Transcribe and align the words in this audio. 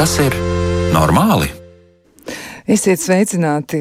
Vai 0.00 0.06
tas 0.06 0.14
ir 0.24 0.32
normāli? 0.94 1.59
Esiet 2.70 3.00
sveicināti! 3.02 3.80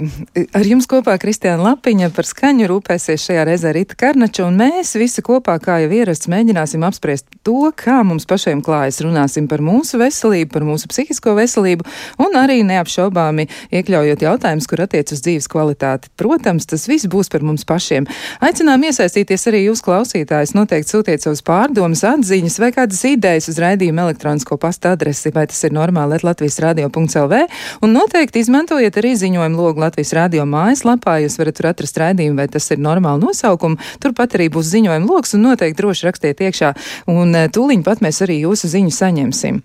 Ar 0.57 0.65
jums 0.65 0.87
kopā 0.89 1.13
Kristiāna 1.21 1.61
Lapiņa 1.61 2.07
par 2.09 2.25
skaņu 2.25 2.65
rūpēsies 2.71 3.21
šajā 3.21 3.43
reizē 3.45 3.69
Rita 3.75 3.93
Karnača, 3.93 4.47
un 4.47 4.55
mēs 4.57 4.95
visi 4.97 5.21
kopā, 5.21 5.59
kā 5.61 5.75
jau 5.83 5.91
ierasts, 5.93 6.25
mēģināsim 6.31 6.81
apspriest 6.87 7.27
to, 7.45 7.69
kā 7.77 7.99
mums 8.01 8.25
pašiem 8.25 8.63
klājas. 8.65 8.97
Runāsim 9.05 9.45
par 9.51 9.61
mūsu 9.61 9.99
veselību, 10.01 10.49
par 10.55 10.65
mūsu 10.65 10.89
psihisko 10.89 11.35
veselību, 11.37 11.85
un 12.25 12.37
arī 12.41 12.63
neapšaubāmi 12.65 13.45
iekļaujot 13.77 14.25
jautājumus, 14.25 14.69
kur 14.71 14.81
attiec 14.87 15.13
uz 15.13 15.21
dzīves 15.21 15.49
kvalitāti. 15.53 16.09
Protams, 16.17 16.65
tas 16.73 16.87
viss 16.89 17.05
būs 17.05 17.29
par 17.29 17.45
mums 17.45 17.67
pašiem. 17.69 18.09
Aicinām 18.41 18.87
iesaistīties 18.89 19.45
arī 19.53 19.61
jūs 19.67 19.85
klausītājus, 19.85 20.55
noteikti 20.57 20.95
sūtiet 20.95 21.27
savus 21.27 21.45
pārdomas, 21.45 22.01
atziņas 22.15 22.57
vai 22.65 22.73
kādas 22.79 23.05
idejas 23.05 23.51
uz 23.53 23.61
raidījumu 23.61 24.07
elektronisko 24.07 24.57
pasta 24.57 24.97
adresi, 24.97 25.29
vai 25.37 25.45
tas 25.53 25.61
ir 25.69 25.77
normāli 25.77 26.23
Latvijas 26.25 26.57
radio.lv, 26.65 27.45
un 27.85 27.97
noteikti 27.99 28.41
izmantot 28.41 28.78
Izmantojiet 28.79 28.97
arī 29.01 29.09
ziņojumu 29.19 29.59
logu 29.59 29.81
Latvijas 29.83 30.13
radio 30.15 30.45
mājaslapā. 30.47 31.17
Jūs 31.19 31.33
varat 31.35 31.57
tur 31.57 31.65
atrast 31.67 31.97
raidījumu, 31.99 32.37
vai 32.39 32.45
tas 32.47 32.63
ir 32.71 32.79
normāli 32.79 33.25
nosaukumu. 33.25 33.75
Turpat 33.99 34.37
arī 34.37 34.45
būs 34.55 34.69
ziņojuma 34.71 35.03
logs 35.03 35.35
un 35.35 35.41
noteikti 35.43 35.75
droši 35.81 36.05
rakstiet 36.07 36.39
iekšā. 36.39 36.69
Un 37.11 37.35
eh, 37.35 37.49
tūliņ 37.51 37.83
pat 37.83 37.99
mēs 37.99 38.21
arī 38.23 38.37
jūsu 38.45 38.69
ziņu 38.71 38.93
saņemsim. 38.95 39.57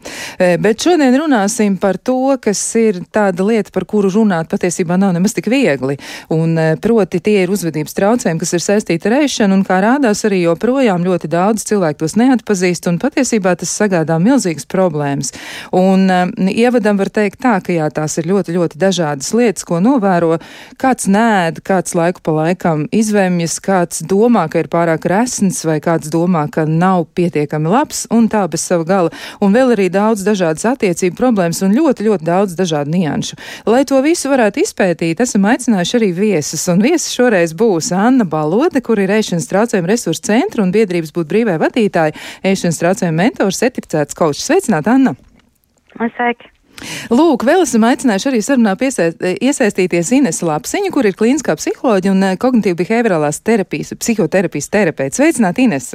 Eh, 0.42 0.56
bet 0.58 0.82
šodien 0.82 1.14
runāsim 1.14 1.76
par 1.78 1.94
to, 1.94 2.34
kas 2.42 2.58
ir 2.80 3.04
tāda 3.14 3.46
lieta, 3.46 3.70
par 3.70 3.86
kuru 3.86 4.10
runāt 4.10 4.50
patiesībā 4.50 4.98
nav 4.98 5.14
nemaz 5.14 5.36
tik 5.38 5.46
viegli. 5.46 5.94
Un 6.34 6.58
eh, 6.58 6.74
proti 6.82 7.22
tie 7.22 7.44
ir 7.44 7.54
uzvedības 7.54 7.94
traucējumi, 7.94 8.42
kas 8.42 8.56
ir 8.58 8.66
saistīti 8.66 9.12
ar 9.12 9.20
ēšanu, 9.20 9.60
un 9.60 9.62
kā 9.62 9.78
rādās 9.86 10.24
arī 10.26 10.42
joprojām 10.42 11.06
ļoti 11.06 11.30
daudz 11.30 11.68
cilvēku 11.70 12.02
tos 12.02 12.18
neatpazīst, 12.18 12.90
un 12.90 12.98
patiesībā 12.98 13.54
tas 13.62 13.78
sagādā 13.78 14.18
milzīgas 14.18 14.66
problēmas. 14.66 15.30
Un 15.70 16.10
ievadam 16.50 16.98
var 16.98 17.14
teikt 17.14 17.44
tā, 17.46 17.60
ka 17.62 17.78
jā, 17.78 17.86
tās 17.94 18.18
ir 18.18 18.32
ļoti, 18.32 18.58
ļoti 18.58 18.82
dažādas 18.82 19.03
dažādas 19.04 19.32
lietas, 19.34 19.64
ko 19.64 19.80
novēro. 19.80 20.38
Kāds 20.80 21.06
nēd, 21.08 21.60
kāds 21.64 21.94
laiku 21.94 22.22
pa 22.24 22.32
laikam 22.32 22.86
izvēmjas, 22.92 23.60
kāds 23.60 24.02
domā, 24.02 24.48
ka 24.48 24.62
ir 24.62 24.68
pārāk 24.72 25.04
resns, 25.08 25.64
vai 25.64 25.80
kāds 25.80 26.10
domā, 26.12 26.48
ka 26.50 26.64
nav 26.64 27.06
pietiekami 27.14 27.68
labs, 27.68 28.06
un 28.10 28.28
tā 28.28 28.46
bez 28.48 28.64
sava 28.64 28.84
gala. 28.84 29.12
Un 29.40 29.52
vēl 29.54 29.74
arī 29.76 29.90
daudz 29.92 30.24
dažādas 30.24 30.64
attiecību 30.64 31.16
problēmas 31.18 31.62
un 31.64 31.74
ļoti, 31.76 32.08
ļoti 32.08 32.24
daudz 32.24 32.56
dažādu 32.56 32.94
nianšu. 32.94 33.36
Lai 33.66 33.84
to 33.84 34.00
visu 34.04 34.32
varētu 34.32 34.64
izpētīt, 34.64 35.20
esam 35.20 35.44
aicinājuši 35.50 35.98
arī 35.98 36.10
viesus, 36.16 36.64
un 36.72 36.82
viesis 36.84 37.12
šoreiz 37.14 37.54
būs 37.54 37.92
Anna 37.94 38.24
Balode, 38.24 38.80
kur 38.84 39.00
ir 39.02 39.12
ēšanas 39.12 39.50
traucējumu 39.50 39.90
resursu 39.90 40.24
centra 40.30 40.64
un 40.64 40.72
biedrības 40.74 41.12
būt 41.14 41.30
brīvai 41.30 41.58
vadītāja, 41.62 42.16
ēšanas 42.44 42.80
traucējumu 42.80 43.20
mentors, 43.20 43.60
certificēts 43.62 44.16
kaučs. 44.18 44.46
Sveicināta, 44.48 44.96
Anna! 44.96 45.16
Sveiki! 45.94 46.53
Lūk, 47.14 47.44
vēl 47.46 47.64
esam 47.64 47.86
aicinājuši 47.88 48.30
arī 48.30 48.42
sarunā 48.44 48.74
piesaist, 48.80 49.22
iesaistīties 49.22 50.12
Ines 50.18 50.42
Lapsiņu, 50.44 50.92
kur 50.94 51.08
ir 51.08 51.16
klīniskā 51.18 51.56
psiholoģija 51.60 52.14
un 52.14 52.28
eh, 52.28 52.36
kognitīva 52.40 52.80
behaviorālās 52.82 53.42
terapijas, 53.46 53.94
psihoterapijas 54.00 54.70
terapeits. 54.72 55.20
Sveicināt, 55.20 55.60
Ines! 55.62 55.92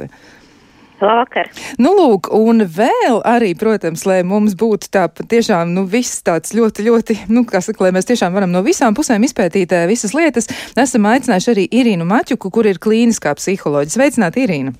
Labvakar. 1.00 1.48
Nu, 1.80 1.94
lūk, 1.96 2.28
un 2.36 2.60
vēl 2.68 3.22
arī, 3.24 3.54
protams, 3.56 4.02
lai 4.04 4.18
mums 4.26 4.52
būtu 4.60 4.90
tā 4.92 5.06
tiešām, 5.08 5.72
nu, 5.72 5.86
viss 5.88 6.20
tāds 6.26 6.52
ļoti, 6.52 6.84
ļoti, 6.84 7.16
nu, 7.32 7.46
kā 7.48 7.62
saka, 7.64 7.86
lai 7.86 7.94
mēs 7.96 8.08
tiešām 8.10 8.36
varam 8.36 8.52
no 8.52 8.60
visām 8.66 8.96
pusēm 8.96 9.24
izpētīt 9.24 9.72
eh, 9.76 9.86
visas 9.88 10.12
lietas, 10.16 10.50
esam 10.76 11.08
aicinājuši 11.08 11.54
arī 11.54 11.68
Irīnu 11.80 12.08
Maķuku, 12.08 12.52
kur 12.52 12.68
ir 12.68 12.82
klīniskā 12.82 13.32
psiholoģija. 13.38 13.96
Sveicināt, 13.96 14.36
Irīna! 14.40 14.76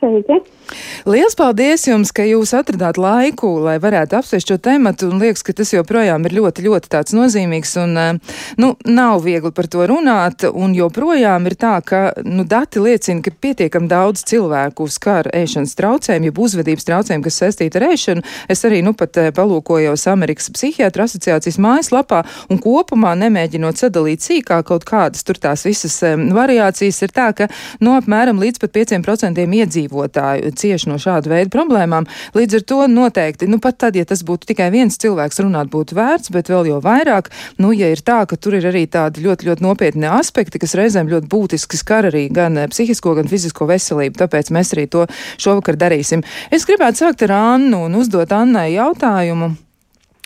Sveiki! 0.00 0.40
Lielas 1.08 1.34
paldies 1.38 1.86
jums, 1.88 2.12
ka 2.14 2.24
jūs 2.26 2.52
atradāt 2.56 2.98
laiku, 3.00 3.48
lai 3.64 3.78
varētu 3.82 4.18
apspriest 4.18 4.50
šo 4.50 4.58
tematu, 4.62 5.08
un 5.10 5.22
liekas, 5.22 5.42
ka 5.46 5.54
tas 5.56 5.72
joprojām 5.72 6.26
ir 6.28 6.34
ļoti, 6.36 6.64
ļoti 6.66 6.90
tāds 6.92 7.14
nozīmīgs, 7.16 7.72
un, 7.82 7.96
eh, 7.98 8.36
nu, 8.60 8.74
nav 8.84 9.24
viegli 9.24 9.52
par 9.56 9.66
to 9.72 9.86
runāt, 9.88 10.44
un 10.50 10.74
joprojām 10.76 11.46
ir 11.48 11.56
tā, 11.56 11.72
ka, 11.84 12.02
nu, 12.24 12.44
dati 12.44 12.82
liecina, 12.82 13.22
ka 13.24 13.32
pietiekam 13.32 13.88
daudz 13.88 14.24
cilvēku 14.28 14.88
skar 14.92 15.30
ēšanas 15.32 15.74
traucējumu, 15.78 16.30
jeb 16.30 16.38
uzvedības 16.38 16.86
traucējumu, 16.88 17.24
kas 17.24 17.40
saistīta 17.42 17.80
ar 17.80 17.88
ēšanu. 17.90 18.26
Es 18.48 18.64
arī, 18.68 18.82
nu, 18.84 18.94
pat 18.94 19.16
eh, 19.16 19.30
palūkojos 19.34 20.06
Amerikas 20.12 20.50
psihiatra 20.54 21.08
asociācijas 21.08 21.58
mājaslapā, 21.58 22.22
un 22.52 22.60
kopumā 22.60 23.16
nemēģinot 23.24 23.80
sadalīt 23.80 24.22
sīkāk 24.26 24.68
kaut 24.70 24.84
kādas 24.84 25.24
tur 25.26 25.40
tās 25.40 25.64
visas 25.66 25.96
um, 26.06 26.28
variācijas, 26.36 27.00
ir 27.02 27.14
tā, 27.16 27.30
ka, 27.36 27.48
nu, 27.80 27.96
apmēram 27.96 28.38
līdz 28.42 28.60
pat 28.62 28.76
5% 28.76 29.40
iedzīvotāju 29.60 30.52
cieši 30.60 30.90
no 30.90 30.98
šāda 31.00 31.32
veida 31.32 31.50
problēmām. 31.52 32.08
Līdz 32.36 32.60
ar 32.60 32.66
to 32.72 32.80
noteikti, 32.90 33.48
nu 33.50 33.60
pat 33.62 33.80
tad, 33.84 33.96
ja 33.98 34.06
tas 34.08 34.22
būtu 34.26 34.50
tikai 34.52 34.70
viens 34.74 34.98
cilvēks 35.00 35.40
runāt, 35.44 35.70
būtu 35.72 35.96
vērts, 35.98 36.32
bet 36.34 36.52
vēl 36.52 36.70
jau 36.72 36.80
vairāk, 36.84 37.30
nu, 37.62 37.72
ja 37.76 37.90
ir 37.92 38.04
tā, 38.04 38.22
ka 38.28 38.36
tur 38.36 38.58
ir 38.58 38.68
arī 38.70 38.84
tādi 38.90 39.24
ļoti, 39.24 39.48
ļoti 39.48 39.66
nopietni 39.66 40.10
aspekti, 40.10 40.60
kas 40.62 40.76
reizēm 40.78 41.10
ļoti 41.10 41.30
būtiski 41.30 41.80
skar 41.80 42.10
arī 42.10 42.26
gan 42.32 42.58
eh, 42.60 42.68
psihisko, 42.70 43.16
gan 43.18 43.30
fizisko 43.30 43.68
veselību, 43.70 44.18
tāpēc 44.20 44.52
mēs 44.54 44.74
arī 44.76 44.86
to 44.90 45.06
šovakar 45.40 45.80
darīsim. 45.80 46.24
Es 46.52 46.68
gribētu 46.68 47.04
sākt 47.04 47.26
ar 47.28 47.36
Annu 47.40 47.86
un 47.88 47.98
uzdot 48.00 48.32
Annai 48.36 48.70
jautājumu. 48.74 49.54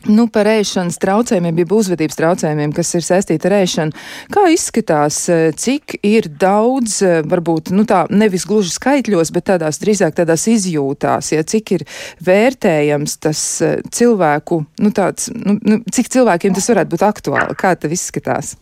Nu, 0.04 0.26
par 0.28 0.44
ēšanas 0.50 0.98
traucējumiem, 1.00 1.62
jeb 1.62 1.70
uzvedības 1.72 2.19
traucējumiem, 2.19 2.72
kas 2.76 2.91
ir 2.98 3.04
saistīti 3.06 3.48
ar 3.48 3.54
ēšanu. 3.62 4.03
Kā 4.34 4.42
izskatās, 4.53 5.22
eh, 5.32 5.53
cik 5.56 5.97
ir 6.04 6.28
daudz, 6.28 7.00
eh, 7.03 7.22
varbūt, 7.25 7.70
nu 7.72 7.84
tā, 7.88 8.04
nevis 8.10 8.44
gluži 8.44 8.75
skaitļos, 8.75 9.32
bet 9.32 9.47
tādās 9.48 9.81
drīzāk 9.81 10.12
tādās 10.12 10.44
izjūtās, 10.44 11.32
ja 11.32 11.42
cik 11.42 11.72
ir 11.72 11.84
vērtējams 12.20 13.16
tas 13.19 13.62
eh, 13.62 13.81
cilvēku, 13.88 14.66
nu 14.78 14.91
tāds, 14.91 15.32
nu, 15.32 15.59
nu, 15.62 15.81
cik 15.91 16.12
cilvēkiem 16.12 16.54
tas 16.54 16.69
varētu 16.69 16.92
būt 16.92 17.06
aktuāli? 17.09 17.56
Kā 17.56 17.72
tas 17.75 17.91
izskatās? 17.91 18.56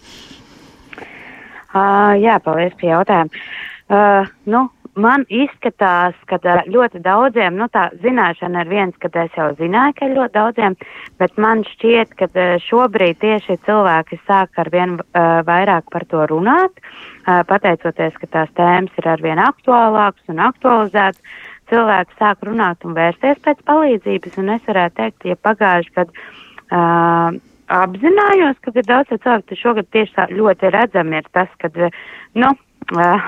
Uh, 1.74 2.14
jā, 2.20 2.38
paldies 2.44 2.74
par 2.78 2.88
jautājumu. 2.88 3.30
Uh, 3.90 4.30
nu, 4.46 4.68
man 4.98 5.24
izskatās, 5.32 6.16
ka 6.28 6.38
ļoti 6.68 7.00
daudziem, 7.04 7.56
nu 7.56 7.68
tā 7.72 7.88
zināšana 8.02 8.64
ir 8.64 8.70
viens, 8.70 8.96
ka 9.00 9.08
es 9.22 9.36
jau 9.36 9.48
zināju, 9.56 9.94
ka 9.98 10.08
ļoti 10.12 10.34
daudziem, 10.36 10.76
bet 11.20 11.38
man 11.40 11.64
šķiet, 11.68 12.16
ka 12.18 12.28
šobrīd 12.66 13.20
tieši 13.22 13.58
cilvēki 13.66 14.20
sāk 14.26 14.58
ar 14.60 14.72
vien 14.72 14.98
vairāk 15.48 15.88
par 15.92 16.04
to 16.10 16.26
runāt, 16.28 16.82
pateicoties, 17.24 18.18
ka 18.20 18.28
tās 18.36 18.52
tēmas 18.58 19.00
ir 19.00 19.08
arvien 19.08 19.40
aktuālākas 19.42 20.28
un 20.32 20.44
aktualizētas. 20.48 21.40
Cilvēki 21.72 22.18
sāk 22.18 22.42
runāt 22.44 22.82
un 22.84 22.92
vērsties 22.92 23.38
pēc 23.40 23.62
palīdzības, 23.64 24.34
un 24.42 24.50
es 24.58 24.66
varētu 24.66 24.98
teikt, 24.98 25.24
ja 25.24 25.36
pagājuši 25.40 25.92
gadu 25.94 26.12
uh, 26.12 27.38
apzinājos, 27.72 28.58
ka 28.60 28.74
ir 28.74 28.84
daudz 28.88 29.08
cilvēku, 29.12 29.46
tad 29.48 29.60
šogad 29.60 29.88
tieši 29.94 30.14
tā 30.18 30.26
ļoti 30.32 30.72
redzami 30.74 31.22
ir 31.22 31.30
tas, 31.32 31.48
ka, 31.62 31.70
nu, 32.36 32.50
Uh, 32.90 33.22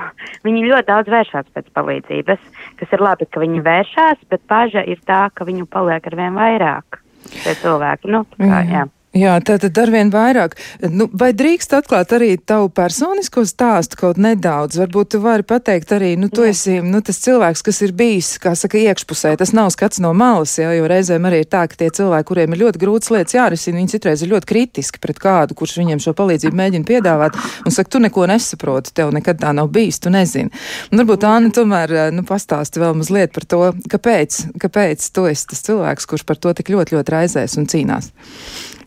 viņi 0.45 0.65
ļoti 0.67 0.87
daudz 0.89 1.11
vēršas 1.13 1.47
pēc 1.55 1.69
palīdzības, 1.77 2.41
kas 2.81 2.91
ir 2.93 3.03
labi, 3.05 3.27
ka 3.31 3.41
viņi 3.41 3.63
vēršas, 3.65 4.25
bet 4.29 4.43
paža 4.51 4.83
ir 4.85 4.99
tā, 5.07 5.25
ka 5.33 5.47
viņu 5.47 5.65
paliek 5.71 6.05
ar 6.11 6.17
vien 6.19 6.35
vairāk. 6.37 6.99
Cilvēki, 7.25 8.11
nu, 8.13 8.25
kā, 8.37 8.59
jā. 8.67 8.83
Jā, 8.83 8.83
tātad 9.15 9.77
arvien 9.79 10.09
vairāk. 10.11 10.57
Nu, 10.91 11.07
vai 11.15 11.31
drīkst 11.35 11.71
atklāt 11.77 12.11
arī 12.15 12.33
tavu 12.35 12.67
personisko 12.75 13.45
stāstu 13.47 13.99
kaut 14.01 14.19
nedaudz? 14.19 14.75
Varbūt 14.81 15.13
tu 15.13 15.21
vari 15.23 15.45
pateikt 15.47 15.93
arī, 15.95 16.13
nu, 16.19 16.27
tu 16.27 16.43
jā. 16.43 16.51
esi 16.51 16.75
nu, 16.83 16.99
tas 17.05 17.21
cilvēks, 17.23 17.63
kas 17.63 17.79
ir 17.85 17.93
bijis, 17.95 18.33
kā 18.43 18.55
saka, 18.59 18.77
iekšpusē. 18.81 19.35
Tas 19.39 19.53
nav 19.55 19.71
skats 19.71 20.01
no 20.03 20.11
malas, 20.17 20.57
jā, 20.59 20.73
jo 20.75 20.89
reizēm 20.91 21.29
arī 21.29 21.45
ir 21.45 21.47
tā, 21.47 21.63
ka 21.71 21.79
tie 21.79 21.87
cilvēki, 21.95 22.27
kuriem 22.27 22.55
ir 22.57 22.63
ļoti 22.65 22.83
grūtas 22.83 23.13
lietas 23.15 23.37
jārisina, 23.37 23.79
viņi 23.79 23.95
citreiz 23.95 24.25
ir 24.25 24.33
ļoti 24.33 24.51
kritiski 24.51 24.99
pret 24.99 25.23
kādu, 25.23 25.55
kurš 25.55 25.77
viņiem 25.79 26.03
šo 26.03 26.15
palīdzību 26.17 26.59
mēģina 26.59 26.89
piedāvāt 26.91 27.39
un 27.63 27.71
saka, 27.71 27.95
tu 27.95 28.03
neko 28.03 28.27
nesaproti, 28.31 28.91
tev 28.99 29.15
nekad 29.15 29.39
tā 29.39 29.55
nav 29.55 29.71
bijis, 29.71 30.01
tu 30.03 30.11
nezini. 30.11 30.51
Un 30.91 31.05
varbūt 31.05 31.27
Anna 31.29 31.55
tomēr, 31.55 31.95
nu, 32.11 32.27
pastāsti 32.27 32.83
vēl 32.83 32.99
mazliet 32.99 33.35
par 33.35 33.47
to, 33.47 33.63
kāpēc, 33.95 34.43
kāpēc 34.59 35.11
tu 35.15 35.27
esi 35.31 35.51
tas 35.53 35.63
cilvēks, 35.71 36.11
kurš 36.11 36.27
par 36.27 36.41
to 36.41 36.55
tik 36.57 36.75
ļoti, 36.75 36.99
ļoti 36.99 37.15
raizēs 37.15 37.59
un 37.61 37.69
cīnās. 37.71 38.11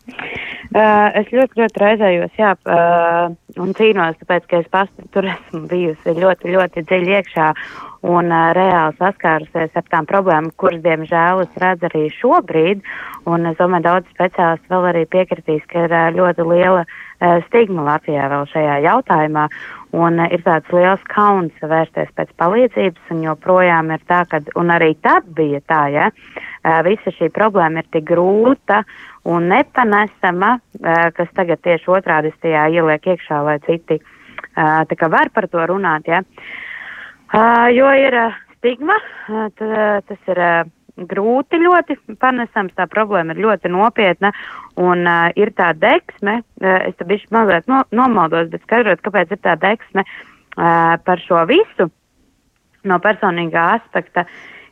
Uh, 0.08 1.08
es 1.20 1.30
ļoti, 1.32 1.60
ļoti 1.60 1.82
raizējos, 1.82 2.34
jā, 2.40 2.54
uh, 2.68 3.28
un 3.62 3.74
cīnos, 3.78 4.18
tāpēc, 4.22 4.48
ka 4.50 4.62
es 4.62 4.72
pats 4.72 5.08
tur 5.14 5.28
esmu 5.28 5.66
bijusi 5.70 6.16
ļoti, 6.18 6.54
ļoti 6.56 6.84
dziļi 6.88 7.16
iekšā 7.18 7.52
un 8.06 8.30
uh, 8.30 8.50
reāli 8.54 8.94
saskārusies 8.98 9.74
ar 9.74 9.86
tām 9.90 10.06
problēmām, 10.06 10.52
kuras, 10.60 10.80
diemžēl, 10.84 11.42
es 11.44 11.58
redzu 11.58 11.88
arī 11.88 12.04
šobrīd. 12.14 12.84
Un 13.28 13.48
es 13.50 13.58
domāju, 13.58 13.86
daudz 13.88 14.12
speciālistu 14.14 14.70
vēl 14.70 14.86
arī 14.92 15.04
piekritīs, 15.10 15.64
ka 15.70 15.86
ir 15.86 15.94
uh, 15.94 16.06
ļoti 16.14 16.46
liela 16.46 16.84
uh, 16.84 17.40
stigma 17.48 17.86
Latvijā 17.88 18.28
vēl 18.30 18.46
šajā 18.52 18.76
jautājumā. 18.86 19.48
Un 19.98 20.20
uh, 20.22 20.28
ir 20.30 20.44
tāds 20.46 20.70
liels 20.74 21.02
kauns 21.10 21.64
vērsties 21.64 22.12
pēc 22.14 22.30
palīdzības, 22.38 23.10
un 23.14 23.24
joprojām 23.26 23.90
ir 23.96 24.04
tā, 24.10 24.22
ka, 24.30 24.42
arī 24.78 24.92
tad 25.02 25.26
bija 25.34 25.60
tā, 25.66 25.82
ja, 25.94 26.10
uh, 26.12 26.78
visa 26.86 27.14
šī 27.18 27.32
problēma 27.34 27.82
ir 27.82 27.90
tik 27.92 28.06
grūta 28.12 28.84
un 29.28 29.50
nepanesama, 29.50 30.54
kas 31.12 31.28
tagad 31.36 31.60
tieši 31.60 31.90
otrādi 31.92 32.30
tajā 32.40 32.62
ieliek 32.72 33.10
iekšā, 33.12 33.42
lai 33.44 33.58
citi 33.66 33.98
kā 34.56 35.10
var 35.12 35.28
par 35.34 35.48
to 35.52 35.66
runāt, 35.68 36.08
ja. 36.08 36.22
Jo 37.28 37.88
ir 37.92 38.14
stigma, 38.56 38.96
tas 39.28 40.30
ir 40.32 40.40
grūti 41.06 41.60
ļoti 41.62 41.96
panesams, 42.18 42.74
tā 42.76 42.88
problēma 42.90 43.34
ir 43.34 43.42
ļoti 43.44 43.70
nopietna 43.70 44.32
un 44.80 45.06
uh, 45.06 45.28
ir 45.38 45.52
tā 45.58 45.70
deksme, 45.76 46.40
uh, 46.42 46.78
es 46.88 46.96
te 46.98 47.06
bišķi 47.06 47.30
mazliet 47.34 47.68
no, 47.70 47.82
nomaldos, 47.94 48.50
bet 48.52 48.64
skaidrot, 48.66 49.02
kāpēc 49.04 49.34
ir 49.34 49.42
tā 49.44 49.54
deksme 49.60 50.04
uh, 50.04 50.96
par 51.04 51.22
šo 51.22 51.44
visu 51.50 51.88
no 52.88 52.98
personīgā 53.02 53.66
aspekta. 53.78 54.26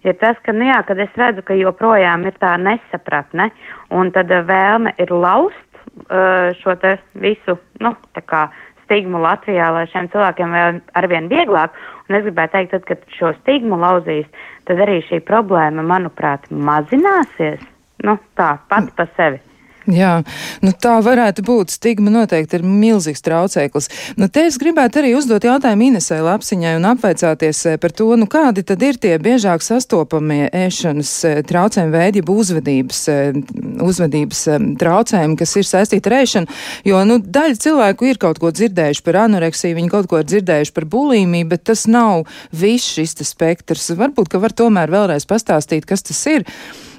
Ir 0.07 0.15
tas, 0.21 0.39
ka, 0.47 0.55
nu 0.55 0.69
jā, 0.69 0.79
kad 0.87 1.01
es 1.03 1.15
redzu, 1.19 1.43
ka 1.47 1.57
joprojām 1.59 2.27
ir 2.29 2.37
tā 2.43 2.55
nesapratne, 2.63 3.51
un 3.95 4.13
tad 4.15 4.31
vēlme 4.31 4.95
ir 5.03 5.11
laust 5.11 5.81
uh, 6.07 6.55
šo 6.61 6.77
te 6.83 6.97
visu, 7.23 7.59
nu, 7.83 7.95
tā 8.15 8.23
kā 8.23 8.47
stigmu 8.87 9.21
Latvijā, 9.23 9.69
lai 9.75 9.85
šiem 9.93 10.09
cilvēkiem 10.15 10.55
vēl 10.57 10.81
arvien 10.99 11.29
vieglāk. 11.33 11.75
Un 12.07 12.19
es 12.19 12.25
gribēju 12.27 12.53
teikt, 12.55 12.73
tad, 12.75 12.87
kad 12.89 13.03
šo 13.19 13.33
stigmu 13.43 13.79
lauzīs, 13.83 14.27
tad 14.71 14.81
arī 14.87 15.01
šī 15.09 15.21
problēma, 15.27 15.85
manuprāt, 15.87 16.47
mazināsies. 16.51 17.63
Nu, 18.07 18.17
tā, 18.39 18.57
pati 18.71 18.95
pa 18.97 19.09
sevi. 19.19 19.43
Jā, 19.87 20.25
nu 20.67 20.73
tā 20.75 20.97
varētu 21.05 21.45
būt. 21.47 21.71
Stigma 21.77 22.11
noteikti 22.11 22.59
ir 22.59 22.65
milzīgs 22.67 23.23
traucēklis. 23.23 23.87
Nu, 24.19 24.27
te 24.33 24.43
es 24.49 24.57
gribētu 24.59 24.99
arī 24.99 25.13
uzdot 25.15 25.45
jautājumu 25.47 25.93
Inesai 25.93 26.19
Lapsiņai 26.27 26.73
un 26.81 26.89
apvaicāties 26.91 27.61
eh, 27.71 27.77
par 27.79 27.95
to, 27.95 28.09
nu 28.19 28.27
kādi 28.31 28.65
tad 28.67 28.83
ir 28.83 28.99
tie 28.99 29.15
biežāk 29.23 29.63
sastopamie 29.63 30.49
ēšanas 30.51 31.13
eh, 31.29 31.37
traucējumi 31.47 31.95
veidi, 31.95 32.23
jeb 32.23 32.33
uzvedības, 32.35 33.03
eh, 33.13 33.39
uzvedības 33.87 34.43
traucējumi, 34.83 35.39
kas 35.39 35.55
ir 35.61 35.71
saistīti 35.71 36.11
ar 36.11 36.19
ēšanu. 36.19 36.59
Jo, 36.91 37.05
nu, 37.07 37.21
daļa 37.23 37.63
cilvēku 37.63 38.11
ir 38.11 38.21
kaut 38.23 38.43
ko 38.43 38.51
dzirdējuši 38.51 39.07
par 39.07 39.21
anoreksiju, 39.23 39.79
viņi 39.79 39.95
kaut 39.95 40.11
ko 40.11 40.23
ir 40.23 40.27
dzirdējuši 40.33 40.75
par 40.75 40.89
bulīmiju, 40.97 41.51
bet 41.55 41.67
tas 41.71 41.87
nav 41.87 42.27
viss 42.51 42.97
šis 42.99 43.15
spektrs. 43.23 43.93
Varbūt, 43.95 44.35
ka 44.35 44.43
var 44.43 44.57
tomēr 44.57 44.91
vēlreiz 44.91 45.31
pastāstīt, 45.31 45.87
kas 45.87 46.03
tas 46.11 46.27
ir. 46.33 46.47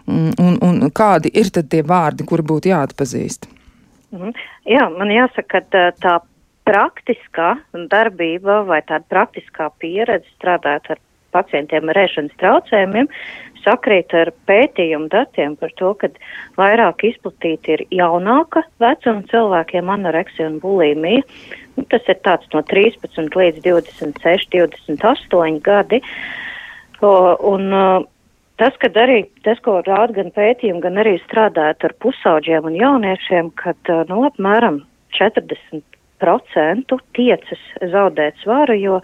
Mm, 0.08 0.34
un, 0.40 0.58
un 0.64 0.92
kādi 0.96 1.32
ir 1.36 1.52
tad 1.52 1.70
tie 1.72 1.84
vārdi, 1.84 2.26
kuri 2.28 2.46
būtu 2.48 2.72
jāatpazīst? 2.72 3.50
Mhm. 4.16 4.32
Jā, 4.72 4.88
man 4.96 5.12
jāsaka, 5.12 5.62
ka 5.68 5.90
tā 6.00 6.16
praktiskā 6.68 7.58
darbība 7.92 8.62
vai 8.68 8.82
tāda 8.88 9.06
praktiskā 9.12 9.70
pieredze 9.80 10.28
strādāt 10.36 10.90
ar 10.92 11.00
pacientiem 11.36 11.92
ar 11.92 12.00
ēšanas 12.06 12.40
traucējumiem 12.40 13.10
sakrīt 13.68 14.14
ar 14.16 14.32
pētījumu 14.48 15.10
datiem 15.12 15.56
par 15.60 15.74
to, 15.80 15.94
ka 16.00 16.10
vairāk 16.60 17.04
izplatīti 17.10 17.76
ir 17.76 17.86
jaunāka 18.00 18.64
vecuma 18.84 19.26
cilvēkiem 19.32 19.92
anoreksija 19.92 20.50
un 20.52 20.60
bulīmija. 20.64 21.24
Nu, 21.78 21.86
tas 21.92 22.08
ir 22.10 22.20
tāds 22.26 22.48
no 22.56 22.64
13 22.66 23.36
līdz 23.38 23.64
26, 23.66 24.48
28 24.56 25.60
gadi. 25.66 26.02
O, 27.04 27.12
un, 27.52 27.68
Tas, 28.58 28.74
kad 28.82 28.96
arī 28.98 29.20
tas, 29.46 29.60
ko 29.62 29.78
rāda 29.86 30.16
gan 30.16 30.32
pētījumi, 30.34 30.82
gan 30.82 30.98
arī 30.98 31.18
strādājot 31.22 31.84
ar 31.86 31.94
pusauģiem 32.02 32.66
un 32.66 32.78
jauniešiem, 32.80 33.52
kad 33.60 33.92
nu, 34.10 34.24
apmēram 34.26 34.80
40% 35.14 36.96
tiecas 37.18 37.66
zaudēt 37.94 38.40
svaru, 38.42 38.78
jo 38.82 39.02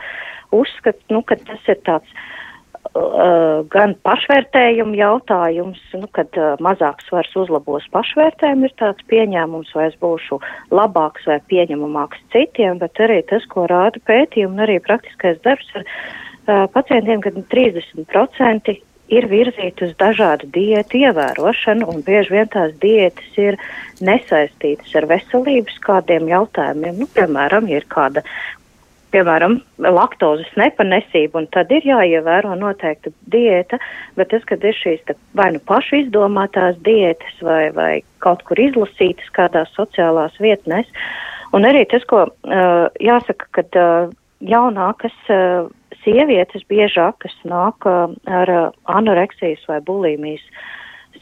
uzskat, 0.58 0.98
nu, 1.14 1.22
ka 1.30 1.38
tas 1.46 1.70
ir 1.70 1.78
tāds 1.86 2.10
uh, 2.18 3.62
gan 3.76 3.94
pašvērtējuma 4.08 4.98
jautājums, 4.98 5.84
nu, 6.02 6.10
kad 6.18 6.34
uh, 6.42 6.56
mazāks 6.58 7.06
svars 7.12 7.30
uzlabos 7.38 7.86
pašvērtējumu, 7.94 8.66
ir 8.66 8.74
tāds 8.82 9.06
pieņēmums, 9.14 9.76
vai 9.78 9.86
es 9.92 10.00
būšu 10.02 10.40
labāks 10.74 11.30
vai 11.30 11.38
pieņemamāks 11.54 12.26
citiem, 12.34 12.82
bet 12.82 12.98
arī 13.06 13.20
tas, 13.30 13.46
ko 13.54 13.68
rāda 13.70 14.02
pētījumi 14.10 14.58
un 14.58 14.66
arī 14.66 14.80
praktiskais 14.82 15.38
darbs 15.46 15.70
ar 15.78 15.86
uh, 15.86 16.66
pacientiem, 16.74 17.22
kad 17.22 17.38
30% 17.54 18.76
ir 19.14 19.28
virzīti 19.32 19.88
uz 19.88 19.94
dažādu 20.00 20.50
diētu 20.56 21.00
ievērošanu, 21.04 21.88
un 21.90 22.02
bieži 22.06 22.36
vien 22.36 22.50
tās 22.54 22.74
diētas 22.82 23.38
ir 23.42 23.60
nesaistītas 24.04 24.94
ar 25.00 25.08
veselības 25.12 25.80
kādiem 25.86 26.28
jautājumiem. 26.32 27.00
Nu, 27.04 27.10
piemēram, 27.14 27.70
ir 27.72 27.86
kāda, 27.92 28.24
piemēram, 29.14 29.60
laktozes 29.84 30.50
nepanesība, 30.60 31.44
un 31.44 31.50
tad 31.54 31.72
ir 31.76 31.86
jāievēro 31.88 32.56
noteikta 32.60 33.14
diēta, 33.34 33.80
bet 34.18 34.32
tas, 34.34 34.46
kad 34.50 34.66
ir 34.66 34.78
šīs 34.78 35.06
te, 35.08 35.18
vai 35.38 35.52
nu 35.56 35.62
pašu 35.70 36.02
izdomātās 36.04 36.80
diētas, 36.86 37.38
vai, 37.46 37.68
vai 37.76 37.92
kaut 38.26 38.42
kur 38.48 38.62
izlasītas 38.62 39.30
kādās 39.36 39.72
sociālās 39.78 40.36
vietnēs, 40.42 40.90
un 41.54 41.70
arī 41.70 41.86
tas, 41.92 42.06
ko 42.10 42.26
uh, 42.26 42.90
jāsaka, 43.04 43.52
kad 43.60 43.80
uh, 43.80 44.12
jaunākas 44.44 45.16
uh, 45.30 45.70
sievietes 46.02 46.66
biežāk, 46.70 47.20
kas 47.26 47.36
nāk 47.48 47.86
ar 47.88 48.52
anoreksijas 48.90 49.64
vai 49.70 49.80
bulīmijas 49.86 50.44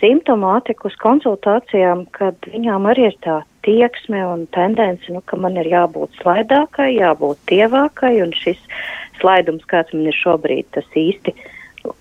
simptomātiku 0.01 0.89
uz 0.89 0.97
konsultācijām, 1.01 2.05
kad 2.15 2.37
viņām 2.49 2.87
arī 2.89 3.09
ir 3.11 3.17
tā 3.21 3.41
tieksme 3.65 4.21
un 4.25 4.45
tendence, 4.55 5.11
nu, 5.13 5.21
ka 5.25 5.37
man 5.37 5.59
ir 5.61 5.69
jābūt 5.69 6.21
slaidākai, 6.21 6.93
jābūt 6.97 7.41
tievākai, 7.51 8.15
un 8.23 8.33
šis 8.33 8.61
slaidums, 9.19 9.67
kāds 9.69 9.93
man 9.93 10.07
ir 10.09 10.17
šobrīd, 10.17 10.71
tas 10.77 10.87
īsti 10.97 11.35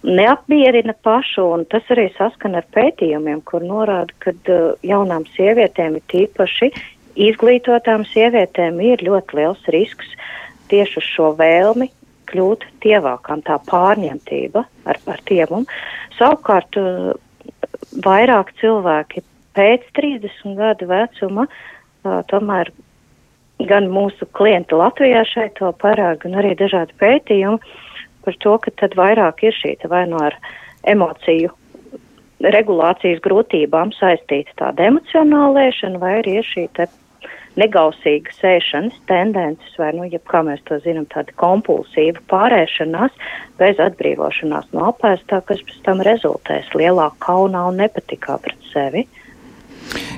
neapmierina 0.04 0.94
pašu, 1.04 1.44
un 1.56 1.66
tas 1.68 1.84
arī 1.92 2.08
saskana 2.16 2.60
ar 2.60 2.66
pētījumiem, 2.76 3.42
kur 3.48 3.64
norāda, 3.64 4.16
ka 4.22 4.32
uh, 4.32 4.72
jaunām 4.86 5.26
sievietēm 5.36 5.96
ir 6.00 6.04
tīpaši 6.12 6.72
izglītotām 7.20 8.04
sievietēm 8.08 8.80
ir 8.84 9.04
ļoti 9.04 9.40
liels 9.40 9.72
risks 9.72 10.12
tieši 10.70 11.00
uz 11.00 11.08
šo 11.16 11.32
vēlmi 11.38 11.90
kļūt 12.30 12.66
tievākām, 12.84 13.42
tā 13.46 13.58
pārņemtība 13.68 14.64
ar, 14.90 15.00
ar 15.10 15.24
tiemumu. 15.28 15.66
Savukārt 16.18 16.78
uh, 16.80 17.12
vairāk 18.04 18.54
cilvēki 18.60 19.24
pēc 19.58 19.86
30 19.98 20.56
gadu 20.58 20.88
vecuma 20.90 21.46
uh, 21.46 22.20
tomēr 22.30 22.72
gan 23.68 23.90
mūsu 23.92 24.28
klienti 24.36 24.76
Latvijā 24.78 25.24
šeit 25.28 25.58
to 25.58 25.70
parāda, 25.80 26.18
gan 26.24 26.38
arī 26.40 26.54
dažādi 26.58 26.96
pētījumi 27.00 27.60
par 28.24 28.36
to, 28.44 28.56
ka 28.64 28.72
tad 28.82 28.96
vairāk 28.98 29.44
ir 29.48 29.56
šī 29.56 29.76
vai 29.88 30.06
no 30.08 30.20
ar 30.24 30.36
emociju 30.88 31.52
regulācijas 32.40 33.20
grūtībām 33.24 33.92
saistīta 33.96 34.56
tāda 34.56 34.88
emocionālēšana, 34.88 36.00
vai 36.00 36.14
arī 36.20 36.38
ir 36.40 36.48
šī 36.48 36.66
negausīgas 37.60 38.40
ēšanas 38.46 38.96
tendences, 39.10 39.76
vai, 39.78 39.92
nu, 39.96 40.06
ja 40.10 40.20
kā 40.30 40.42
mēs 40.46 40.62
to 40.68 40.80
zinām, 40.84 41.06
tāda 41.12 41.34
kompulsīva 41.40 42.22
pārēšanās 42.32 43.16
bez 43.60 43.80
atbrīvošanās 43.82 44.70
no 44.76 44.88
apēstā, 44.90 45.42
kas 45.48 45.62
pēc 45.68 45.80
tam 45.86 46.04
rezultēs 46.06 46.72
lielā 46.78 47.10
kaunā 47.24 47.66
un 47.70 47.80
nepatikā 47.84 48.38
pret 48.44 48.70
sevi. 48.72 49.06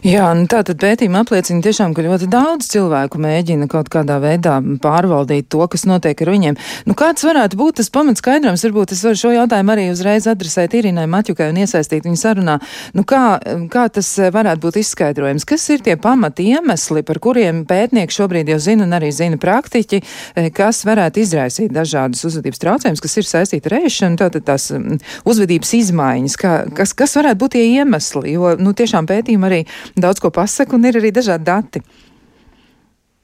Jā, 0.03 0.27
nu 0.35 0.49
tā 0.51 0.65
tad 0.67 0.81
pētījuma 0.83 1.21
apliecina 1.23 1.63
tiešām, 1.63 1.93
ka 1.95 2.03
ļoti 2.03 2.27
daudz 2.27 2.67
cilvēku 2.73 3.21
mēģina 3.23 3.69
kaut 3.71 3.87
kādā 3.93 4.17
veidā 4.23 4.57
pārvaldīt 4.83 5.47
to, 5.53 5.63
kas 5.71 5.85
notiek 5.87 6.19
ar 6.25 6.31
viņiem. 6.33 6.57
Nu, 6.91 6.97
kāds 6.99 7.23
varētu 7.23 7.59
būt 7.61 7.79
tas 7.79 7.91
pamats 7.95 8.19
skaidrums? 8.19 8.65
Varbūt 8.67 8.97
es 8.97 9.03
varu 9.07 9.21
šo 9.21 9.31
jautājumu 9.31 9.75
arī 9.77 9.85
uzreiz 9.93 10.27
adresēt 10.27 10.75
Irinai 10.75 11.07
Maķukai 11.11 11.49
un 11.53 11.61
iesaistīt 11.63 12.09
viņu 12.09 12.19
sarunā. 12.19 12.59
Nu, 12.99 13.05
kā, 13.07 13.39
kā 13.71 13.85
tas 13.95 14.11
varētu 14.35 14.65
būt 14.65 14.81
izskaidrojums? 14.83 15.47
Kas 15.49 15.69
ir 15.71 15.85
tie 15.87 15.95
pamati 15.95 16.49
iemesli, 16.51 17.05
par 17.07 17.23
kuriem 17.23 17.63
pētnieki 17.71 18.19
šobrīd 18.19 18.51
jau 18.51 18.59
zina 18.67 18.89
un 18.89 18.99
arī 18.99 19.13
zina 19.15 19.39
praktiķi, 19.39 20.03
eh, 20.35 20.51
kas 20.51 20.83
varētu 20.89 21.23
izraisīt 21.23 21.71
dažādus 21.73 22.27
uzvedības 22.27 22.65
traucējumus, 22.67 23.05
kas 23.07 23.17
ir 23.23 23.31
saistīti 23.31 23.71
ar 23.71 23.79
ēšanu, 23.85 24.19
tātad 24.19 24.51
tās 24.51 24.69
mm, 24.75 24.99
uzvedības 25.31 25.75
izmaiņas, 25.79 26.37
kā, 26.43 26.55
kas, 26.75 26.97
kas 26.99 27.17
varētu 27.23 27.43
būt 27.45 27.57
tie 27.57 27.65
iemesli, 27.79 28.35
jo, 28.35 28.57
nu, 28.59 28.75
tiešām 28.77 29.07
pētījumi 29.07 29.49
arī 29.49 29.62
daudz 29.97 30.21
ko 30.21 30.31
pasaka 30.31 30.77
un 30.77 30.85
ir 30.89 31.01
arī 31.01 31.13
dažādi 31.13 31.45
dati. 31.45 31.83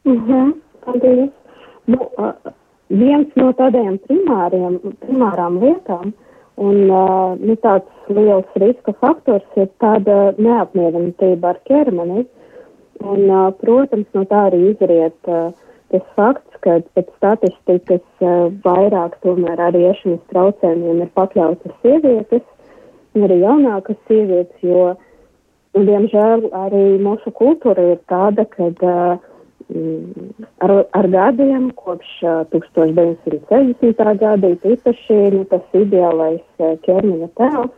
Mm 0.05 0.21
-hmm, 0.27 0.53
paldies. 0.85 1.31
Nu, 1.85 1.99
uh, 2.19 2.33
viens 2.89 3.29
no 3.37 3.53
tādiem 3.53 3.99
primāriem, 4.09 4.79
primārām 5.05 5.61
lietām 5.63 6.13
un 6.57 6.91
uh, 6.91 7.37
nu, 7.39 7.55
tāds 7.63 8.11
liels 8.13 8.59
riska 8.61 8.93
faktors 9.01 9.47
ir 9.57 9.71
tāda 9.83 10.35
neapmierinātība 10.39 11.55
ar 11.55 11.61
ķermeni. 11.71 12.27
Un, 12.99 13.31
uh, 13.31 13.51
protams, 13.61 14.09
no 14.15 14.25
tā 14.27 14.49
arī 14.49 14.73
izriet 14.73 15.31
uh, 15.31 15.53
tas 15.93 16.07
fakts, 16.19 16.61
ka 16.65 16.81
pēc 16.97 17.11
statistikas 17.17 18.07
uh, 18.21 18.49
vairāk 18.65 19.21
tomēr 19.23 19.61
arī 19.69 19.85
iešanas 19.93 20.25
traucējumiem 20.33 21.05
ir 21.05 21.13
pakļautas 21.15 21.77
sievietes, 21.85 22.43
arī 23.19 23.39
jaunākas 23.45 24.01
sievietes, 24.11 24.59
jo 24.67 24.91
uh, 24.91 25.08
diemžēl 25.85 26.47
arī 26.57 26.85
mūsu 27.05 27.31
kultūra 27.37 27.83
ir 27.93 27.99
tāda, 28.11 28.45
ka 28.49 28.69
uh, 28.73 29.19
ar, 30.65 30.73
ar 30.97 31.09
gadiem, 31.13 31.69
kopš 31.77 32.15
uh, 32.25 32.41
1960. 32.55 34.15
gada, 34.23 34.53
īpaši 34.73 35.19
nu, 35.35 35.45
tas 35.51 35.77
ideālais 35.77 36.43
ķermeņa 36.87 37.29
tēls, 37.41 37.77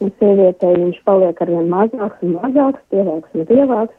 un 0.00 0.12
sievietei 0.18 0.74
viņš 0.78 1.00
paliek 1.04 1.44
arvien 1.44 1.68
mazāks 1.68 2.24
un 2.24 2.36
mazāks, 2.40 2.84
tievāks 2.94 3.36
un 3.36 3.48
tievāks. 3.52 3.96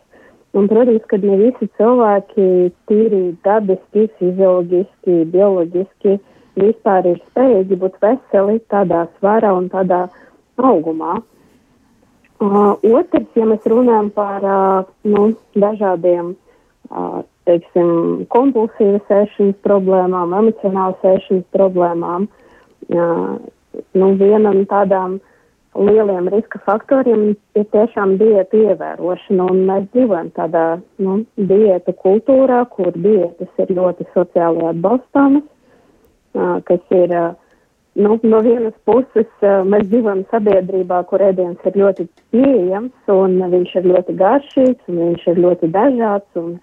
Un, 0.58 0.66
protams, 0.66 1.04
ka 1.06 1.20
ne 1.22 1.36
visi 1.38 1.68
cilvēki 1.78 2.46
tīri 2.90 3.20
dabiski, 3.46 4.08
fizioloģiski, 4.18 5.20
bioloģiski 5.30 6.16
vispār 6.58 7.12
ir 7.12 7.20
spējīgi 7.28 7.78
būt 7.84 8.00
veseli 8.02 8.58
tādā 8.74 9.04
svarā 9.20 9.54
un 9.54 9.70
tādā 9.70 10.08
augumā. 10.58 11.20
Uh, 11.20 11.39
otrs, 12.40 13.28
ja 13.36 13.46
mēs 13.48 13.66
runājam 13.68 14.10
par 14.16 14.46
uh, 14.46 14.92
nu, 15.04 15.30
dažādiem 15.60 16.34
uh, 16.36 17.22
teiksim, 17.50 18.26
kompulsīvas 18.32 19.10
ēšanas 19.12 19.58
problēmām, 19.66 20.36
emocionālas 20.38 21.04
ēšanas 21.04 21.48
problēmām, 21.56 22.30
uh, 22.96 23.36
nu, 23.94 24.14
viena 24.22 24.54
no 24.54 24.64
tādām 24.70 25.20
lieliem 25.76 26.30
riska 26.32 26.62
faktoriem 26.66 27.36
ir 27.60 27.68
tiešām 27.76 28.16
diētu 28.22 28.64
ievērošana, 28.70 29.50
un 29.52 29.62
mēs 29.68 29.86
dzīvojam 29.94 30.32
tādā 30.38 30.66
nu, 31.04 31.20
diētu 31.38 31.94
kultūrā, 32.00 32.64
kur 32.72 32.96
dietas 32.96 33.62
ir 33.62 33.76
ļoti 33.76 34.08
sociāli 34.16 34.66
atbalstāmas, 34.72 35.44
uh, 35.44 36.58
kas 36.64 36.96
ir 36.96 37.14
uh, 37.14 37.30
nu, 38.00 38.18
no 38.24 38.40
vienas 38.46 38.76
puses 38.88 39.30
mēs 39.44 39.88
dzīvojam 39.92 40.24
sabiedrībā, 40.32 41.02
kur 41.10 41.24
ēdiens 41.24 41.68
ir 41.68 41.78
ļoti 41.82 42.06
pieejams 42.34 43.14
un 43.14 43.38
viņš 43.52 43.76
ir 43.82 43.90
ļoti 43.92 44.16
garšīgs 44.20 44.92
un 44.92 45.02
viņš 45.04 45.26
ir 45.34 45.42
ļoti 45.46 45.72
dažāds 45.76 46.40
un 46.40 46.58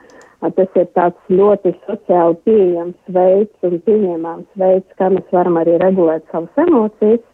tas 0.57 0.79
ir 0.81 0.89
tāds 0.97 1.33
ļoti 1.33 1.73
sociāli 1.87 2.39
pieejams 2.49 3.15
veids 3.17 3.67
un 3.69 3.79
pieņemams 3.87 4.61
veids, 4.61 4.99
kā 5.01 5.11
mēs 5.13 5.33
varam 5.35 5.59
arī 5.61 5.79
regulēt 5.83 6.27
savas 6.33 6.63
emocijas. 6.67 7.25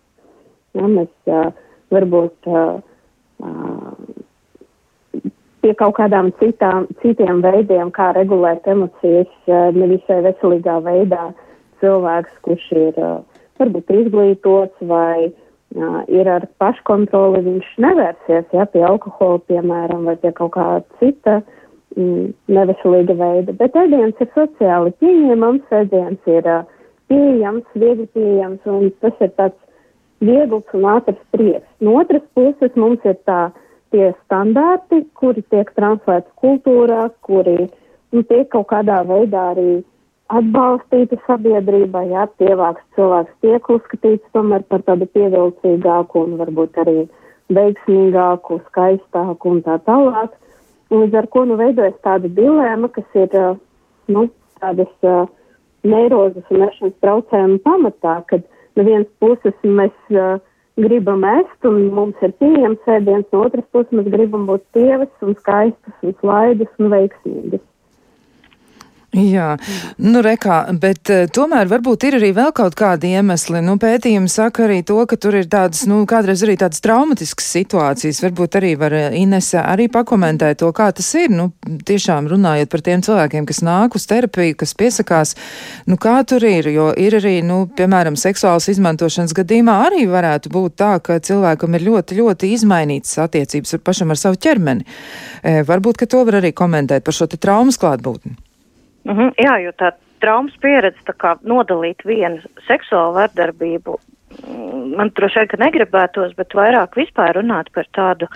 Ja, 0.73 0.89
mēs 0.89 1.11
varbūt 1.93 2.49
pie 5.63 5.75
kaut 5.79 5.95
kādām 5.99 6.33
citām, 6.41 6.89
citiem 7.03 7.43
veidiem, 7.45 7.93
kā 7.95 8.13
regulēt 8.17 8.67
emocijas, 8.71 9.35
nevisai 9.77 10.23
veselīgā 10.25 10.79
veidā 10.87 11.29
cilvēks, 11.83 12.35
kurš 12.47 12.65
ir 12.79 12.99
uh, 13.03 13.21
varbūt 13.63 13.95
izglītots 13.97 14.85
vai 14.91 15.31
uh, 15.31 16.03
ir 16.11 16.29
ar 16.29 16.47
paškontroli, 16.63 17.43
viņš 17.49 17.73
nevērsies 17.87 18.55
ja, 18.55 18.69
pie 18.69 18.85
alkohola, 18.87 19.41
piemēram, 19.49 20.07
vai 20.11 20.19
pie 20.21 20.35
kaut 20.37 20.55
kā 20.59 20.69
cita 21.01 21.41
mm, 21.97 22.33
neveselīga 22.53 23.17
veida. 23.19 23.57
Bet 23.59 23.79
ēdiens 23.79 24.21
ir 24.21 24.31
sociāli 24.37 24.95
pieņemams, 25.03 25.67
ēdiens 25.83 26.31
ir 26.31 26.49
uh, 26.51 26.63
pieejams, 27.13 27.67
viegli 27.75 28.09
pieejams, 28.17 28.65
un 28.69 28.91
tas 29.05 29.25
ir 29.25 29.33
tāds 29.39 29.59
viegls 30.23 30.77
un 30.77 30.89
ātrs 30.95 31.21
prieks. 31.35 31.69
No 31.81 31.99
otras 32.01 32.25
puses 32.37 32.77
mums 32.79 33.03
ir 33.09 33.19
tā 33.29 33.51
tie 33.93 34.13
standarti, 34.25 35.03
kuri 35.19 35.45
tiek 35.53 35.71
transferēti 35.77 36.31
kultūrā, 36.41 37.09
kuri 37.27 37.67
nu, 38.13 38.23
tiek 38.23 38.49
kaut 38.53 38.71
kādā 38.73 39.03
veidā 39.09 39.51
arī 39.53 39.83
atbalstīta 40.31 41.19
sabiedrībā, 41.27 42.05
jā, 42.11 42.27
pievāks 42.41 42.85
cilvēks 42.97 43.35
tiek 43.45 43.69
uzskatīts 43.75 44.35
tomēr 44.37 44.65
par 44.69 44.85
tādu 44.87 45.09
pievilcīgāku 45.17 46.23
un 46.27 46.39
varbūt 46.41 46.79
arī 46.85 46.97
veiksmīgāku, 47.53 48.61
skaistāku 48.71 49.51
un 49.51 49.61
tā 49.67 49.79
tālāk. 49.89 50.33
Līdz 50.93 51.19
ar 51.23 51.29
ko 51.33 51.45
nu 51.49 51.57
veidojas 51.61 51.97
tāda 52.05 52.29
dilēma, 52.29 52.91
kas 52.93 53.19
ir, 53.19 53.37
nu, 54.13 54.27
tādas 54.61 54.93
uh, 55.09 55.27
neirozes 55.83 56.49
un 56.53 56.67
ešanas 56.69 56.97
traucējuma 57.05 57.61
pamatā, 57.65 58.17
kad 58.29 58.47
no 58.77 58.87
vienas 58.87 59.09
puses 59.23 59.57
mēs 59.65 59.95
uh, 60.15 60.39
gribam 60.81 61.25
ēst 61.29 61.69
un 61.69 61.91
mums 61.97 62.21
ir 62.25 62.33
pieejams 62.41 62.89
ēdiens, 62.89 63.29
no 63.33 63.45
otras 63.49 63.67
puses 63.73 63.93
mēs 63.97 64.09
gribam 64.13 64.47
būt 64.49 64.65
tievas 64.77 65.13
un 65.25 65.37
skaistas 65.41 66.07
un 66.07 66.17
slaidas 66.21 66.73
un 66.79 66.93
veiksmīgas. 66.93 67.65
Jā, 69.13 69.59
nu 70.01 70.23
rekā, 70.25 70.63
bet 70.81 71.11
uh, 71.13 71.27
tomēr 71.29 71.69
varbūt 71.69 72.07
ir 72.09 72.15
arī 72.17 72.31
vēl 72.33 72.49
kaut 72.57 72.73
kādi 72.81 73.11
iemesli. 73.13 73.61
Nu, 73.61 73.75
pētījumi 73.77 74.31
saka 74.33 74.63
arī 74.65 74.79
to, 74.89 74.95
ka 75.05 75.19
tur 75.21 75.35
ir 75.37 75.51
tādas, 75.53 75.83
nu, 75.85 75.99
kādreiz 76.09 76.41
arī 76.47 76.55
tādas 76.57 76.81
traumatiskas 76.81 77.51
situācijas. 77.53 78.23
Varbūt 78.25 78.57
arī 78.57 78.71
var 78.81 78.95
eh, 78.97 79.19
Inese 79.21 79.59
arī 79.61 79.91
pakomentēt 79.93 80.63
to, 80.63 80.71
kā 80.73 80.87
tas 80.97 81.11
ir. 81.21 81.29
Nu, 81.29 81.51
tiešām 81.61 82.31
runājot 82.33 82.71
par 82.73 82.85
tiem 82.87 83.03
cilvēkiem, 83.05 83.49
kas 83.51 83.61
nāk 83.61 83.99
uz 83.99 84.07
terapiju, 84.09 84.55
kas 84.63 84.73
piesakās, 84.81 85.35
nu, 85.93 85.99
kā 86.01 86.15
tur 86.25 86.47
ir, 86.49 86.71
jo 86.73 86.87
ir 86.97 87.19
arī, 87.19 87.35
nu, 87.45 87.67
piemēram, 87.69 88.17
seksuālas 88.17 88.71
izmantošanas 88.73 89.37
gadījumā 89.37 89.75
arī 89.91 90.07
varētu 90.09 90.55
būt 90.57 90.79
tā, 90.81 90.95
ka 91.05 91.19
cilvēkam 91.21 91.77
ir 91.77 91.85
ļoti, 91.91 92.17
ļoti 92.23 92.55
izmainītas 92.57 93.21
attiecības 93.27 93.77
ar 93.77 93.85
pašam 93.85 94.17
ar 94.17 94.23
savu 94.23 94.41
ķermeni. 94.41 94.89
E, 95.45 95.59
varbūt, 95.69 96.01
ka 96.01 96.09
to 96.09 96.25
var 96.25 96.41
arī 96.41 96.55
komentēt 96.57 97.05
par 97.05 97.19
šo 97.19 97.29
te 97.29 97.37
traumas 97.37 97.77
klātbūtni. 97.77 98.39
Mm 99.05 99.17
-hmm, 99.17 99.35
jā, 99.45 99.59
jo 99.65 99.73
tā 99.73 99.93
traumas 100.21 100.57
pieredze 100.63 100.99
tā 101.07 101.15
kā 101.19 101.37
nodalīt 101.43 102.05
vienu 102.07 102.43
seksuālu 102.69 103.15
vardarbību, 103.19 103.99
mm, 104.47 104.97
man 104.97 105.11
droši 105.11 105.39
vien, 105.39 105.49
ka 105.49 105.57
negribētos, 105.57 106.35
bet 106.37 106.55
vairāk 106.55 106.97
vispār 106.97 107.35
runāt 107.37 107.73
par 107.75 107.87
tādu 107.93 108.29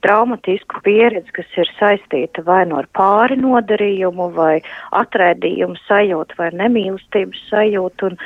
traumatisku 0.00 0.80
pieredzi, 0.84 1.32
kas 1.32 1.46
ir 1.56 1.68
saistīta 1.78 2.44
vai 2.44 2.64
no 2.64 2.74
nu 2.74 2.78
ar 2.82 2.88
pāri 2.96 3.36
nodarījumu, 3.36 4.30
vai 4.34 4.62
atraidījumu 4.90 5.76
sajūtu, 5.86 6.38
vai 6.38 6.50
nemīlestības 6.56 7.42
sajūtu, 7.50 8.10
un 8.10 8.16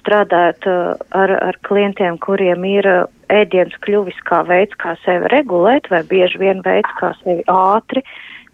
strādāt 0.00 0.66
uh, 0.66 0.96
ar, 1.10 1.30
ar 1.30 1.58
klientiem, 1.68 2.18
kuriem 2.18 2.64
ir 2.64 2.88
uh, 2.88 3.04
ēdiens 3.32 3.76
kļuvis 3.84 4.18
kā 4.28 4.42
veids, 4.48 4.74
kā 4.80 4.96
sevi 5.04 5.30
regulēt, 5.32 5.90
vai 5.92 6.02
bieži 6.08 6.40
vien 6.42 6.64
veids, 6.66 6.90
kā 6.98 7.12
sevi 7.22 7.44
ātri 7.52 8.02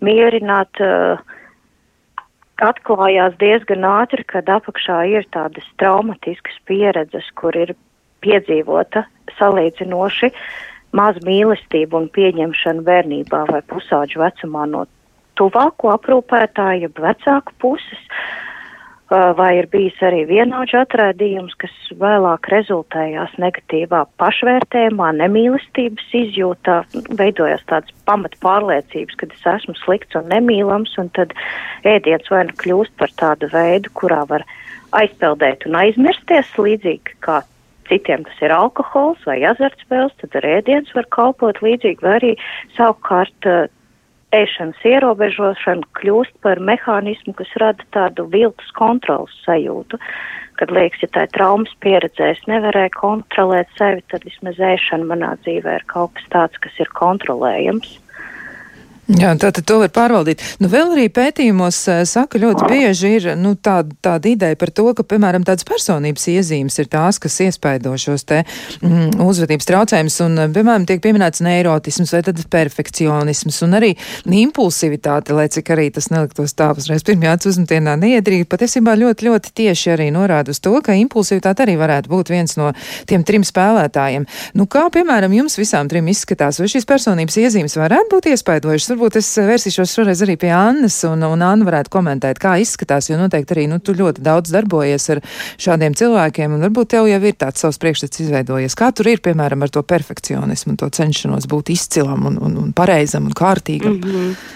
mierināt, 0.05 0.83
uh, 0.83 1.36
atklājās 2.63 3.37
diezgan 3.41 3.85
ātri, 3.85 4.25
kad 4.25 4.49
apakšā 4.49 5.03
ir 5.13 5.27
tādas 5.35 5.67
traumatiskas 5.81 6.57
pieredzes, 6.69 7.29
kur 7.37 7.57
ir 7.57 7.75
piedzīvota 8.25 9.05
salīdzinoši 9.37 10.33
maz 10.97 11.19
mīlestība 11.27 12.01
un 12.01 12.09
pieņemšana 12.15 12.85
bērnībā 12.87 13.45
vai 13.51 13.61
pusauģu 13.69 14.23
vecumā 14.23 14.65
no 14.73 14.87
tuvāko 15.37 15.93
aprūpētāju, 15.97 16.93
vecāku 16.97 17.57
puses. 17.61 18.03
Vai 19.07 19.53
ir 19.61 19.69
bijis 19.71 20.01
arī 20.03 20.25
vienaudžu 20.27 20.81
atraidījums, 20.81 21.53
kas 21.63 21.75
vēlāk 21.95 22.49
rezultējās 22.51 23.37
negatīvā 23.39 24.01
pašvērtējumā, 24.19 25.13
nemīlestības 25.21 26.09
izjūtā, 26.21 26.81
veidojas 27.15 27.63
tādas 27.71 27.95
pamat 28.09 28.35
pārliecības, 28.43 29.15
ka 29.21 29.29
es 29.31 29.47
esmu 29.53 29.77
slikts 29.79 30.19
un 30.19 30.27
nemīlams, 30.33 30.97
un 30.99 31.13
tad 31.15 31.37
ēdiens 31.87 32.27
vai 32.35 32.49
nu 32.49 32.59
kļūst 32.59 32.97
par 32.99 33.15
tādu 33.23 33.53
veidu, 33.55 33.95
kurā 33.95 34.25
var 34.27 34.43
aizpeldēt 34.99 35.69
un 35.71 35.79
aizmirsties, 35.85 36.51
līdzīgi 36.59 37.15
kā 37.23 37.45
citiem 37.87 38.27
tas 38.27 38.43
ir 38.43 38.51
alkohols 38.51 39.23
vai 39.29 39.39
azartspēles, 39.47 40.19
tad 40.19 40.35
ar 40.41 40.51
ēdiens 40.57 40.91
var 40.99 41.07
kalpot 41.15 41.63
līdzīgi, 41.63 42.03
vai 42.03 42.19
arī 42.19 42.35
savukārt 42.75 43.51
ēšanas 44.37 44.87
ierobežošana 44.87 45.87
kļūst 45.99 46.35
par 46.45 46.61
mehānismu, 46.63 47.35
kas 47.39 47.53
rada 47.63 47.87
tādu 47.97 48.27
viltus 48.33 48.73
kontrolas 48.77 49.35
sajūtu. 49.47 50.01
Kad 50.57 50.73
liekas, 50.73 51.03
ja 51.05 51.11
tā 51.13 51.27
ir 51.27 51.33
traumas 51.37 51.73
pieredzē, 51.85 52.31
es 52.33 52.41
nevarēju 52.49 52.95
kontrolēt 52.97 53.69
sevi, 53.77 54.05
tad 54.13 54.25
vismaz 54.25 54.61
ēšana 54.73 55.09
manā 55.11 55.35
dzīvē 55.45 55.81
ir 55.81 55.87
kaut 55.93 56.15
kas 56.17 56.31
tāds, 56.33 56.63
kas 56.65 56.81
ir 56.81 56.93
kontrolējams. 56.97 57.99
Jā, 59.07 59.37
tātad 59.39 59.63
to 59.63 59.77
var 59.79 59.91
pārvaldīt. 59.95 60.41
Nu, 60.59 60.67
vēl 60.67 60.91
arī 60.97 61.05
pētījumos 61.15 61.77
uh, 61.93 62.01
saka, 62.11 62.41
ļoti 62.43 62.67
bieži 62.67 63.11
ir 63.21 63.27
nu, 63.39 63.53
tāda, 63.55 63.95
tāda 64.03 64.33
ideja 64.33 64.57
par 64.59 64.73
to, 64.75 64.89
ka, 64.99 65.05
piemēram, 65.07 65.45
tādas 65.47 65.63
personības 65.69 66.25
iezīmes 66.33 66.75
ir 66.83 66.89
tās, 66.91 67.21
kas 67.23 67.37
iespaido 67.45 67.93
šos 68.03 68.27
te 68.27 68.41
mm, 68.81 69.21
uzvedības 69.23 69.69
traucējumus, 69.71 70.17
un, 70.25 70.35
eh, 70.43 70.49
piemēram, 70.57 70.89
tiek 70.91 71.03
pieminēts 71.05 71.45
neirotisms 71.47 72.11
vai 72.17 72.23
tad 72.27 72.43
perfekcionisms 72.51 73.61
un 73.63 73.77
arī 73.79 73.93
impulsivitāte, 74.27 75.37
lai 75.39 75.47
cik 75.55 75.71
arī 75.77 75.87
tas 75.95 76.11
neliktos 76.11 76.57
tā 76.59 76.73
uzreiz 76.75 77.07
pirmajā 77.07 77.37
uzmetienā 77.53 77.95
neiedrīgi, 78.03 78.49
patiesībā 78.51 78.97
ļoti, 78.99 79.31
ļoti 79.31 79.55
tieši 79.63 79.95
arī 79.95 80.11
norāda 80.15 80.51
uz 80.51 80.59
to, 80.59 80.75
ka 80.83 80.99
impulsivitāte 80.99 81.63
arī 81.63 81.79
varētu 81.79 82.11
būt 82.11 82.35
viens 82.35 82.59
no 82.59 82.73
tiem 83.07 83.23
trim 83.23 83.47
spēlētājiem. 83.47 84.27
Nu, 84.59 84.67
kā, 84.67 84.89
piemēram, 84.91 85.39
jums 85.39 85.61
visām 85.63 85.87
trim 85.87 86.11
izskatās, 86.11 86.59
vai 86.59 86.67
šīs 86.75 86.91
personības 86.91 87.39
iezīmes 87.45 87.79
varētu 87.79 88.11
būt 88.17 88.33
iespaidojušas? 88.35 88.96
Varbūt 88.97 89.19
es 89.21 89.29
vērsīšos 89.37 89.93
šoreiz 89.93 90.23
arī 90.25 90.39
pie 90.41 90.51
Annas, 90.57 90.97
un, 91.05 91.21
un 91.27 91.45
Anna 91.45 91.67
varētu 91.69 91.93
komentēt, 91.93 92.41
kā 92.41 92.57
izskatās, 92.63 93.11
jo 93.11 93.19
noteikti 93.21 93.53
arī 93.53 93.67
nu, 93.69 93.79
tu 93.85 93.93
ļoti 93.97 94.25
daudz 94.25 94.53
darbojies 94.55 95.11
ar 95.13 95.21
šādiem 95.61 95.97
cilvēkiem, 95.99 96.57
un 96.57 96.65
varbūt 96.65 96.95
tev 96.95 97.09
jau 97.11 97.21
ir 97.21 97.37
tāds 97.37 97.61
savs 97.61 97.81
priekšstats 97.83 98.25
izveidojies. 98.25 98.77
Kā 98.79 98.89
tur 98.97 99.11
ir, 99.13 99.21
piemēram, 99.25 99.67
ar 99.67 99.73
to 99.75 99.85
perfekcionismu 99.85 100.75
un 100.75 100.81
to 100.81 100.89
cenšanos 100.89 101.49
būt 101.51 101.75
izcilam 101.77 102.25
un, 102.31 102.39
un, 102.41 102.57
un 102.65 102.73
pareizam 102.77 103.29
un 103.29 103.37
kārtīgam? 103.37 104.01
Mm 104.01 104.15
-hmm. 104.15 104.55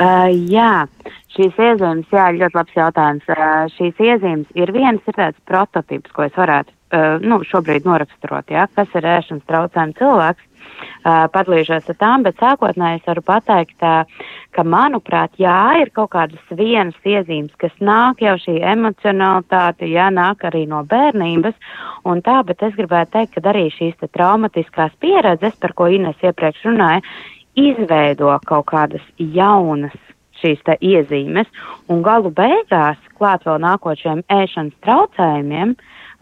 Uh, 0.00 0.30
jā, 0.48 0.86
šīs 1.34 1.58
iezīmes, 1.60 2.06
jā, 2.08 2.30
ļoti 2.32 2.56
labs 2.56 2.76
jautājums. 2.76 3.24
Uh, 3.28 3.66
šīs 3.76 3.98
iezīmes 4.00 4.46
ir 4.54 4.72
viens, 4.72 5.02
ir 5.06 5.14
tāds 5.18 5.36
prototyps, 5.44 6.10
ko 6.16 6.22
es 6.22 6.32
varētu 6.32 6.72
uh, 6.72 7.18
nu, 7.20 7.42
šobrīd 7.44 7.84
noraksturot, 7.84 8.48
ja, 8.48 8.64
kas 8.74 8.88
ir 8.94 9.04
ēšanas 9.04 9.44
traucējumi 9.50 9.98
cilvēks. 9.98 10.46
Uh, 11.00 11.24
padalīšos 11.32 11.88
ar 11.92 11.96
tām, 12.00 12.24
bet 12.26 12.36
sākotnēji 12.42 13.00
es 13.00 13.08
varu 13.08 13.22
pateikt, 13.24 13.76
uh, 13.80 14.26
ka, 14.52 14.64
manuprāt, 14.64 15.32
jā, 15.40 15.56
ir 15.80 15.92
kaut 15.96 16.12
kādas 16.12 16.54
vienas 16.58 16.98
iezīmes, 17.08 17.54
kas 17.60 17.72
nāk 17.80 18.20
jau 18.24 18.36
šī 18.42 18.58
emocionalitāte, 18.72 19.88
jā, 19.88 20.10
nāk 20.12 20.44
arī 20.48 20.66
no 20.68 20.82
bērnības, 20.90 21.56
un 22.04 22.20
tā, 22.26 22.40
bet 22.46 22.62
es 22.68 22.76
gribētu 22.76 23.16
teikt, 23.16 23.36
ka 23.36 23.52
arī 23.52 23.66
šīs 23.72 23.96
traumatiskās 24.12 24.92
pieredzes, 25.00 25.56
par 25.60 25.76
ko 25.78 25.88
Ines 25.88 26.20
iepriekš 26.20 26.68
runāja, 26.68 27.04
izveido 27.58 28.32
kaut 28.46 28.68
kādas 28.70 29.04
jaunas 29.18 29.96
šīs 30.40 30.62
iezīmes, 30.80 31.48
un 31.92 32.04
galu 32.04 32.32
beigās, 32.32 33.00
klāt 33.18 33.44
vēl 33.48 33.60
nākot 33.60 34.00
šiem 34.00 34.22
ēšanas 34.32 34.76
traucējumiem, 34.84 35.74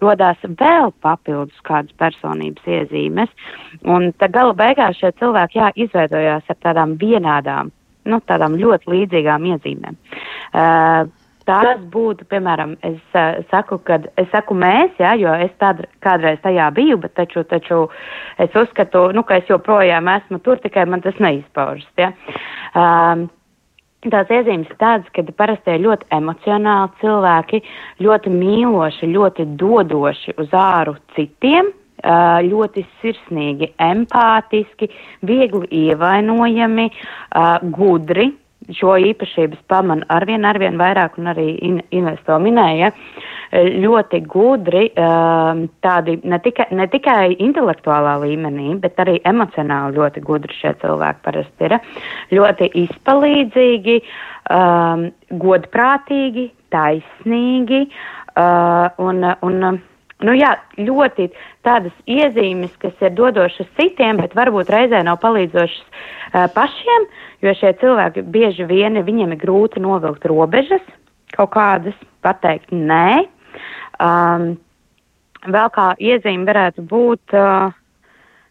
rodās 0.03 0.43
vēl 0.43 0.93
papildus 1.03 1.65
kādas 1.67 1.95
personības 1.99 2.67
iezīmes, 2.67 3.31
un 3.87 4.11
tad 4.19 4.35
galu 4.37 4.55
beigās 4.59 4.99
šie 5.01 5.13
cilvēki, 5.19 5.61
jā, 5.61 5.71
izveidojās 5.87 6.49
ar 6.49 6.59
tādām 6.65 6.97
vienādām, 7.01 7.73
nu, 8.09 8.21
tādām 8.27 8.59
ļoti 8.61 8.93
līdzīgām 8.95 9.49
iezīmēm. 9.53 9.97
Uh, 10.53 11.09
tas 11.49 11.81
būtu, 11.93 12.27
piemēram, 12.29 12.77
es 12.85 13.01
uh, 13.17 13.41
saku, 13.51 13.81
kad 13.89 14.07
es 14.21 14.29
saku 14.33 14.57
mēs, 14.59 14.93
jā, 15.01 15.15
jo 15.21 15.33
es 15.47 15.55
tād, 15.63 15.87
kādreiz 16.05 16.41
tajā 16.45 16.69
biju, 16.77 17.01
bet 17.05 17.17
taču, 17.17 17.45
taču 17.49 17.87
es 18.39 18.55
uzskatu, 18.55 19.09
nu, 19.17 19.25
ka 19.25 19.41
es 19.41 19.51
joprojām 19.51 20.11
esmu 20.13 20.43
tur, 20.45 20.61
tikai 20.63 20.87
man 20.91 21.05
tas 21.05 21.19
neizpaužas, 21.23 21.89
jā. 21.99 22.13
Um, 22.77 23.29
Tās 24.07 24.29
iezīmes 24.31 24.71
tādas, 24.79 25.09
ka 25.11 25.25
parasti 25.35 25.73
ir 25.75 25.81
ļoti 25.83 26.07
emocionāli 26.15 27.01
cilvēki, 27.01 27.59
ļoti 28.07 28.31
mīloši, 28.31 29.09
ļoti 29.11 29.47
dodoši 29.59 30.37
uz 30.39 30.55
āru 30.55 30.95
citiem, 31.17 31.73
ļoti 32.47 32.85
sirsnīgi, 33.01 33.73
empātiski, 33.83 34.87
viegli 35.27 35.67
ievainojami, 35.89 36.87
gudri, 37.75 38.29
šo 38.79 38.95
īpašības 39.11 39.67
pamanu 39.67 40.07
arvien, 40.15 40.47
arvien 40.47 40.79
vairāk, 40.79 41.19
un 41.19 41.33
arī 41.35 41.49
in, 41.59 41.83
investo 41.91 42.39
minēja, 42.39 42.93
ļoti 43.53 44.21
gudri, 44.29 44.85
um, 45.01 45.65
tādi 45.85 46.19
ne 46.29 46.39
tikai, 46.45 46.69
ne 46.77 46.87
tikai 46.91 47.37
intelektuālā 47.41 48.19
līmenī, 48.25 48.75
bet 48.83 49.01
arī 49.01 49.19
emocionāli 49.29 49.97
ļoti 49.97 50.23
gudri 50.25 50.57
šie 50.59 50.75
cilvēki 50.83 51.25
parasti 51.25 51.69
ir. 51.69 51.79
Ļoti 52.37 52.71
izpalīdzīgi, 52.85 53.99
godprātīgi, 55.45 56.49
taisnīgi 56.73 57.85
un, 59.05 59.25
un 59.45 59.81
nu 60.25 60.35
jā, 60.37 60.53
ļoti 60.81 61.29
tādas 61.67 61.95
iezīmes, 62.11 62.75
kas 62.83 62.97
ir 63.05 63.15
dodošas 63.17 63.69
citiem, 63.79 64.21
bet 64.23 64.37
varbūt 64.39 64.71
reizē 64.73 65.03
nav 65.07 65.21
palīdzošas 65.23 65.85
uh, 65.85 66.47
pašiem, 66.55 67.09
jo 67.45 67.55
šie 67.61 67.75
cilvēki 67.83 68.25
bieži 68.35 68.67
vien 68.69 68.99
viņiem 69.05 69.35
ir 69.35 69.43
grūti 69.43 69.83
novilkt 69.85 70.27
robežas, 70.31 70.85
kaut 71.37 71.53
kādas 71.55 71.99
pateikt 72.25 72.73
nē. 72.75 73.29
Um, 73.99 74.51
vēl 75.47 75.75
kā 75.75 75.93
iezīme 75.99 76.49
varētu 76.49 76.87
būt. 76.89 77.37
Uh, 77.37 77.77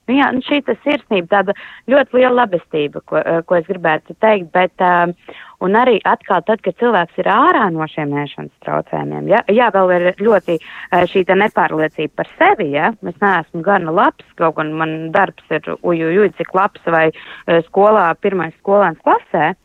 Nu 0.08 0.16
jā, 0.16 0.28
nu 0.32 0.40
šī 0.40 0.62
sirsnība, 0.64 1.28
tāda 1.28 1.54
ļoti 1.92 2.16
liela 2.16 2.46
labestība, 2.46 3.02
ko, 3.04 3.20
eh, 3.20 3.42
ko 3.44 3.58
es 3.58 3.66
gribētu 3.68 4.16
teikt, 4.24 4.54
bet, 4.54 4.72
uh, 4.80 5.12
un 5.60 5.76
arī 5.76 5.98
atkal 6.08 6.46
tad, 6.48 6.62
kad 6.64 6.78
cilvēks 6.80 7.20
ir 7.20 7.28
ārā 7.28 7.66
no 7.76 7.84
šiem 7.92 8.16
ēšanas 8.16 8.54
traucējumiem, 8.64 9.28
jā, 9.28 9.42
jā 9.52 9.68
vēl 9.76 9.92
ir 9.98 10.08
ļoti 10.24 10.58
uh, 10.62 11.04
šī 11.12 11.26
nepārliecība 11.28 12.16
par 12.16 12.32
sevi, 12.38 12.70
jā, 12.78 12.94
es 13.04 13.20
neesmu 13.20 13.62
gana 13.68 13.92
labs, 13.92 14.24
kaut 14.40 14.56
gan 14.62 14.72
man 14.80 15.12
darbs 15.12 15.44
ir 15.52 15.68
ujujuj, 15.76 16.32
cik 16.40 16.56
labs 16.56 16.88
vai 16.88 17.10
uh, 17.12 17.60
skolā, 17.68 18.08
pirmais 18.16 18.56
skolēns 18.62 19.04
klasē, 19.04 19.56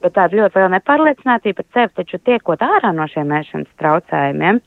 bet 0.00 0.16
tāda 0.16 0.40
ļoti 0.40 0.56
liela 0.56 0.76
nepārliecinātība 0.78 1.60
par 1.60 1.72
sevi, 1.76 1.96
taču 2.00 2.24
tiekot 2.24 2.64
ārā 2.64 2.96
no 2.96 3.04
šiem 3.12 3.28
ēšanas 3.42 3.76
traucējumiem 3.76 4.64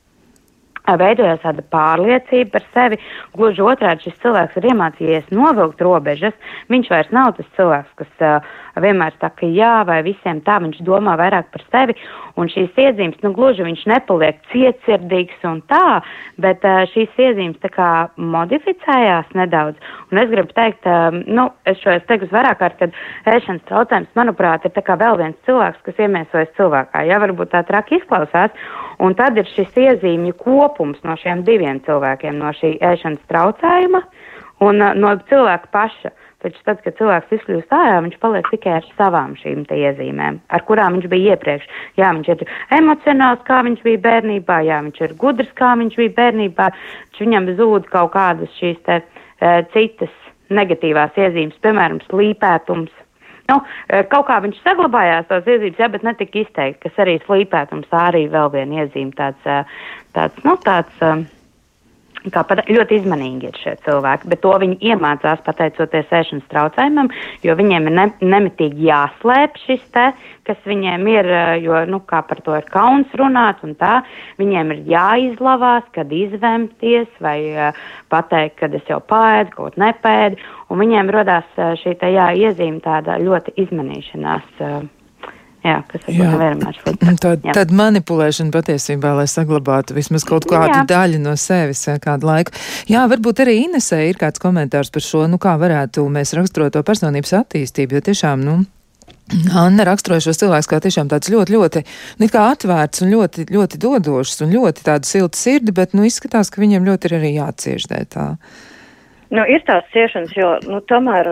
veidojās 0.93 1.41
tāda 1.43 1.63
pārliecība 1.73 2.53
par 2.55 2.65
sevi. 2.73 2.99
Gluži 3.35 3.63
otrādi 3.65 4.05
šis 4.07 4.19
cilvēks 4.23 4.59
ir 4.59 4.69
iemācījies 4.71 5.31
novilkt 5.33 5.81
robežas. 5.81 6.35
Viņš 6.69 6.91
vairs 6.93 7.11
nav 7.15 7.33
tas 7.39 7.49
cilvēks, 7.57 7.95
kas 8.01 8.23
uh, 8.23 8.53
vienmēr 8.81 9.15
saka 9.21 9.49
jā 9.49 9.73
vai 9.87 10.01
visiem 10.05 10.41
tā, 10.45 10.59
viņš 10.63 10.83
domā 10.85 11.15
vairāk 11.19 11.49
par 11.53 11.65
sevi. 11.71 11.97
Un 12.35 12.49
šīs 12.51 12.75
iezīmes, 12.75 13.21
nu 13.23 13.31
gluži 13.35 13.63
viņš 13.63 13.85
nepaliek 13.87 14.41
cietsirdīgs 14.51 15.45
un 15.47 15.61
tā, 15.71 16.01
bet 16.41 16.65
uh, 16.67 16.83
šīs 16.93 17.15
iezīmes 17.27 17.61
tā 17.63 17.71
kā 17.73 17.89
modificējās 18.19 19.31
nedaudz. 19.39 19.79
Un 20.11 20.21
es 20.21 20.31
gribu 20.31 20.53
teikt, 20.55 20.85
uh, 20.85 21.15
nu, 21.25 21.49
es 21.65 21.79
šo 21.81 21.95
es 21.95 22.05
teiktu 22.09 22.29
vairāk 22.33 22.59
kārt, 22.61 22.81
ka 22.81 23.35
ēšanas 23.35 23.65
traucējums, 23.69 24.11
manuprāt, 24.19 24.67
ir 24.67 24.75
tā 24.75 24.83
kā 24.85 24.99
vēl 24.99 25.19
viens 25.21 25.39
cilvēks, 25.47 25.81
kas 25.87 26.03
iemiesojas 26.05 26.51
cilvēkā. 26.59 27.05
Jā, 27.07 27.19
varbūt 27.23 27.53
tā 27.55 27.63
traki 27.67 27.99
izklausās. 28.01 28.53
Un 29.03 29.15
tad 29.19 29.37
ir 29.39 29.47
šis 29.51 29.73
iezīmju 29.75 30.37
kopums 30.39 31.01
no 31.03 31.17
šiem 31.19 31.43
diviem 31.47 31.81
cilvēkiem, 31.85 32.37
no 32.39 32.53
šī 32.55 32.77
ēšanas 32.83 33.25
traucējuma 33.31 34.03
un 34.63 34.79
uh, 34.81 34.93
no 34.95 35.15
cilvēka 35.29 35.71
paša. 35.73 36.13
Taču 36.45 36.59
tad, 36.61 36.81
kad 36.85 36.93
cilvēks 36.99 37.31
izkļūst 37.33 37.71
ārā, 37.73 37.95
viņš 38.05 38.17
paliek 38.21 38.45
tikai 38.51 38.75
ar 38.77 38.87
savām 38.99 39.31
šīm 39.39 39.63
iezīmēm, 39.73 40.35
ar 40.53 40.63
kurām 40.67 40.93
viņš 40.93 41.07
bija 41.09 41.33
iepriekš. 41.33 41.65
Jā, 41.97 42.11
viņš 42.13 42.27
ir 42.35 42.43
emocionāls, 42.77 43.41
kā 43.47 43.63
viņš 43.65 43.81
bija 43.87 44.03
bērnībā, 44.03 44.59
jā, 44.67 44.77
viņš 44.85 45.01
ir 45.07 45.15
gudrs, 45.23 45.49
kā 45.57 45.71
viņš 45.79 45.97
bija 45.97 46.13
bērnībā, 46.19 46.67
taču 47.07 47.25
viņam 47.25 47.49
zūd 47.57 47.89
kaut 47.89 48.13
kādas 48.13 48.53
šīs 48.59 48.77
te, 48.85 48.99
e, 49.01 49.55
citas 49.73 50.13
negatīvās 50.53 51.17
iezīmes, 51.17 51.57
piemēram, 51.65 52.03
slīpētums, 52.11 52.93
Nu, 53.51 53.61
eh, 53.87 54.05
kaut 54.09 54.25
kā 54.29 54.39
viņš 54.41 54.57
saglabājās 54.65 55.29
tās 55.29 55.45
iezīmes, 55.45 55.77
jā, 55.77 55.89
bet 55.93 56.05
netika 56.07 56.41
izteikti, 56.41 56.87
kas 56.87 57.01
arī 57.05 57.19
slīpētums 57.25 57.93
arī 57.93 58.25
vēl 58.33 58.51
viena 58.55 58.83
iezīme 58.83 59.13
tāds, 59.17 59.45
eh, 59.45 59.63
tāds, 60.17 60.41
nu, 60.47 60.57
tāds 60.65 61.05
eh, 61.05 61.25
kā 62.33 62.41
pat 62.47 62.63
ļoti 62.65 62.97
izmanīgi 62.99 63.49
ir 63.49 63.59
šie 63.61 63.75
cilvēki, 63.85 64.29
bet 64.31 64.41
to 64.41 64.53
viņi 64.61 64.79
iemācās 64.89 65.43
pateicoties 65.45 66.13
ēšanas 66.19 66.47
traucējumam, 66.49 67.11
jo 67.45 67.55
viņiem 67.59 67.89
ir 67.89 67.95
ne, 67.99 68.07
nemitīgi 68.23 68.87
jāslēp 68.87 69.59
šis 69.61 69.83
te, 69.93 70.07
kas 70.49 70.57
viņiem 70.65 71.05
ir, 71.11 71.29
jo, 71.61 71.83
nu, 71.89 72.01
kā 72.09 72.23
par 72.25 72.41
to 72.45 72.57
ir 72.57 72.65
kauns 72.73 73.13
runāt 73.19 73.61
un 73.65 73.75
tā, 73.77 73.99
viņiem 74.41 74.73
ir 74.73 74.83
jāizlavās, 74.95 75.85
kad 75.93 76.09
izvemties 76.13 77.09
vai 77.21 77.37
uh, 77.53 77.85
pateikt, 78.13 78.57
kad 78.63 78.73
es 78.77 78.85
jau 78.89 79.01
pēdu, 79.05 79.53
kaut 79.57 79.77
nepēdu, 79.81 80.41
un 80.69 80.83
viņiem 80.83 81.09
rodās 81.13 81.57
šī 81.81 81.95
tā 82.01 82.11
jā, 82.13 82.29
iezīme 82.47 82.81
tāda 82.83 83.17
ļoti 83.21 83.55
izmanīšanās. 83.65 84.61
Jā, 85.65 85.79
kas 85.89 86.03
ir 86.11 86.19
vienmēr 86.21 86.77
slikti. 86.77 87.13
Tad, 87.23 87.45
tad 87.57 87.71
manipulēšana 87.73 88.53
patiesībā, 88.53 89.15
lai 89.17 89.25
saglabātu 89.29 89.95
vismaz 89.97 90.25
kaut 90.27 90.45
kādu 90.49 90.75
jā. 90.75 90.83
daļu 90.91 91.23
no 91.23 91.33
sevis 91.41 91.87
kādu 92.03 92.29
laiku. 92.29 92.53
Jā, 92.91 93.07
varbūt 93.09 93.41
arī 93.41 93.55
Inesē 93.63 94.03
ir 94.11 94.19
kāds 94.21 94.41
komentārs 94.41 94.93
par 94.93 95.01
šo, 95.01 95.23
nu 95.31 95.41
kā 95.41 95.55
varētu 95.57 96.05
mēs 96.05 96.35
raksturot 96.37 96.75
to 96.75 96.85
personības 96.85 97.33
attīstību, 97.41 97.97
jo 97.97 98.05
tiešām, 98.11 98.45
nu. 98.45 98.59
Anna 99.57 99.87
raksturoja 99.89 100.21
šos 100.27 100.37
cilvēkus 100.43 100.69
kā 100.69 100.77
tiešām 100.85 101.09
tāds 101.09 101.31
ļoti, 101.33 101.55
ļoti, 101.57 101.81
nu, 102.21 102.29
atvērts 102.29 103.01
un 103.01 103.09
ļoti, 103.15 103.47
ļoti 103.49 103.81
dodošs 103.81 104.43
un 104.45 104.53
ļoti 104.53 104.85
tādu 104.85 105.09
siltu 105.09 105.39
sirdi, 105.39 105.73
bet, 105.73 105.97
nu, 105.97 106.05
izskatās, 106.05 106.53
ka 106.53 106.61
viņiem 106.61 106.85
ļoti 106.85 107.09
ir 107.09 107.17
arī 107.17 107.31
jācieš 107.39 107.89
dēļ 107.89 108.05
tā. 108.13 108.27
Nu, 109.33 109.45
ir 109.49 109.63
tās 109.65 109.87
ciešanas, 109.93 110.33
jo, 110.37 110.51
nu, 110.69 110.81
tomēr 110.89 111.31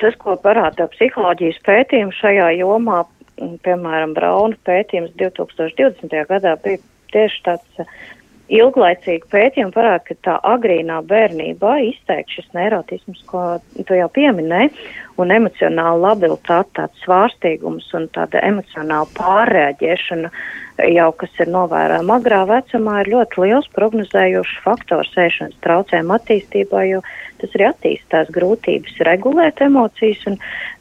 tas, 0.00 0.16
ko 0.22 0.36
parāda 0.40 0.88
psiholoģijas 0.94 1.60
pētījums 1.66 2.20
šajā 2.22 2.50
jomā, 2.60 3.02
piemēram, 3.36 4.14
Brauna 4.16 4.56
pētījums 4.64 5.12
2020. 5.20 6.14
gadā 6.30 6.54
bija 6.64 6.80
tieši 7.12 7.42
tāds 7.44 7.82
uh, 7.82 7.90
ilglaicīgi 8.52 9.26
pētījumi 9.32 9.74
parāda, 9.74 10.02
ka 10.06 10.16
tā 10.26 10.34
agrīnā 10.54 11.00
bērnībā 11.10 11.72
izteikti 11.88 12.38
šis 12.38 12.52
neirotisms, 12.54 13.22
ko 13.30 13.42
tu 13.88 13.98
jau 13.98 14.06
pieminēji, 14.14 14.70
un 15.20 15.34
emocionāla 15.34 16.12
labilitāte, 16.12 16.70
tāds 16.78 17.02
svārstīgums 17.04 17.88
un 17.98 18.06
tāda 18.14 18.42
emocionāla 18.46 19.08
pārreaģēšana 19.18 20.30
jau, 20.84 21.10
kas 21.16 21.32
ir 21.40 21.50
novērojama 21.52 22.18
agrā 22.20 22.42
vecumā, 22.48 23.00
ir 23.02 23.12
ļoti 23.14 23.42
liels 23.44 23.68
prognozējošs 23.76 24.56
faktors 24.64 25.12
ēšanas 25.16 25.56
traucējuma 25.64 26.18
attīstībā, 26.18 26.82
jo 26.90 27.02
tas 27.40 27.54
arī 27.56 27.68
attīstās 27.70 28.32
grūtības 28.34 28.98
regulēt 29.08 29.62
emocijas, 29.64 30.24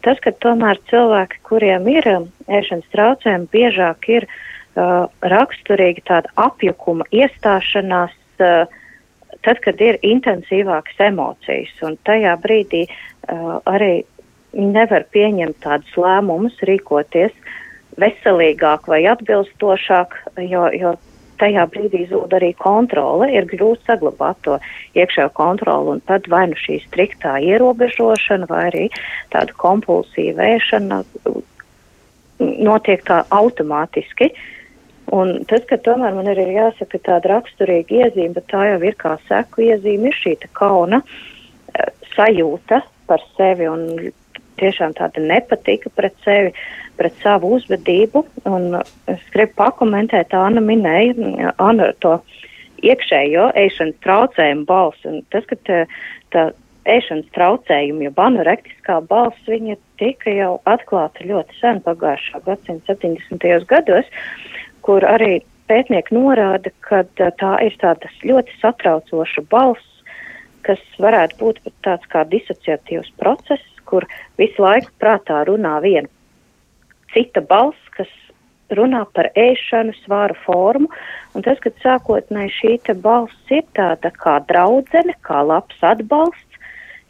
tas, 0.05 0.19
ka 0.23 0.34
tomēr 0.43 0.79
cilvēki, 0.91 1.41
kuriem 1.47 1.88
ir 1.91 2.10
um, 2.12 2.27
ēšanas 2.47 2.91
traucējumi, 2.95 3.51
biežāk 3.53 4.10
ir 4.12 4.27
uh, 4.27 5.08
raksturīga 5.36 6.05
tāda 6.12 6.34
apjukuma 6.47 7.08
iestāšanās, 7.15 8.15
uh, 8.43 8.65
tad, 9.47 9.62
kad 9.63 9.81
ir 9.84 9.99
intensīvākas 10.03 11.08
emocijas, 11.08 11.75
un 11.88 11.99
tajā 12.08 12.36
brīdī 12.43 12.86
uh, 12.88 13.62
arī 13.63 14.03
nevar 14.55 15.08
pieņemt 15.12 15.60
tādus 15.63 15.99
lēmumus, 15.99 16.55
rīkoties 16.67 17.36
veselīgāk 18.01 18.88
vai 18.91 19.03
atbilstošāk, 19.12 20.15
jo, 20.49 20.63
jo 20.75 20.95
tajā 21.39 21.65
brīdī 21.71 22.05
zūd 22.10 22.34
arī 22.38 22.53
kontrole, 22.60 23.27
ir 23.31 23.47
grūti 23.49 23.84
saglabāt 23.89 24.39
to 24.47 24.58
iekšējo 24.95 25.31
kontroli, 25.36 25.95
un 25.95 26.03
tad 26.08 26.29
vai 26.31 26.45
nu 26.51 26.60
šī 26.60 26.79
striktā 26.86 27.36
ierobežošana, 27.43 28.47
vai 28.51 28.63
arī 28.69 28.86
tāda 29.36 29.55
kompulsīva 29.60 30.51
ēšana 30.55 31.01
notiek 32.39 33.03
tā 33.08 33.23
automātiski. 33.36 34.31
Un 35.15 35.43
tas, 35.49 35.62
ka 35.69 35.77
tomēr 35.86 36.15
man 36.17 36.31
ir 36.31 36.39
jāsaka 36.49 36.97
tāda 37.05 37.36
raksturīga 37.36 38.08
iezīme, 38.08 38.34
bet 38.39 38.47
tā 38.49 38.63
jau 38.71 38.79
ir 38.81 38.95
kā 38.97 39.13
seku 39.27 39.67
iezīme, 39.67 40.10
ir 40.10 40.17
šī 40.17 40.34
kauna 40.58 41.03
uh, 41.03 41.19
sajūta 42.15 42.81
par 43.10 43.23
sevi 43.36 43.67
un 43.69 43.86
tiešām 44.62 44.96
tāda 44.98 45.22
nepatika 45.24 45.91
pret 45.96 46.15
sevi, 46.26 46.54
pret 47.00 47.15
savu 47.24 47.56
uzvedību. 47.58 48.26
Un 48.50 48.78
es 49.12 49.24
gribu 49.34 49.58
pakomentēt, 49.62 50.36
Anna 50.38 50.63
minēja, 50.63 51.54
Anna 51.62 51.91
to 52.04 52.18
iekšējo 52.86 53.50
ēšanas 53.58 54.04
traucējumu 54.06 54.68
balsi. 54.70 55.08
Un 55.10 55.24
tas, 55.34 55.48
ka 55.50 55.58
tā, 55.68 55.82
tā 56.36 56.46
ēšanas 56.86 57.32
traucējumi, 57.36 58.08
jo 58.08 58.13
anorektiskā 58.26 59.00
balss, 59.10 59.50
viņa 59.50 59.78
tika 60.02 60.34
jau 60.34 60.54
atklāta 60.70 61.26
ļoti 61.26 61.60
sen 61.60 61.82
pagājušā 61.86 62.44
gadsimta 62.46 62.96
70. 62.96 63.68
gados, 63.70 64.10
kur 64.86 65.06
arī 65.08 65.39
pētnieki 65.70 66.13
norāda, 66.13 66.72
ka 66.86 67.04
tā 67.18 67.54
ir 67.65 67.78
tāda 67.82 68.12
ļoti 68.24 68.58
satraucoša 68.62 69.46
balss, 69.50 69.91
kas 70.65 70.82
varētu 71.02 71.39
būt 71.41 71.62
pat 71.65 71.76
tāds 71.88 72.12
kā 72.13 72.26
disociatīvs 72.30 73.12
process, 73.22 73.65
kur 73.89 74.08
visu 74.41 74.65
laiku 74.65 74.91
prātā 75.02 75.43
runā 75.50 75.78
viena 75.84 76.12
cita 77.15 77.41
balss, 77.41 77.80
kas 77.95 78.12
runā 78.76 79.04
par 79.13 79.30
ēšanu, 79.38 79.93
svāru 80.04 80.36
formu, 80.45 80.89
un 81.36 81.45
tas, 81.45 81.60
kad 81.63 81.78
sākotnēji 81.84 82.54
šī 82.60 82.74
te 82.88 82.95
balss 82.98 83.54
ir 83.54 83.63
tāda 83.78 84.12
kā 84.15 84.39
draudzene, 84.50 85.15
kā 85.28 85.43
labs 85.45 85.86
atbalsts, 85.86 86.41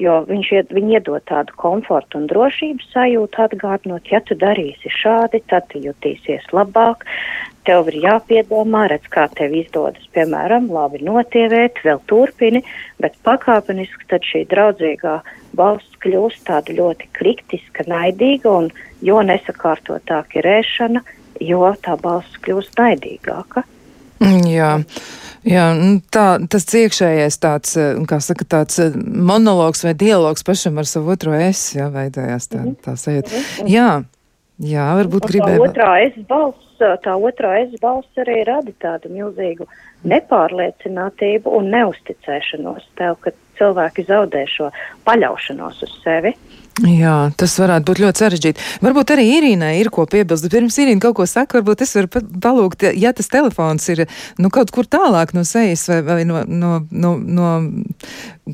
jo 0.02 0.18
viņš 0.28 0.52
ied, 0.58 0.74
viņi 0.76 0.98
iedod 0.98 1.24
tādu 1.32 1.56
komfortu 1.62 2.20
un 2.20 2.28
drošības 2.32 2.92
sajūtu 2.92 3.44
atgādinot, 3.46 4.12
ja 4.12 4.20
tu 4.28 4.36
darīsi 4.36 4.92
šādi, 4.92 5.40
tad 5.52 5.70
tu 5.72 5.80
jutīsies 5.86 6.52
labāk, 6.52 7.08
tev 7.68 7.90
ir 7.92 8.00
jāpiedomā, 8.04 8.86
redz, 8.92 9.10
kā 9.12 9.28
tev 9.38 9.56
izdodas, 9.58 10.06
piemēram, 10.16 10.70
labi 10.74 11.02
notievēt, 11.06 11.82
vēl 11.86 12.02
turpini, 12.10 12.64
bet 13.02 13.18
pakāpeniski 13.28 14.10
tad 14.12 14.26
šī 14.28 14.46
draudzīgā 14.52 15.20
balsts 15.58 16.00
kļūst 16.06 16.46
tāda 16.50 16.76
ļoti 16.78 17.12
kritiska, 17.18 17.88
naidīga, 17.90 18.52
un 18.52 18.72
jo 19.06 19.22
nesakārtotāk 19.26 20.40
ir 20.40 20.50
ēšana, 20.60 21.04
jo 21.44 21.70
tā 21.84 21.98
balsts 22.02 22.42
kļūst 22.46 22.80
naidīgāka. 22.80 23.66
Jā. 24.56 24.80
Jā, 25.46 25.66
nu, 25.78 26.00
tā, 26.10 26.40
tas 26.50 26.66
iekšējais 26.74 27.36
tāds, 27.38 27.76
eh, 27.78 28.00
kā 28.10 28.18
saka, 28.24 28.48
tāds 28.50 28.80
eh, 28.82 28.96
monologs 28.98 29.84
vai 29.86 29.94
dialogs 29.94 30.42
pašam 30.46 30.80
ar 30.82 30.90
savu 30.90 31.14
otro 31.14 31.36
es, 31.38 31.68
jā, 31.76 31.86
veidojās 31.94 32.50
tā, 32.50 32.64
tā 32.82 32.96
sajūta. 32.98 33.30
Mhm, 33.30 33.44
mhm. 33.62 33.70
Jā, 33.70 33.90
jā, 34.72 34.88
varbūt 35.02 35.28
gribēju. 35.30 35.68
Otrā 35.68 35.92
es 36.08 36.18
balss, 36.26 36.65
tā 36.80 37.16
otrā 37.16 37.56
es 37.64 37.76
balss 37.82 38.22
arī 38.22 38.42
rada 38.48 38.74
tādu 38.82 39.12
milzīgu 39.14 39.68
nepārliecinātību 40.06 41.54
un 41.58 41.72
neusticēšanos 41.74 42.88
tev, 43.00 43.18
ka 43.24 43.34
cilvēki 43.60 44.06
zaudē 44.10 44.46
šo 44.52 44.70
paļaušanos 45.08 45.84
uz 45.88 45.98
sevi. 46.04 46.36
Jā, 46.84 47.30
tas 47.40 47.54
varētu 47.56 47.88
būt 47.88 48.00
ļoti 48.04 48.20
sarežģīti. 48.20 48.64
Varbūt 48.84 49.12
arī 49.16 49.24
Irīnai 49.38 49.78
ir 49.80 49.88
ko 49.96 50.04
piebilst. 50.12 50.50
Pirms 50.52 50.76
Irīna 50.84 51.00
kaut 51.06 51.16
ko 51.16 51.28
saka, 51.30 51.62
varbūt 51.62 51.86
es 51.86 51.96
varu 51.96 52.10
palūgt, 52.44 52.84
ja 53.00 53.14
tas 53.16 53.32
telefons 53.32 53.88
ir 53.94 54.02
nu, 54.44 54.52
kaut 54.52 54.74
kur 54.76 54.84
tālāk 54.84 55.32
no 55.38 55.46
sejas 55.48 55.86
vai, 55.88 56.02
vai 56.04 56.18
no, 56.28 56.42
no, 56.44 56.74
no, 56.92 57.14
no 57.16 57.54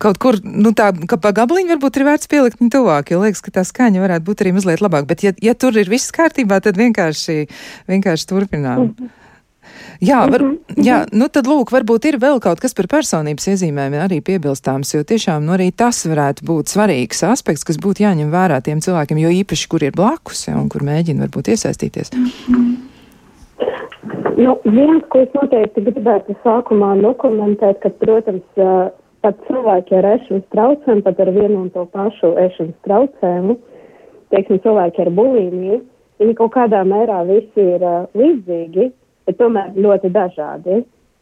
kaut 0.05 0.21
kur, 0.21 0.37
nu 0.45 0.69
tā, 0.77 0.91
ka 1.09 1.17
pa 1.17 1.33
gabaliņu 1.41 1.73
varbūt 1.73 1.97
ir 1.97 2.05
vērts 2.11 2.29
pielikt 2.29 2.61
viņu 2.61 2.75
tuvāk, 2.77 3.09
jo 3.09 3.23
liekas, 3.23 3.41
ka 3.41 3.55
tā 3.57 3.65
skaņa 3.65 4.05
varētu 4.05 4.27
būt 4.29 4.45
arī 4.45 4.53
mazliet 4.59 4.85
labāk. 4.85 5.09
Bet 5.09 5.25
ja, 5.25 5.33
ja 5.41 5.57
tur 5.57 5.81
ir 5.81 5.89
viss 5.89 6.13
kārtībā, 6.13 6.61
tad 6.61 6.77
vienkārši, 6.77 7.47
vienkārši 7.89 8.29
turpinām. 8.29 8.85
Mm 8.85 8.93
-hmm. 8.99 9.17
Jā, 10.01 10.21
var. 10.29 10.50
Jā, 10.79 11.01
nu 11.11 11.27
tad 11.33 11.47
lūk, 11.49 11.71
varbūt 11.73 12.07
ir 12.09 12.17
vēl 12.21 12.39
kaut 12.43 12.61
kas 12.63 12.75
par 12.77 12.87
personības 12.91 13.47
iezīmēm 13.53 13.97
arī 14.03 14.21
piebilstāms, 14.25 14.93
jo 14.95 15.03
tiešām 15.07 15.45
nu, 15.47 15.55
arī 15.57 15.71
tas 15.75 16.03
varētu 16.07 16.45
būt 16.47 16.71
svarīgs 16.71 17.23
aspekts, 17.27 17.65
kas 17.67 17.79
būtu 17.81 18.05
jāņem 18.05 18.31
vērā 18.33 18.61
tiem 18.65 18.83
cilvēkiem, 18.83 19.19
jo 19.23 19.33
īpaši, 19.41 19.67
kur 19.71 19.85
ir 19.85 19.95
blakus 19.97 20.47
ja, 20.47 20.55
un 20.59 20.69
kur 20.71 20.85
mēģina 20.87 21.25
varbūt 21.25 21.51
iesaistīties. 21.55 22.13
Nu, 24.41 24.55
viens, 24.65 25.03
ko 25.13 25.21
es 25.21 25.33
noteikti 25.37 25.83
gribētu 25.85 26.33
sākumā 26.45 26.95
dokumentēt, 27.03 27.81
ka, 27.83 27.91
protams, 28.01 28.45
pat 29.21 29.43
cilvēki 29.47 29.97
ar 29.99 30.07
ēšanas 30.15 30.47
traucējumu, 30.53 31.03
pat 31.05 31.19
ar 31.21 31.33
vienu 31.35 31.59
un 31.65 31.69
to 31.73 31.85
pašu 31.93 32.33
ēšanas 32.41 32.77
traucējumu, 32.87 33.57
teiksim, 34.33 34.61
cilvēki 34.63 35.03
ar 35.03 35.11
bulīmiju, 35.19 35.81
viņi 36.21 36.37
kaut 36.39 36.55
kādā 36.55 36.81
mērā 36.87 37.21
visi 37.29 37.67
ir 37.75 37.85
uh, 37.85 38.07
līdzīgi, 38.17 38.89
bet 39.27 39.37
tomēr 39.41 39.75
ļoti 39.77 40.11
dažādi. 40.15 40.81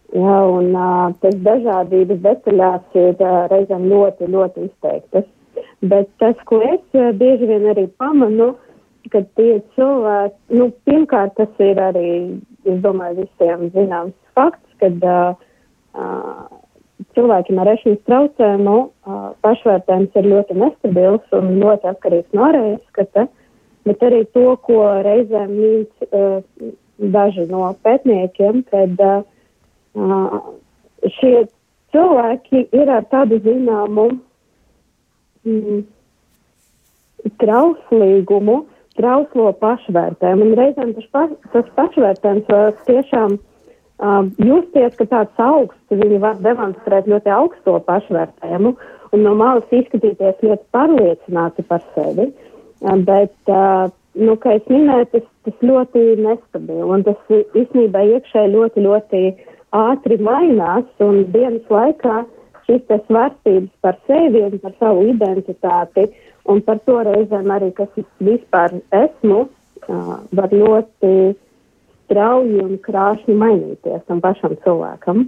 Ja, 0.09 0.37
un 0.49 0.71
uh, 0.73 1.11
tas 1.21 1.35
dažādības 1.45 2.23
detaļās 2.23 2.95
ir 2.97 3.19
uh, 3.21 3.43
reizēm 3.51 3.85
ļoti, 3.91 4.29
ļoti 4.33 4.65
izteiktas. 4.65 5.27
Bet 5.85 6.09
tas, 6.21 6.39
ko 6.49 6.63
es 6.65 6.81
uh, 6.97 7.11
bieži 7.17 7.45
vien 7.49 7.67
arī 7.69 7.85
pamanu, 8.01 8.55
ka 9.13 9.21
tie 9.37 9.59
cilvēki, 9.77 10.35
nu, 10.57 10.71
pirmkārt, 10.89 11.35
tas 11.37 11.61
ir 11.61 11.77
arī, 11.81 12.09
es 12.65 12.81
domāju, 12.81 13.27
visiem 13.27 13.69
zināms 13.75 14.17
fakts, 14.37 14.65
kad 14.81 15.05
uh, 15.05 15.37
uh, 15.93 16.49
cilvēkiem 17.15 17.61
ar 17.61 17.71
ēšanas 17.75 18.01
traucējumu 18.09 18.75
uh, 18.81 19.23
pašvērtējums 19.45 20.19
ir 20.19 20.29
ļoti 20.33 20.59
nestabils 20.59 21.37
un 21.37 21.53
ļoti 21.61 21.91
atkarīgs 21.93 22.35
no 22.35 22.49
ārējas 22.49 22.83
skata, 22.91 23.27
bet 23.87 24.05
arī 24.09 24.25
to, 24.35 24.45
ko 24.65 24.81
reizēm 25.05 25.53
mīts 25.55 26.09
uh, 26.09 26.41
daži 26.99 27.45
no 27.49 27.69
pētniekiem, 27.83 28.63
kad 28.69 29.03
uh, 29.03 30.39
šie 31.19 31.45
cilvēki 31.93 32.65
ir 32.75 32.91
ar 32.91 33.07
tādu 33.11 33.39
zināmu 33.43 34.09
mm, 35.47 35.83
trauslīgumu, 37.41 38.61
trauslo 38.99 39.51
pašvērtējumu. 39.61 40.49
Un 40.49 40.57
reizēm 40.59 40.93
tas, 40.97 41.07
paš, 41.15 41.35
tas 41.53 41.71
pašvērtējums 41.77 42.51
var 42.51 42.75
tiešām 42.89 43.37
uh, 43.39 44.21
justies, 44.43 44.95
ka 44.99 45.07
tāds 45.13 45.43
augsts, 45.43 46.01
viņi 46.03 46.19
var 46.23 46.41
demonstrēt 46.43 47.07
ļoti 47.11 47.33
augsto 47.33 47.79
pašvērtējumu 47.87 48.75
un 49.15 49.25
no 49.25 49.33
malas 49.37 49.71
izskatīties 49.73 50.43
ļoti 50.45 50.67
pārliecināti 50.75 51.65
par 51.69 51.81
sevi. 51.95 52.29
Bet 52.79 53.51
uh, 53.51 53.89
nu, 54.17 54.35
kā 54.41 54.55
es 54.57 54.65
minēju, 54.71 55.09
tas, 55.13 55.27
tas 55.45 55.65
ļoti 55.65 56.03
nestabili 56.23 56.87
un 56.95 57.05
tas 57.07 57.19
īstenībā 57.35 58.03
iekšēji 58.15 58.53
ļoti, 58.55 58.85
ļoti 58.87 59.23
ātri 59.75 60.17
mainās 60.25 60.87
un 61.05 61.23
dienas 61.33 61.69
laikā 61.69 62.23
šīs 62.65 62.85
te 62.89 62.99
svārstības 63.07 63.71
par 63.85 63.99
sevi 64.09 64.41
un 64.45 64.57
par 64.61 64.73
savu 64.79 65.05
identitāti 65.09 66.07
un 66.49 66.61
par 66.65 66.81
to 66.85 66.97
reizēm 67.05 67.51
arī, 67.53 67.71
kas 67.77 67.89
es 67.99 68.07
vispār 68.23 68.79
esmu, 68.95 69.43
uh, 69.45 70.15
var 70.33 70.53
ļoti 70.53 71.13
strauji 72.09 72.63
un 72.63 72.77
krāšņi 72.85 73.35
mainīties 73.37 74.05
tam 74.07 74.21
pašam 74.25 74.57
cilvēkam. 74.65 75.27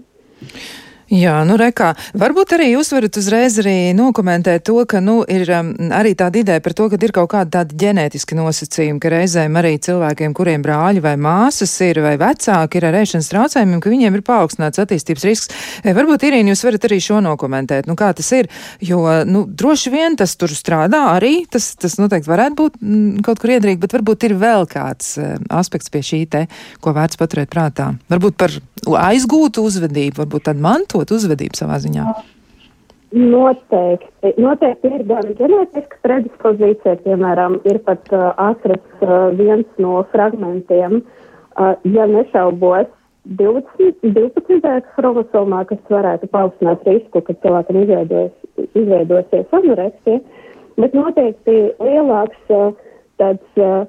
Jā, 1.12 1.42
nu 1.44 1.58
rekā. 1.60 1.90
Varbūt 2.16 2.54
arī 2.56 2.70
jūs 2.70 2.94
varat 2.94 3.18
uzreiz 3.20 3.58
arī 3.60 3.92
nokomentēt 3.92 4.64
to, 4.70 4.78
ka, 4.88 5.02
nu, 5.04 5.18
ir 5.28 5.50
um, 5.52 5.74
arī 5.92 6.14
tāda 6.16 6.40
ideja 6.40 6.64
par 6.64 6.72
to, 6.78 6.86
ka 6.88 6.96
ir 6.96 7.12
kaut 7.12 7.34
kāda 7.34 7.58
tāda 7.58 7.76
ģenētiska 7.82 8.38
nosacījuma, 8.38 9.02
ka 9.04 9.12
reizēm 9.12 9.58
arī 9.60 9.74
cilvēkiem, 9.84 10.32
kuriem 10.38 10.64
brāļi 10.64 11.04
vai 11.04 11.18
māsas 11.20 11.74
ir 11.84 12.00
vai 12.06 12.14
vecāki 12.22 12.80
ir 12.80 12.88
ar 12.88 13.00
ēšanas 13.02 13.28
traucējumiem, 13.28 13.82
ka 13.84 13.92
viņiem 13.92 14.16
ir 14.16 14.24
paaugstināts 14.24 14.80
attīstības 14.86 15.28
risks. 15.28 15.52
E, 15.84 15.92
varbūt, 15.98 16.24
Irīna, 16.30 16.54
jūs 16.54 16.64
varat 16.70 16.88
arī 16.88 17.02
šo 17.04 17.20
nokomentēt, 17.28 17.92
nu, 17.92 18.00
kā 18.00 18.14
tas 18.16 18.32
ir, 18.40 18.48
jo, 18.80 19.04
nu, 19.28 19.44
droši 19.44 19.92
vien 19.92 20.16
tas 20.16 20.38
tur 20.40 20.56
strādā 20.56 21.10
arī, 21.18 21.42
tas, 21.52 21.74
tas 21.76 22.00
noteikti 22.00 22.32
varētu 22.32 22.60
būt 22.64 22.80
m, 22.80 22.88
mm, 22.88 23.28
kaut 23.28 23.44
kur 23.44 23.58
iedrīgi, 23.58 23.84
bet 23.84 24.00
varbūt 24.00 24.30
ir 24.30 24.40
vēl 24.40 24.64
kāds 24.72 25.18
uh, 25.20 25.36
aspekts 25.60 25.92
pie 25.92 26.06
šī 26.08 26.24
te, 26.32 26.48
ko 26.80 26.96
vērts 26.96 27.20
paturēt 27.20 27.52
prātā. 27.52 27.92
Varbūt 28.08 28.40
par 28.40 28.62
aizgūtu 29.12 29.68
uzvedību, 29.68 30.22
varbūt 30.24 30.48
tādu 30.48 30.64
mantotu 31.02 31.18
uzvedību 31.18 31.58
savā 31.58 31.80
ziņā? 31.82 32.06
Noteikti. 33.12 34.32
Noteikti 34.40 34.88
ir 34.88 35.04
gan 35.10 35.34
ģenētiska 35.36 36.00
predispozīcija, 36.06 37.02
piemēram, 37.04 37.60
ir 37.68 37.82
pat 37.84 38.08
uh, 38.14 38.32
atrasts 38.40 39.04
uh, 39.04 39.34
viens 39.36 39.68
no 39.78 40.06
fragmentiem, 40.14 41.02
uh, 41.02 41.74
ja 41.84 42.08
nešaubos, 42.08 42.88
12, 43.38 44.00
12. 44.02 44.62
chromosomā, 44.96 45.66
kas 45.70 45.82
varētu 45.92 46.30
paaugstināt 46.32 46.88
risku, 46.88 47.22
ka 47.22 47.36
cilvēkam 47.44 47.82
izveidos, 47.84 48.32
izveidosies 48.72 49.52
anoreksija, 49.60 50.22
bet 50.80 50.96
noteikti 50.96 51.58
lielāks 51.84 52.56
uh, 52.56 52.72
tāds 53.20 53.60
uh, 53.60 53.84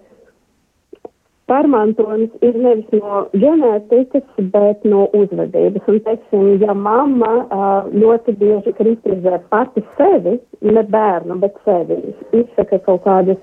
pārmantojums 1.53 2.33
ir 2.47 2.57
nevis 2.57 2.88
no 2.97 3.27
ģenētikas, 3.37 4.25
bet 4.55 4.83
no 4.88 5.05
uzvedības. 5.19 5.85
Un, 5.93 6.01
teiksim, 6.09 6.49
ja 6.65 6.75
mamma 6.75 7.33
uh, 7.45 7.93
ļoti 7.93 8.37
bieži 8.41 8.73
kritizē 8.81 9.38
pati 9.53 9.85
sevi, 9.99 10.38
ne 10.65 10.85
bērnu, 10.97 11.37
bet 11.45 11.61
sevi, 11.69 12.01
izsaka 12.41 12.81
kaut 12.88 13.05
kādas, 13.05 13.41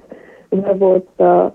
varbūt, 0.50 1.10
uh, 1.22 1.50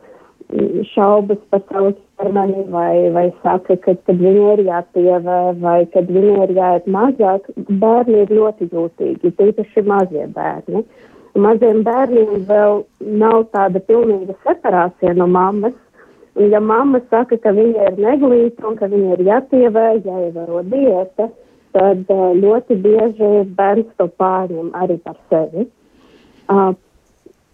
šaubas 0.95 1.38
par 1.51 1.62
savu 1.71 1.93
ķermeni, 2.19 2.67
vai, 2.71 3.11
vai 3.14 3.25
saka, 3.43 3.77
ka, 3.77 3.95
kad 4.07 4.21
viņai 4.21 4.53
ir 4.55 4.62
jāpievē, 4.69 5.38
vai 5.62 5.79
kad 5.95 6.11
viņai 6.11 6.37
ir 6.45 6.55
jāiet 6.59 6.87
mazāk, 6.87 7.49
bērni 7.83 8.23
ir 8.23 8.35
ļoti 8.38 8.69
jūtīgi, 8.73 9.35
tīpaši 9.40 9.85
mazie 9.88 10.29
bērni. 10.37 10.85
Maziem 11.35 11.83
bērniem 11.83 12.45
vēl 12.47 12.85
nav 13.19 13.49
tāda 13.55 13.83
pilnīga 13.88 14.37
separācija 14.47 15.17
no 15.19 15.27
mammas, 15.27 15.75
Un 16.35 16.51
ja 16.51 16.59
mamma 16.61 16.99
saka, 17.11 17.37
ka 17.38 17.53
viņa 17.55 17.90
ir 17.92 18.01
neglīta 18.03 18.66
un 18.66 18.79
ka 18.79 18.88
viņa 18.90 19.14
ir 19.14 19.20
jāpievē, 19.29 19.85
jāievēro 20.03 20.64
diēta, 20.66 21.29
tad 21.77 22.11
uh, 22.11 22.33
ļoti 22.38 22.79
bieži 22.83 23.31
bērns 23.55 23.92
to 24.01 24.09
pārņem 24.18 24.73
arī 24.81 24.97
par 25.07 25.14
sevi. 25.31 25.68
Uh, 26.51 26.75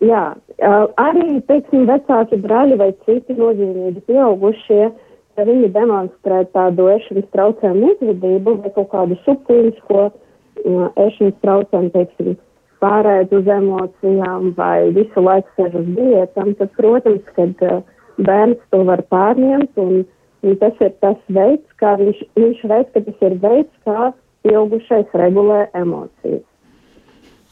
jā, 0.01 0.25
uh, 0.33 0.87
arī, 1.01 1.43
teiksim, 1.51 1.85
vecāki 1.93 2.41
brāļi 2.41 2.81
vai 2.81 2.91
citi 3.05 3.37
nozīmīgi 3.37 4.05
pieaugušie, 4.09 4.91
ka 5.37 5.47
viņi 5.49 5.73
demonstrē 5.77 6.43
tādu 6.57 6.89
ešanas 6.97 7.29
traucējumu 7.37 7.95
uzvedību 7.95 8.59
vai 8.65 8.75
kaut 8.79 8.91
kādu 8.97 9.21
subklīnisko 9.29 10.09
uh, 10.09 10.89
ešanas 11.05 11.37
traucējumu, 11.45 11.93
teiksim, 11.99 12.35
pārēt 12.81 13.33
uz 13.37 13.49
emocijām 13.61 14.55
vai 14.57 14.89
visu 14.97 15.21
laiku 15.21 15.53
sēž 15.57 15.81
uz 15.85 15.97
diētām, 16.01 16.55
tad, 16.57 16.73
protams, 16.81 17.33
kad 17.37 17.67
uh, 17.69 17.83
bērns 18.27 18.61
to 18.75 18.83
var 18.89 19.03
pārņemt, 19.13 19.73
un, 19.81 20.05
un 20.45 20.61
tas 20.63 20.85
ir 20.85 20.95
tas 21.05 21.19
veids, 21.29 21.67
kā 21.81 21.97
viņš, 22.01 22.23
viņš 22.39 22.63
redz, 22.73 22.93
ka 22.95 23.05
tas 23.09 23.27
ir 23.29 23.37
veids, 23.43 23.75
kā 23.89 24.13
pieaugušais 24.47 25.19
regulē 25.21 25.67
emocijas. 25.77 26.47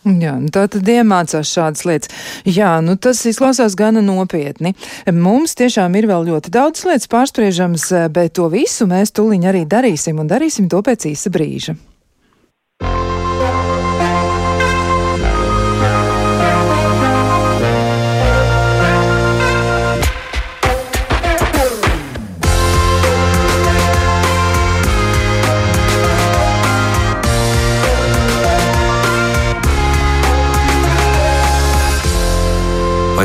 Jā, 0.09 0.37
nu 0.41 0.49
tā 0.55 0.63
tad 0.71 0.89
iemācās 0.89 1.51
šādas 1.53 1.85
lietas. 1.85 2.13
Jā, 2.47 2.79
nu 2.85 2.95
tas 2.97 3.21
izklausās 3.29 3.75
gana 3.77 4.01
nopietni. 4.05 4.73
Mums 5.13 5.57
tiešām 5.59 5.99
ir 5.99 6.09
vēl 6.09 6.31
ļoti 6.31 6.53
daudz 6.55 6.87
lietas 6.89 7.11
pārspriežams, 7.13 7.91
bet 8.15 8.37
to 8.39 8.49
visu 8.53 8.89
mēs 8.89 9.13
tuliņ 9.13 9.49
arī 9.51 9.67
darīsim 9.69 10.23
un 10.23 10.31
darīsim 10.31 10.71
to 10.71 10.81
pēc 10.87 11.11
īsa 11.13 11.35
brīža. 11.35 11.77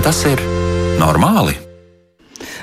Tas 0.03 0.25
ir 0.27 0.41
normāli? 0.99 1.62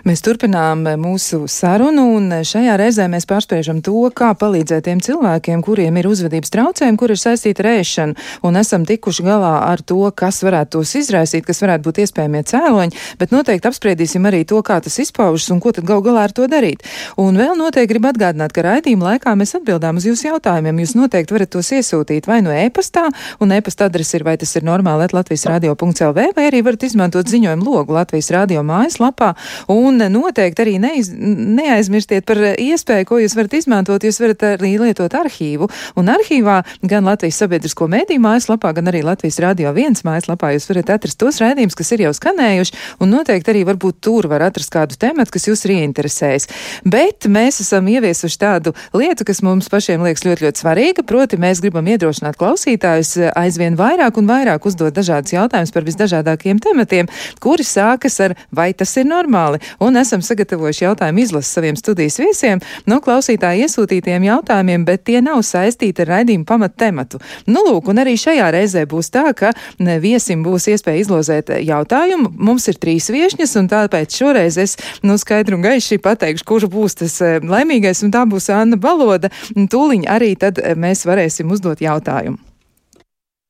Mēs 0.09 0.23
turpinām 0.25 0.87
eh, 0.89 0.97
mūsu 1.01 1.43
sarunu, 1.51 2.07
un 2.17 2.31
eh, 2.33 2.45
šajā 2.47 2.77
reizē 2.81 3.05
mēs 3.13 3.27
pārspriežam 3.29 3.83
to, 3.85 4.07
kā 4.17 4.31
palīdzēt 4.39 4.87
tiem 4.87 5.03
cilvēkiem, 5.05 5.61
kuriem 5.65 5.99
ir 6.01 6.09
uzvedības 6.09 6.53
traucējumi, 6.55 6.99
kur 7.01 7.13
ir 7.13 7.21
saistīti 7.21 7.61
ar 7.61 7.69
ēšanu, 7.75 8.17
un 8.49 8.57
esam 8.61 8.87
tikuši 8.89 9.27
galā 9.27 9.53
ar 9.67 9.83
to, 9.85 10.01
kas 10.17 10.41
varētu 10.47 10.79
tos 10.79 10.95
izraisīt, 10.97 11.45
kas 11.45 11.61
varētu 11.65 11.85
būt 11.89 12.01
iespējamie 12.05 12.43
cēloņi, 12.49 13.03
bet 13.21 13.35
noteikti 13.35 13.69
apspriedīsim 13.69 14.29
arī 14.31 14.43
to, 14.49 14.63
kā 14.65 14.79
tas 14.81 14.97
izpaužas 15.03 15.51
un 15.53 15.61
ko 15.61 15.75
tad 15.77 15.89
gal 15.89 16.01
galā 16.07 16.25
ar 16.29 16.35
to 16.37 16.49
darīt. 16.51 16.87
Un 17.21 17.37
vēl 17.37 17.53
noteikti 17.59 17.93
gribu 17.93 18.11
atgādināt, 18.13 18.55
ka 18.57 18.65
raidījuma 18.65 19.13
laikā 19.13 19.37
mēs 19.37 19.57
atbildām 19.59 20.01
uz 20.01 20.09
jūsu 20.09 20.31
jautājumiem. 20.31 20.81
Jūs 20.85 20.97
noteikti 20.97 21.37
varat 21.37 21.53
tos 21.53 21.73
iesūtīt 21.77 22.29
vai 22.31 22.41
no 22.47 22.55
e-pastā, 22.55 23.09
un 23.43 23.53
e-pasta 23.57 23.91
adrese 23.91 24.17
ir 24.17 24.25
vai 24.25 24.37
tas 24.41 24.55
ir 24.57 24.65
normāli 24.67 25.11
Latvijas 25.13 25.47
radio.lv, 25.51 26.27
vai 26.37 26.47
arī 26.47 26.63
varat 26.65 26.85
izmantot 26.87 27.29
ziņojumu 27.29 27.67
logu 27.67 27.97
Latvijas 27.97 28.31
radio 28.35 28.63
mājaslapā. 28.67 29.33
Un 29.73 29.90
Un 29.91 29.99
noteikti 29.99 30.63
arī 30.63 30.77
neiz, 30.79 31.09
neaizmirstiet 31.11 32.27
par 32.29 32.39
iespēju, 32.55 33.07
ko 33.09 33.19
jūs 33.19 33.35
varat 33.35 33.57
izmantot. 33.59 34.05
Jūs 34.07 34.21
varat 34.23 34.45
arī 34.53 34.77
lietot 34.79 35.15
arhīvu. 35.19 35.67
Un 35.99 36.11
arhīvā 36.13 36.61
gan 36.87 37.09
Latvijas 37.09 37.41
sabiedrisko 37.43 37.89
mēdīju 37.91 38.23
mājaslapā, 38.23 38.71
gan 38.77 38.91
arī 38.93 39.03
Latvijas 39.07 39.41
radio 39.43 39.73
viens 39.75 40.05
mājaslapā 40.07 40.53
jūs 40.55 40.69
varat 40.71 40.93
atrast 40.95 41.19
tos 41.19 41.41
raidījumus, 41.43 41.75
kas 41.79 41.91
ir 41.97 42.05
jau 42.07 42.13
skanējuši. 42.15 42.77
Un 43.03 43.11
noteikti 43.17 43.51
arī 43.51 43.65
varbūt 43.67 43.99
tur 44.05 44.29
var 44.31 44.45
atrast 44.47 44.71
kādu 44.75 44.99
tematu, 45.01 45.35
kas 45.35 45.49
jūs 45.49 45.65
ir 45.67 45.75
ieinteresējis. 45.81 46.47
Bet 46.87 47.27
mēs 47.31 47.61
esam 47.65 47.91
ieviesuši 47.91 48.41
tādu 48.41 48.75
lietu, 48.95 49.27
kas 49.27 49.43
mums 49.47 49.71
pašiem 49.73 50.07
liekas 50.07 50.25
ļoti, 50.29 50.47
ļoti 50.47 50.65
svarīga. 50.65 51.07
Proti, 51.11 51.41
mēs 51.41 51.65
gribam 51.65 51.91
iedrošināt 51.91 52.39
klausītājus 52.39 53.17
aizvien 53.35 53.79
vairāk 53.81 54.23
un 54.23 54.31
vairāk 54.31 54.71
uzdot 54.71 54.95
dažādus 54.95 55.35
jautājumus 55.35 55.75
par 55.75 55.89
visdažādākajiem 55.89 56.63
tematiem, 56.63 57.11
kuri 57.43 57.67
sākas 57.67 58.21
ar 58.23 58.39
vai 58.55 58.71
tas 58.77 58.95
ir 59.01 59.09
normāli 59.11 59.59
un 59.81 60.01
esam 60.01 60.23
sagatavojuši 60.25 60.85
jautājumu 60.85 61.23
izlasu 61.25 61.51
saviem 61.57 61.79
studijas 61.79 62.19
viesiem 62.21 62.63
no 62.91 63.01
klausītāju 63.05 63.67
iesūtītiem 63.67 64.27
jautājumiem, 64.29 64.85
bet 64.89 65.05
tie 65.09 65.21
nav 65.25 65.43
saistīti 65.47 66.05
ar 66.05 66.13
raidījumu 66.15 66.47
pamat 66.49 66.77
tematu. 66.81 67.21
Nu, 67.49 67.65
lūk, 67.67 67.91
un 67.93 68.03
arī 68.03 68.17
šajā 68.21 68.51
reizē 68.55 68.85
būs 68.91 69.13
tā, 69.15 69.27
ka 69.37 69.53
viesim 69.79 70.45
būs 70.47 70.69
iespēja 70.75 71.05
izlozēt 71.05 71.55
jautājumu. 71.67 72.33
Mums 72.37 72.69
ir 72.71 72.81
trīs 72.83 73.11
viešņas, 73.13 73.57
un 73.61 73.71
tāpēc 73.73 74.21
šoreiz 74.21 74.61
es, 74.61 74.77
nu, 75.07 75.17
skaidru 75.21 75.59
un 75.59 75.67
gaiši 75.67 76.01
pateikšu, 76.03 76.47
kurš 76.47 76.69
būs 76.73 77.01
tas 77.03 77.17
eh, 77.25 77.41
laimīgais, 77.43 78.05
un 78.07 78.15
tā 78.15 78.27
būs 78.29 78.51
Anna 78.55 78.81
Baloda. 78.81 79.33
Tūliņ 79.57 80.07
arī 80.11 80.35
tad 80.41 80.61
eh, 80.63 80.77
mēs 80.79 81.07
varēsim 81.09 81.51
uzdot 81.51 81.83
jautājumu. 81.85 82.39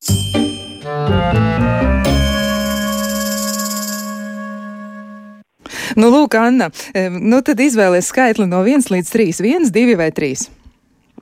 Thank 0.02 1.64
you. 1.64 1.69
Nu, 6.00 6.10
lūk, 6.12 6.36
Anna, 6.38 6.70
nu 7.16 7.40
tad 7.46 7.60
izvēlies 7.62 8.10
skaitli 8.12 8.48
no 8.50 8.62
1 8.66 8.90
līdz 8.94 9.16
3. 9.16 9.42
1, 9.46 9.72
2 9.74 9.98
vai 10.00 10.12
3? 10.14 10.48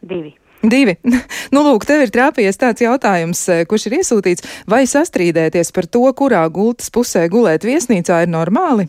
2. 0.03 0.37
Divi. 0.63 0.97
Nu, 1.55 1.63
lūk, 1.65 1.87
tev 1.89 2.03
ir 2.05 2.11
trāpījies 2.13 2.59
tāds 2.61 2.83
jautājums, 2.85 3.41
eh, 3.49 3.63
kurš 3.69 3.89
ir 3.89 4.01
iesūtīts. 4.01 4.45
Vai 4.69 4.83
sastrīdēties 4.91 5.73
par 5.73 5.87
to, 5.89 6.03
kurā 6.19 6.43
gultas 6.53 6.91
pusē 6.93 7.25
gulēt 7.33 7.65
viesnīcā, 7.65 8.25
ir 8.27 8.33
normāli? 8.33 8.89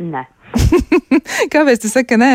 Nē. 0.00 0.24
Kāpēc 1.52 1.82
tu 1.82 1.90
saki, 1.90 2.14
ka 2.14 2.20
nē? 2.22 2.32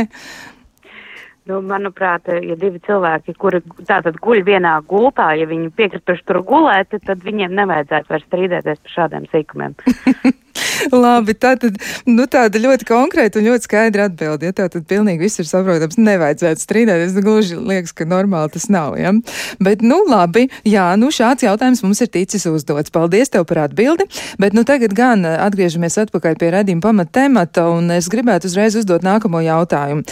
Nu, 1.50 1.64
manuprāt, 1.66 2.28
ja 2.30 2.54
divi 2.60 2.78
cilvēki, 2.86 3.34
kuri 3.42 3.64
tātad 3.88 4.20
guļ 4.22 4.44
vienā 4.46 4.76
gultā, 4.86 5.32
ja 5.40 5.48
viņi 5.50 5.72
piekrituši 5.80 6.28
tur 6.30 6.44
gulēt, 6.46 6.94
tad 7.08 7.26
viņiem 7.26 7.56
nevajadzētu 7.58 8.14
vairs 8.14 8.28
strīdēties 8.28 8.84
par 8.84 8.94
šādiem 8.94 9.26
sīkumiem. 9.32 9.74
Labi, 10.94 11.36
tā 11.38 11.56
tad, 11.60 11.78
nu, 12.10 12.26
tāda 12.32 12.62
ļoti 12.62 12.88
konkrēta 12.90 13.40
un 13.40 13.50
ļoti 13.50 13.68
skaidra 13.68 14.08
atbilde. 14.10 14.50
Ja 14.50 14.56
tā 14.56 14.70
tad 14.72 14.86
pilnīgi 14.90 15.24
viss 15.26 15.42
ir 15.42 15.48
saprotams, 15.50 16.00
nevajadzētu 16.00 16.64
strīdēties. 16.64 17.18
Gluži 17.20 17.60
liekas, 17.60 17.94
ka 17.96 18.08
normāli 18.10 18.54
tas 18.56 18.70
nav. 18.72 18.98
Ja? 19.00 19.14
Bet, 19.62 19.84
nu, 19.86 20.02
labi, 20.10 20.48
jā, 20.68 20.88
nu, 21.00 21.12
šāds 21.14 21.46
jautājums 21.46 21.84
mums 21.86 22.02
ir 22.04 22.12
ticis 22.14 22.48
uzdots. 22.50 22.94
Paldies 22.94 23.34
tev 23.34 23.46
par 23.50 23.66
atbildi. 23.68 24.08
Bet, 24.42 24.56
nu, 24.58 24.64
tagad 24.68 24.96
gan 24.98 25.26
atgriežamies 25.30 26.00
atpakaļ 26.06 26.40
pie 26.40 26.54
redzījuma 26.56 26.86
pamata 26.86 27.20
temata, 27.22 27.68
un 27.74 27.92
es 27.96 28.10
gribētu 28.12 28.50
uzreiz 28.50 28.78
uzdot 28.80 29.06
nākamo 29.06 29.42
jautājumu. 29.44 30.06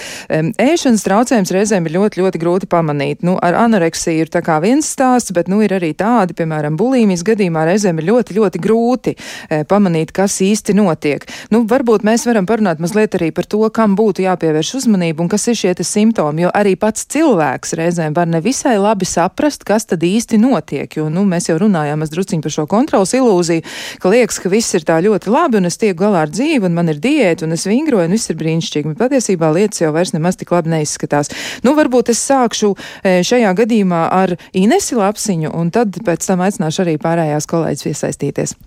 Ēšanas 0.61 1.05
traucējums 1.05 1.53
reizēm 1.55 1.87
ir 1.87 1.97
ļoti, 1.97 2.21
ļoti 2.23 2.41
grūti 2.41 2.69
pamanīt. 2.71 3.23
Nu, 3.27 3.37
ar 3.43 3.57
anoreksiju 3.63 4.25
ir 4.25 4.31
tā 4.33 4.43
kā 4.45 4.59
viens 4.63 4.87
stāsts, 4.89 5.33
bet, 5.35 5.49
nu, 5.51 5.61
ir 5.65 5.75
arī 5.77 5.93
tādi, 5.97 6.35
piemēram, 6.37 6.77
bulīmijas 6.79 7.25
gadījumā 7.27 7.67
reizēm 7.69 8.01
ir 8.01 8.09
ļoti, 8.11 8.37
ļoti 8.37 8.61
grūti 8.63 9.13
e, 9.15 9.61
pamanīt, 9.69 10.13
kas 10.15 10.39
īsti 10.43 10.56
īsti 10.57 10.73
notiek. 10.73 11.25
Nu, 11.53 11.63
varbūt 11.69 12.03
mēs 12.07 12.25
varam 12.25 12.47
parunāt 12.49 12.81
mazliet 12.81 13.15
arī 13.15 13.29
par 13.31 13.45
to, 13.45 13.61
kam 13.69 13.95
būtu 13.95 14.25
jāpievērš 14.25 14.73
uzmanība 14.81 15.21
un 15.21 15.29
kas 15.29 15.47
ir 15.47 15.55
šie 15.57 15.73
simptomi, 15.85 16.45
jo 16.45 16.51
arī 16.53 16.75
pats 16.75 17.05
cilvēks 17.05 17.75
reizēm 17.77 18.15
var 18.17 18.27
nevisai 18.27 18.77
labi 18.81 19.05
saprast, 19.05 19.63
kas 19.63 19.85
tad 19.85 20.01
īsti 20.03 20.39
notiek. 20.41 20.89
Jo, 20.97 21.09
nu, 21.13 21.25
mēs 21.25 21.49
jau 21.49 21.57
runājām 21.61 22.01
drusciņi 22.07 22.41
par 22.41 22.53
šo 22.53 22.65
kontrols 22.69 23.13
ilūziju, 23.13 23.63
ka 24.01 24.09
liekas, 24.09 24.39
ka 24.41 24.49
viss 24.49 24.73
ir 24.77 24.85
tā 24.87 24.97
ļoti 25.03 25.29
labi 25.29 25.59
un 25.59 25.69
es 25.69 25.77
tieku 25.77 26.01
galā 26.05 26.25
ar 26.25 26.31
dzīvi 26.33 26.65
un 26.65 26.77
man 26.77 26.89
ir 26.89 27.01
diēta 27.03 27.45
un 27.45 27.53
es 27.53 27.67
vingroju 27.67 28.07
un 28.07 28.15
viss 28.15 28.31
ir 28.31 28.39
brīnišķīgi. 28.39 28.93
Bet 28.93 29.03
patiesībā 29.03 29.51
lietas 29.53 29.83
jau 29.83 29.91
vairs 29.93 30.15
nemaz 30.15 30.39
tik 30.39 30.53
labi 30.55 30.73
neizskatās. 30.73 31.29
Nu, 31.67 31.75
varbūt 31.77 32.13
es 32.13 32.23
sākšu 32.25 32.73
e, 33.03 33.19
šajā 33.27 33.53
gadījumā 33.61 34.07
ar 34.13 34.37
Inesi 34.57 34.97
Lapsiņu 34.97 35.53
un 35.53 35.73
tad 35.75 35.99
pēc 36.07 36.25
tam 36.29 36.45
aicināšu 36.45 36.85
arī 36.85 36.97
pārējās 37.01 37.49
kolēģis 37.51 37.91
iesaistīties. 37.91 38.57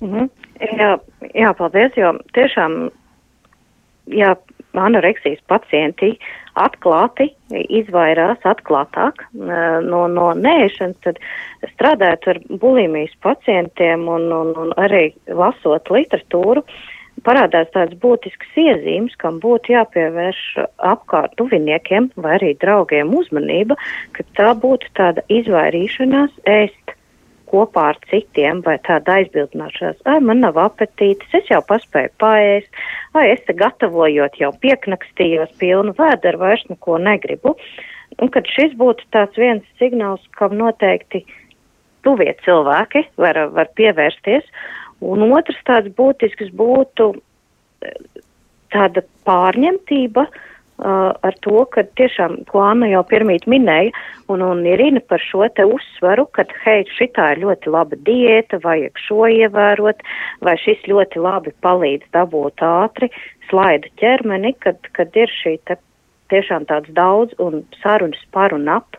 Mm 0.00 0.10
-hmm. 0.10 0.43
Jā, 0.62 0.96
jā, 1.34 1.50
paldies, 1.58 1.96
jo 1.98 2.12
tiešām, 2.36 2.76
jā, 4.14 4.34
anoreksijas 4.74 5.42
pacienti 5.50 6.14
atklāti 6.58 7.28
izvairās 7.50 8.42
atklātāk 8.46 9.24
no, 9.34 10.04
no 10.10 10.30
nēšanas, 10.38 10.98
tad 11.06 11.20
strādājot 11.74 12.28
ar 12.30 12.42
bulimijas 12.62 13.14
pacientiem 13.24 14.06
un, 14.10 14.28
un, 14.34 14.52
un 14.58 14.74
arī 14.80 15.08
lasot 15.26 15.90
literatūru, 15.94 16.62
parādās 17.26 17.70
tādas 17.74 17.98
būtiskas 18.02 18.58
iezīmes, 18.60 19.14
kam 19.18 19.40
būtu 19.42 19.74
jāpievērš 19.74 20.42
apkārt 20.90 21.34
tuviniekiem 21.40 22.10
vai 22.16 22.36
arī 22.38 22.54
draugiem 22.62 23.14
uzmanība, 23.14 23.78
ka 24.14 24.26
tā 24.38 24.52
būtu 24.58 24.90
tāda 24.98 25.26
izvairīšanās 25.32 26.34
ēst 26.50 26.93
kopā 27.54 27.88
ar 27.92 27.98
citiem, 28.10 28.60
vai 28.66 28.76
tāda 28.86 29.20
aizbildināšanās, 29.20 30.02
ai, 30.10 30.18
man 30.26 30.42
nav 30.42 30.58
apetītes, 30.60 31.30
es 31.38 31.50
jau 31.52 31.60
paspēju 31.68 32.10
paēst, 32.22 32.80
vai 33.14 33.28
es 33.32 33.42
te 33.46 33.54
gatavojot 33.58 34.38
jau 34.40 34.50
pieknakstījos 34.64 35.54
pilnu 35.62 35.94
vēderu, 35.98 36.42
vairs 36.42 36.66
neko 36.70 36.98
negribu. 37.02 37.54
Un 38.22 38.30
kad 38.34 38.46
šis 38.50 38.74
būtu 38.78 39.06
tāds 39.14 39.38
viens 39.40 39.64
signāls, 39.80 40.22
kam 40.38 40.54
noteikti 40.58 41.24
tuvie 42.06 42.30
cilvēki 42.44 43.06
var, 43.18 43.40
var 43.54 43.70
pievērsties, 43.78 44.46
un 45.02 45.24
otrs 45.32 45.58
tāds 45.66 45.90
būtisks 45.98 46.52
būtu 46.54 47.10
eh, 47.14 47.96
tāda 48.74 49.02
pārņemtība, 49.26 50.28
uh, 50.28 50.53
ar 50.82 51.34
to, 51.46 51.64
ka 51.70 51.84
tiešām, 51.98 52.40
ko 52.50 52.62
Anna 52.66 52.88
jau 52.90 53.04
pirmīt 53.06 53.46
minēja, 53.46 53.92
un, 54.32 54.42
un 54.42 54.64
Irina 54.66 55.00
par 55.00 55.22
šo 55.22 55.46
te 55.54 55.66
uzsvaru, 55.68 56.26
ka, 56.34 56.46
hei, 56.64 56.82
šitā 56.98 57.32
ir 57.34 57.44
ļoti 57.44 57.70
laba 57.70 57.98
diēta, 58.08 58.58
vajag 58.64 58.98
šo 59.06 59.28
ievērot, 59.30 60.02
vai 60.42 60.56
šis 60.58 60.82
ļoti 60.90 61.22
labi 61.22 61.54
palīdz 61.62 62.10
dabūt 62.16 62.64
ātri, 62.66 63.10
slaida 63.50 63.90
ķermeni, 64.02 64.54
kad, 64.64 64.80
kad 64.96 65.14
ir 65.14 65.30
šī 65.42 65.58
te 65.68 65.78
tiešām 66.32 66.66
tāds 66.66 66.90
daudz 66.96 67.36
un 67.38 67.62
sarunas 67.82 68.22
par 68.32 68.54
un 68.56 68.66
ap 68.72 68.98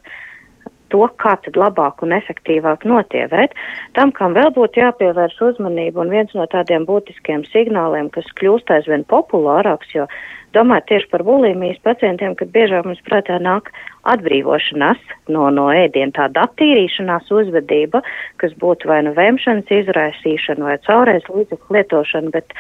to, 0.96 1.10
kā 1.20 1.36
tad 1.44 1.60
labāk 1.60 2.04
un 2.06 2.16
efektīvāk 2.16 2.86
notievēt. 2.88 3.56
Tam, 3.98 4.14
kam 4.16 4.36
vēl 4.38 4.54
būtu 4.56 4.82
jāpievērš 4.84 5.42
uzmanība, 5.50 6.04
un 6.04 6.14
viens 6.14 6.32
no 6.38 6.48
tādiem 6.52 6.88
būtiskiem 6.88 7.46
signāliem, 7.52 8.10
kas 8.14 8.28
kļūst 8.40 8.72
aizvien 8.72 9.06
populārāks, 9.12 9.92
jo 9.96 10.08
domāt 10.56 10.88
tieši 10.88 11.10
par 11.12 11.26
bulimijas 11.28 11.82
pacientiem, 11.84 12.36
kad 12.40 12.52
biežāk 12.54 12.88
mums 12.88 13.02
prātā 13.08 13.42
nāk 13.44 13.72
atbrīvošanās 14.08 15.02
no, 15.34 15.50
no 15.52 15.68
ēdiena, 15.74 16.14
tāda 16.16 16.46
attīrīšanās 16.48 17.32
uzvedība, 17.34 18.04
kas 18.42 18.56
būtu 18.62 18.88
vai 18.92 19.02
nu 19.08 19.16
vēmšanas 19.18 19.74
izraisīšana 19.82 20.70
vai 20.70 20.78
caurēs 20.88 21.28
līdzekļu 21.32 21.80
lietošana, 21.80 22.32
bet 22.38 22.56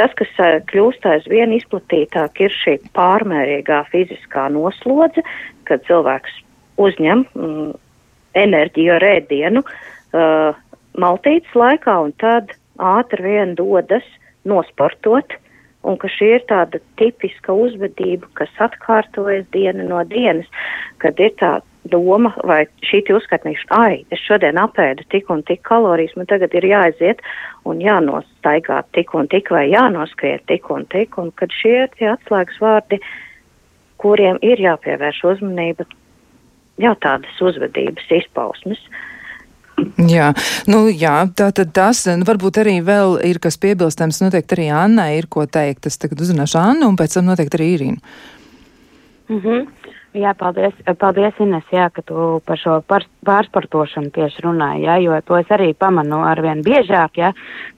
tas, 0.00 0.10
kas 0.18 0.32
kļūst 0.72 1.06
aizvien 1.12 1.54
izplatītāk, 1.54 2.42
ir 2.42 2.58
šī 2.64 2.80
pārmērīgā 2.96 3.84
fiziskā 3.92 4.48
noslodze, 4.56 5.22
kad 5.70 5.86
cilvēks 5.86 6.42
uzņem 6.82 7.24
mm, 7.34 7.72
enerģiju 8.36 8.94
ar 8.98 9.08
ēdienu 9.14 9.62
uh, 9.64 10.52
maltītes 11.00 11.56
laikā 11.56 11.96
un 12.04 12.14
tad 12.20 12.52
ātri 12.76 13.24
vien 13.24 13.54
dodas 13.58 14.04
nosportot 14.44 15.36
un 15.86 15.96
ka 16.02 16.10
šī 16.10 16.32
ir 16.38 16.44
tāda 16.50 16.80
tipiska 16.98 17.54
uzvedība, 17.54 18.28
kas 18.38 18.50
atkārtojas 18.68 19.46
diena 19.54 19.86
no 19.86 20.02
dienas, 20.08 20.48
kad 21.02 21.18
ir 21.22 21.34
tā 21.40 21.58
doma 21.86 22.32
vai 22.42 22.64
šī 22.86 23.04
uzskatīšana, 23.14 23.78
ai, 23.78 24.00
es 24.10 24.22
šodien 24.26 24.58
apēdu 24.58 25.06
tik 25.12 25.30
un 25.30 25.44
tik 25.46 25.62
kalorijas, 25.66 26.16
man 26.18 26.26
tagad 26.26 26.54
ir 26.58 26.66
jāaiziet 26.66 27.22
un 27.68 27.78
jānostaigā 27.82 28.80
tik 28.96 29.14
un 29.14 29.30
tik 29.30 29.52
vai 29.54 29.68
jānoskriet 29.70 30.42
tik 30.50 30.66
un 30.74 30.88
tik, 30.90 31.14
un 31.22 31.30
kad 31.38 31.54
šie 31.54 31.76
ir 31.84 31.94
tie 31.94 32.10
atslēgas 32.16 32.58
vārdi, 32.62 32.98
kuriem 34.02 34.42
ir 34.42 34.60
jāpievērš 34.60 35.22
uzmanība, 35.30 35.86
jau 36.82 36.94
tādas 37.02 37.42
uzvedības 37.42 38.08
izpausmes. 38.20 38.80
Jā, 40.00 40.30
nu 40.70 40.86
jā, 40.88 41.26
tā 41.36 41.50
tad 41.52 41.74
tas, 41.76 42.06
varbūt 42.28 42.62
arī 42.62 42.78
vēl 42.84 43.18
ir 43.28 43.40
kas 43.44 43.58
piebilstams, 43.60 44.22
noteikti 44.24 44.56
arī 44.56 44.70
Annai 44.72 45.10
ir 45.18 45.28
ko 45.28 45.44
teikt. 45.44 45.88
Es 45.90 46.00
tagad 46.00 46.22
uzrunāšu 46.24 46.56
Annu 46.60 46.88
un 46.88 46.96
pēc 46.96 47.18
tam 47.18 47.28
noteikti 47.28 47.58
arī 47.58 47.68
Irīnu. 47.74 48.00
Mm 49.28 49.40
-hmm. 49.40 49.66
Jā, 50.16 50.30
paldies, 50.38 50.72
paldies 50.96 51.36
Ines, 51.44 51.64
jā, 51.68 51.90
ka 51.92 52.00
tu 52.06 52.38
par 52.48 52.56
šo 52.56 52.78
par, 52.88 53.04
pārsportošanu 53.26 54.08
tieši 54.14 54.44
runāji, 54.46 54.86
jā, 54.86 54.94
jo 55.04 55.18
to 55.28 55.36
es 55.36 55.50
arī 55.52 55.72
pamanu 55.76 56.22
arvien 56.24 56.62
biežāk, 56.64 57.18
jā, 57.20 57.32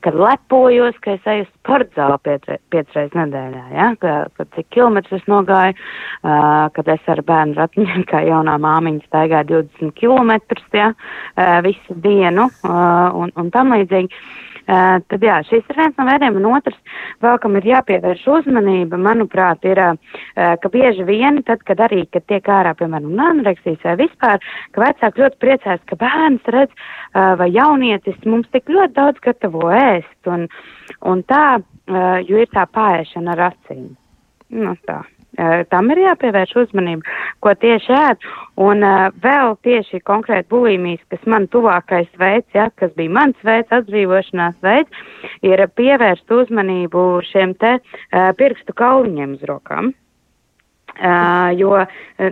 kad 0.07 0.15
lepojos, 0.15 0.95
ka 1.03 1.17
es 1.17 1.27
eju 1.27 1.49
sportzāli 1.49 2.39
piecreiz 2.71 3.17
nedēļā, 3.19 3.65
jā, 3.75 3.89
ka, 4.03 4.15
ka 4.39 4.47
cik 4.55 4.69
kilometrus 4.77 5.27
nogāju, 5.31 5.75
uh, 5.75 6.69
kad 6.77 6.93
es 6.95 7.11
ar 7.11 7.25
bērnu 7.27 7.59
ratiņiem, 7.59 8.05
kā 8.13 8.23
jaunā 8.29 8.55
māmiņa, 8.63 9.09
staigāju 9.11 9.65
20 9.65 9.97
kilometrus, 9.99 10.69
jā, 10.79 10.93
uh, 10.95 11.57
visu 11.67 11.99
dienu 12.07 12.47
uh, 12.47 13.19
un, 13.19 13.35
un 13.35 13.51
tam 13.55 13.75
līdzīgi. 13.75 14.15
Uh, 14.15 14.48
tad 14.69 15.25
jā, 15.25 15.39
šis 15.49 15.65
ir 15.65 15.79
viens 15.81 15.97
no 15.97 16.05
veidiem, 16.09 16.39
un 16.41 16.49
otrs, 16.53 16.79
vēl 17.25 17.39
kam 17.43 17.57
ir 17.57 17.69
jāpievērš 17.71 18.25
uzmanība, 18.37 19.01
manuprāt, 19.01 19.65
ir, 19.69 19.81
uh, 19.81 20.55
ka 20.63 20.73
bieži 20.73 21.07
vien, 21.09 21.41
tad, 21.49 21.65
kad 21.69 21.81
arī, 21.89 22.05
kad 22.13 22.27
tiek 22.29 22.51
ārā, 22.53 22.75
piemēram, 22.79 23.15
anoreksijas 23.29 23.85
vai 23.87 23.97
vispār, 24.03 24.45
ka 24.77 24.85
vecāki 24.85 25.25
ļoti 25.25 25.41
priecājas, 25.45 25.85
ka 25.89 26.01
bērns 26.01 26.53
redz 26.55 26.73
uh, 26.73 27.35
vai 27.41 27.51
jaunietis 27.55 28.19
mums 28.29 28.51
tik 28.53 28.69
ļoti 28.73 28.97
daudz 28.99 29.25
gatavo 29.25 29.71
ēst, 29.73 30.19
un, 30.29 30.49
un 31.09 31.25
tā, 31.29 31.47
uh, 31.59 32.19
jo 32.29 32.45
ir 32.45 32.53
tā 32.53 32.69
pāēšana 32.69 33.37
ar 33.37 33.49
acīm. 33.53 33.95
Nu, 34.49 34.77
tā. 34.89 35.03
Eh, 35.39 35.61
tam 35.71 35.87
ir 35.95 36.01
jāpievērš 36.03 36.57
uzmanība, 36.65 37.13
ko 37.45 37.53
tieši 37.63 37.93
ēd. 37.95 38.25
Un 38.59 38.83
uh, 38.83 39.05
vēl 39.23 39.53
tieši 39.63 40.01
konkrēti 40.03 40.51
bulimijas, 40.51 41.05
kas 41.13 41.23
man 41.31 41.47
tuvākais 41.53 42.09
veids, 42.19 42.49
ja, 42.57 42.65
kas 42.81 42.91
bija 42.99 43.13
mans 43.15 43.39
veids, 43.47 43.71
atbrīvošanās 43.77 44.57
veids, 44.67 45.05
ir 45.47 45.63
pievērst 45.79 46.35
uzmanību 46.35 47.05
šiem 47.29 47.55
te 47.63 47.77
uh, 47.79 48.33
pirkstu 48.41 48.75
kauliņiem 48.83 49.39
uz 49.39 49.47
rokām. 49.47 49.93
Uh, 50.99 51.55
jo, 51.55 51.71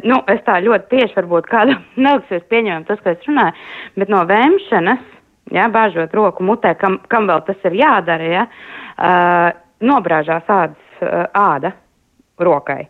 nu, 0.03 0.19
es 0.33 0.43
tā 0.43 0.59
ļoti 0.67 0.91
tieši 0.97 1.21
varbūt 1.21 1.47
kādam 1.53 1.87
neliksies 2.09 2.43
pieņemam 2.51 2.91
tas, 2.91 2.99
ko 3.07 3.15
es 3.15 3.31
runāju, 3.31 3.55
bet 4.03 4.11
no 4.11 4.27
vēmšanas, 4.27 5.09
ja, 5.55 5.71
bāžot 5.71 6.19
roku 6.19 6.43
mutē, 6.43 6.75
kam, 6.83 6.99
kam 7.07 7.31
vēl 7.31 7.47
tas 7.47 7.71
ir 7.71 7.79
jādara, 7.85 8.35
ja, 8.35 8.47
uh, 8.51 9.51
nobrāžās 9.95 10.57
ādas, 10.59 11.03
uh, 11.07 11.29
āda 11.31 11.77
rokai. 12.43 12.87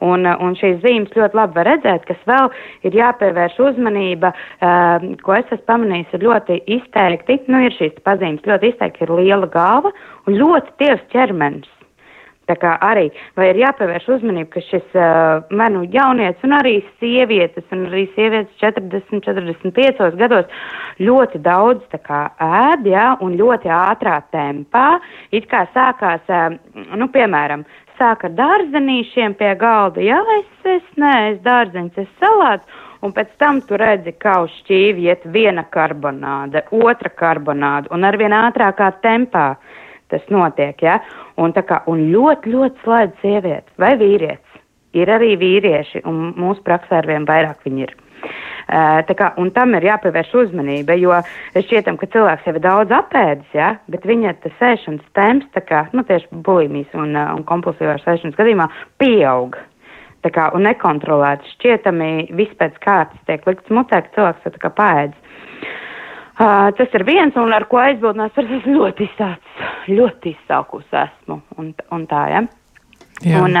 Un, 0.00 0.24
uh, 0.24 0.36
un 0.44 0.56
šīs 0.58 0.80
zīmes 0.84 1.16
ļoti 1.16 1.36
labi 1.36 1.58
var 1.58 1.68
redzēt, 1.72 2.06
kas 2.08 2.22
vēl 2.28 2.48
ir 2.88 2.96
jāpievērš 3.00 3.58
uzmanība, 3.70 4.32
uh, 4.34 5.10
ko 5.24 5.36
es 5.36 5.50
esmu 5.50 5.66
pamanījis, 5.72 6.14
ir 6.16 6.24
ļoti 6.28 6.62
izteikti, 6.78 7.40
nu 7.52 7.64
ir 7.66 7.76
šīs 7.76 8.00
pazīmes, 8.06 8.46
ļoti 8.48 8.72
izteikti 8.72 9.06
ir 9.06 9.14
liela 9.20 9.50
galva 9.50 9.92
un 10.26 10.40
ļoti 10.40 10.76
tievs 10.80 11.06
ķermenis. 11.12 11.76
Tā 12.50 12.56
kā 12.58 12.72
arī, 12.82 13.04
ir 13.46 13.58
jāpievērš 13.60 14.08
uzmanība, 14.16 14.48
ka 14.56 14.62
šis 14.66 14.96
uh, 14.98 15.44
manu 15.54 15.84
jaunietis 15.92 16.42
un 16.46 16.56
arī 16.56 16.80
sievietes, 16.98 17.66
un 17.70 17.84
arī 17.86 18.08
sievietes 18.16 18.50
40, 18.58 19.20
45 19.22 20.18
gados 20.18 20.50
ļoti 20.98 21.38
daudz 21.44 22.00
kā 22.08 22.24
ēd, 22.42 22.88
jā, 22.90 23.06
un 23.22 23.36
ļoti 23.38 23.70
ātrā 23.70 24.18
tempā, 24.34 24.88
it 25.30 25.46
kā 25.52 25.62
sākās, 25.76 26.26
uh, 26.26 26.58
nu, 26.98 27.06
piemēram, 27.14 27.62
sāk 28.00 28.24
ar 28.28 28.36
dārzenīšiem 28.38 29.36
pie 29.38 29.52
galda. 29.60 30.02
Jā, 30.04 30.20
es, 30.38 30.48
es 30.78 30.86
nē, 31.00 31.14
es 31.34 31.42
dārzeņus, 31.44 32.00
es 32.00 32.10
salāts. 32.22 32.80
Un 33.04 33.14
pēc 33.16 33.30
tam 33.40 33.62
tu 33.64 33.78
redzi, 33.80 34.12
kā 34.20 34.42
uz 34.44 34.52
šķīvi 34.60 35.06
iet 35.08 35.22
viena 35.32 35.64
karbonāde, 35.72 36.66
otra 36.76 37.08
karbonāde, 37.16 37.88
un 37.96 38.04
arvien 38.04 38.34
ātrākā 38.36 38.90
tempā 39.04 39.54
tas 40.12 40.26
notiek, 40.28 40.82
ja? 40.84 40.98
Un, 41.40 41.54
kā, 41.54 41.80
un 41.88 42.02
ļoti, 42.12 42.52
ļoti 42.52 42.84
slēdz 42.84 43.22
sievietes 43.22 43.80
vai 43.80 43.94
vīrietis. 44.00 44.60
Ir 44.98 45.12
arī 45.14 45.36
vīrieši, 45.38 46.02
un 46.10 46.32
mūsu 46.36 46.64
praksē 46.66 46.98
arvien 46.98 47.24
vairāk 47.28 47.62
viņi 47.64 47.86
ir. 47.86 47.94
Kā, 48.70 49.32
un 49.40 49.50
tam 49.50 49.74
ir 49.74 49.88
jāpievērš 49.88 50.34
uzmanība, 50.44 50.94
jo 51.00 51.16
šķietam, 51.56 51.96
ka 51.98 52.06
cilvēks 52.12 52.46
jau 52.46 52.54
ir 52.54 52.62
daudz 52.62 52.94
apēdis, 52.94 53.48
ja, 53.56 53.72
bet 53.90 54.06
viņa 54.06 54.36
tas 54.44 54.54
sēšanas 54.60 55.08
temps, 55.18 55.62
kā, 55.66 55.88
nu, 55.96 56.04
tieši 56.06 56.30
bulimijas 56.46 56.94
un, 56.94 57.16
un 57.18 57.42
kompulsīvās 57.48 58.04
sēšanas 58.06 58.38
gadījumā, 58.38 58.68
pieaug. 59.02 59.58
Kā, 60.20 60.50
un 60.52 60.66
nekontrolēti 60.68 61.48
šķietami 61.56 62.10
viss 62.36 62.54
pēc 62.60 62.76
kārtas 62.84 63.26
tiek 63.26 63.46
likts 63.48 63.72
mutē, 63.72 64.02
ka 64.04 64.14
cilvēks 64.18 64.60
kā 64.60 64.70
pēdz. 64.76 65.28
Uh, 66.40 66.70
tas 66.76 66.94
ir 66.96 67.04
viens, 67.04 67.34
un 67.36 67.52
ar 67.52 67.66
ko 67.68 67.80
aizbildinās, 67.82 68.36
es 68.40 68.68
ļoti 68.68 69.08
izsācis, 69.08 69.64
ļoti 69.90 70.34
izsākus 70.36 70.86
esmu, 71.02 71.40
un, 71.60 71.74
un 71.92 72.06
tā, 72.08 72.22
ja. 72.32 72.44
Jā. 73.26 73.42
Un, 73.44 73.56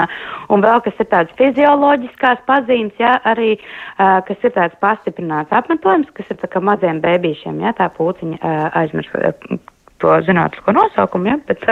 un 0.48 0.62
vēl 0.64 0.80
kas 0.84 1.02
ir 1.02 1.08
tādas 1.10 1.34
fizioloģiskās 1.40 2.44
pazīmes, 2.48 2.94
jā, 3.00 3.16
arī 3.28 3.56
kas 3.98 4.46
ir 4.46 4.54
tāds 4.56 4.78
pastiprināts 4.80 5.52
apmetojums, 5.52 6.08
kas 6.16 6.30
ir 6.32 6.40
tā 6.40 6.48
kā 6.48 6.62
maziem 6.64 7.02
bēbīšiem, 7.04 7.60
jā, 7.66 7.74
tā 7.76 7.90
pūciņa 7.98 8.54
aizmirst 8.80 9.12
to 10.00 10.14
zinātnisko 10.24 10.72
nosaukumu, 10.72 11.28
jā, 11.28 11.36
bet, 11.48 11.64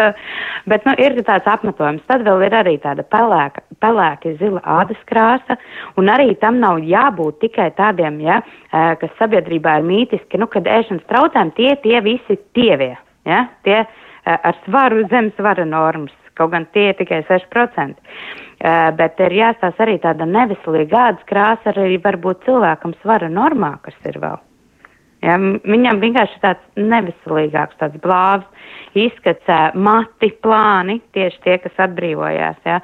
bet 0.69 0.85
nu, 0.85 0.93
ir 1.01 1.17
tāds 1.25 1.49
apmetojums. 1.49 2.05
Tad 2.11 2.27
vēl 2.27 2.45
ir 2.45 2.57
arī 2.59 2.75
tāda 2.83 3.05
pelēka, 3.09 3.65
pelēka 3.81 4.35
zila 4.41 4.61
ādas 4.79 5.01
krāsa, 5.09 5.57
un 5.97 6.13
arī 6.13 6.35
tam 6.43 6.61
nav 6.61 6.83
jābūt 6.85 7.41
tikai 7.47 7.71
tādiem, 7.79 8.21
uh, 8.29 8.43
kas 9.01 9.17
sabiedrībā 9.21 9.79
ir 9.81 9.89
mītiski, 9.89 10.41
nu, 10.41 10.51
kad 10.53 10.69
ēšanas 10.69 11.09
traucējumi 11.09 11.57
tie, 11.57 11.73
tie 11.87 12.05
visi 12.05 12.39
tievie, 12.53 12.93
jā, 13.29 13.47
tie 13.65 13.81
ar 14.29 14.57
svaru 14.67 15.07
zem 15.09 15.31
svara 15.39 15.65
normas 15.65 16.13
Kaut 16.39 16.53
gan 16.55 16.69
tie 16.75 16.91
ir 16.93 16.99
tikai 16.99 17.23
6%. 17.29 17.99
Uh, 18.59 18.91
bet 18.99 19.21
ir 19.23 19.37
jāstāsta 19.39 19.85
arī 19.85 19.99
tāda 20.03 20.27
neveselīga 20.27 21.05
ādas 21.11 21.31
krāsa, 21.31 21.75
arī 21.75 22.01
varbūt 22.03 22.47
cilvēkam 22.49 22.97
svara 23.03 23.31
normā, 23.31 23.77
kas 23.85 23.99
ir 24.09 24.19
vēl. 24.23 24.48
Ja, 25.19 25.35
viņam 25.35 25.99
vienkārši 25.99 26.37
tāds 26.45 26.79
neveselīgāks, 26.79 27.79
tāds 27.81 27.99
blāvs 28.05 28.47
izskats, 28.99 29.49
mati 29.75 30.29
plāni, 30.43 31.01
tieši 31.15 31.41
tie, 31.43 31.57
kas 31.63 31.81
atbrīvojās, 31.89 32.61
ja, 32.67 32.77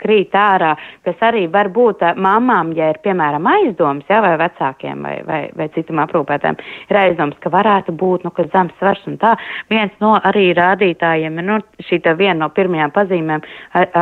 krīt 0.00 0.36
ārā, 0.36 0.74
kas 1.06 1.22
arī 1.24 1.46
var 1.52 1.70
būt 1.72 2.04
mamām, 2.20 2.74
ja 2.76 2.90
ir, 2.92 3.00
piemēram, 3.04 3.48
aizdoms, 3.48 4.04
ja, 4.12 4.20
vai 4.24 4.34
vecākiem 4.40 5.06
vai, 5.08 5.14
vai, 5.24 5.40
vai 5.56 5.70
citam 5.76 6.02
aprūpētājiem, 6.04 6.60
ir 6.90 7.00
aizdoms, 7.00 7.40
ka 7.40 7.54
varētu 7.54 7.96
būt, 7.96 8.28
nu, 8.28 8.34
ka 8.36 8.44
zemes 8.52 8.76
svars 8.80 9.00
un 9.08 9.16
tā. 9.24 9.32
Viens 9.72 9.96
no 10.04 10.14
arī 10.20 10.50
rādītājiem 10.58 11.40
nu, 11.48 11.58
šī 11.88 12.02
tā 12.04 12.12
viena 12.20 12.42
no 12.44 12.50
pirmajām 12.52 12.92
pazīmēm 12.92 13.48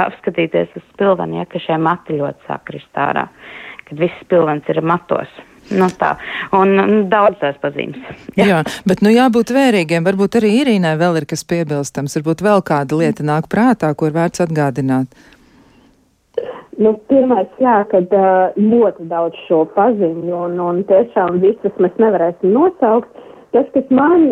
apskatīties 0.02 0.74
uz 0.82 0.86
spilveni, 0.90 1.38
ja, 1.38 1.46
ka 1.46 1.62
šie 1.62 1.78
mati 1.78 2.18
ļoti 2.18 2.50
sāk 2.50 2.66
krist 2.72 3.02
ārā, 3.06 3.28
kad 3.86 4.02
viss 4.02 4.26
spilvens 4.26 4.66
ir 4.74 4.82
matos. 4.82 5.42
Nu, 5.72 5.88
tā. 5.98 6.14
Un, 6.56 6.74
un 6.80 7.04
daudz 7.12 7.38
tās 7.40 7.58
pazīmes. 7.62 8.00
Jā. 8.36 8.46
Jā, 8.48 8.62
bet 8.88 9.02
nu 9.04 9.12
jābūt 9.12 9.52
vērīgiem. 9.54 10.04
Varbūt 10.06 10.40
arī 10.40 10.54
Irīnai 10.62 10.96
vēl 11.00 11.22
ir 11.22 11.28
kas 11.30 11.44
piebilstams. 11.48 12.18
Varbūt 12.18 12.44
vēl 12.44 12.64
kāda 12.66 12.98
lieta 12.98 13.26
nāk 13.26 13.48
prātā, 13.52 13.92
ko 13.96 14.10
ir 14.10 14.16
vērts 14.18 14.44
atgādināt. 14.44 15.12
Nu, 16.80 16.94
pirmais, 17.10 17.50
jā, 17.60 17.82
kad 17.90 18.14
ļoti 18.56 19.04
daudz 19.10 19.36
šo 19.46 19.66
paziņu 19.76 20.38
un, 20.46 20.56
un 20.60 20.80
tiešām 20.88 21.42
visas 21.42 21.76
mēs 21.82 22.00
nevarēsim 22.00 22.54
nosaukt. 22.56 23.12
Tas, 23.52 23.66
kas 23.74 23.90
man, 23.92 24.30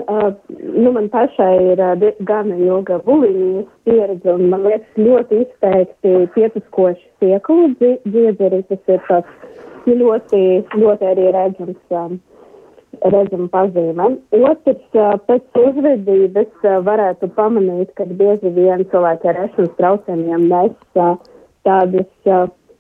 nu, 0.81 0.93
man 0.95 1.11
pašai 1.13 1.75
ir 1.75 1.83
gana 2.25 2.57
ilga 2.57 2.97
bulimijas 3.05 3.69
pieredze 3.85 4.33
un 4.33 4.47
man 4.49 4.65
liekas 4.65 4.97
ļoti 4.97 5.43
izteikti 5.45 6.15
pietuskoši 6.37 7.05
sieklu 7.21 7.75
dziedzeri, 7.77 8.63
tas 8.71 8.95
ir 8.95 9.05
tāds 9.11 9.40
ļoti, 9.87 10.41
ļoti 10.77 11.09
arī 11.11 11.27
redzams, 11.35 11.81
um, 11.95 12.19
redzama 13.01 13.49
pazīme. 13.53 14.07
Otrs, 14.37 14.87
uh, 14.99 15.17
pēc 15.29 15.61
uzvedības 15.61 16.65
uh, 16.65 16.79
varētu 16.87 17.31
pamanīt, 17.37 17.93
ka 17.99 18.07
bieži 18.07 18.53
vien 18.57 18.85
cilvēki 18.93 19.31
ar 19.31 19.43
ēšanas 19.47 19.77
traucējumiem 19.79 20.49
nes 20.51 20.77
uh, 21.01 21.15
tādas, 21.67 22.09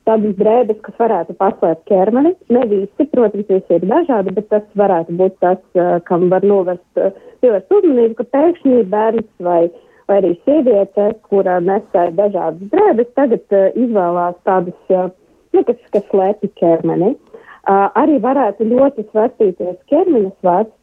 tādas 0.09 0.37
drēbes, 0.41 0.81
kas 0.87 0.97
varētu 1.01 1.37
paslēpt 1.41 1.87
ķermeni. 1.91 2.35
Ne 2.49 2.65
visi, 2.71 3.07
protams, 3.13 3.49
visi 3.49 3.77
ir 3.77 3.87
dažādi, 3.91 4.35
bet 4.37 4.49
tas 4.53 4.67
varētu 4.81 5.17
būt 5.21 5.37
tas, 5.45 5.61
kam 6.09 6.31
var 6.33 6.47
novērst, 6.47 7.05
pievērst 7.45 7.79
uzmanību, 7.79 8.17
ka 8.19 8.29
pēkšņi 8.37 8.83
bērns 8.91 9.31
vai 9.45 9.63
vai 10.11 10.19
arī 10.19 10.33
sieviete, 10.43 11.05
kurā 11.31 11.61
nesēja 11.63 12.11
dažādas 12.19 12.71
drēbes, 12.73 13.13
tagad 13.15 13.55
izvēlās 13.79 14.35
tādas 14.49 15.13
nu, 15.55 15.65
kas, 15.67 15.81
kas 15.95 16.07
slēpj 16.11 16.53
ķermeni. 16.61 17.15
Uh, 17.61 17.89
arī 18.01 18.17
varētu 18.23 18.67
ļoti 18.71 19.05
svārstīties 19.11 19.81
ķermeņa 19.93 20.31
svārds, 20.41 20.77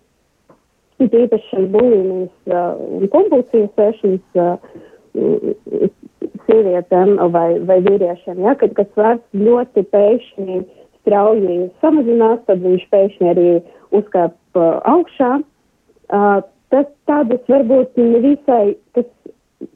it 1.02 1.14
īpaši 1.14 1.66
bulimijas 1.74 2.52
uh, 2.52 2.78
un 3.00 3.10
kompulsijas 3.14 3.82
ēšanas 3.88 4.42
uh, 4.42 4.58
sievietēm 6.48 7.16
vai, 7.34 7.50
vai 7.66 7.80
vīriešiem, 7.86 8.44
ja, 8.46 8.54
kad, 8.60 8.76
kad 8.78 8.92
svārds 8.94 9.26
ļoti 9.36 9.84
pēkšņi 9.94 10.60
strauji 11.02 11.58
samazinās, 11.84 12.44
tad 12.50 12.62
viņš 12.66 12.86
pēkšņi 12.94 13.32
arī 13.34 13.50
uzkāp 13.98 14.36
uh, 14.60 14.78
augšā. 14.94 15.38
Uh, 16.08 16.40
tas 16.74 16.88
tādas 17.10 17.44
varbūt 17.52 17.98
nevisai, 18.00 18.76
kas 18.96 19.08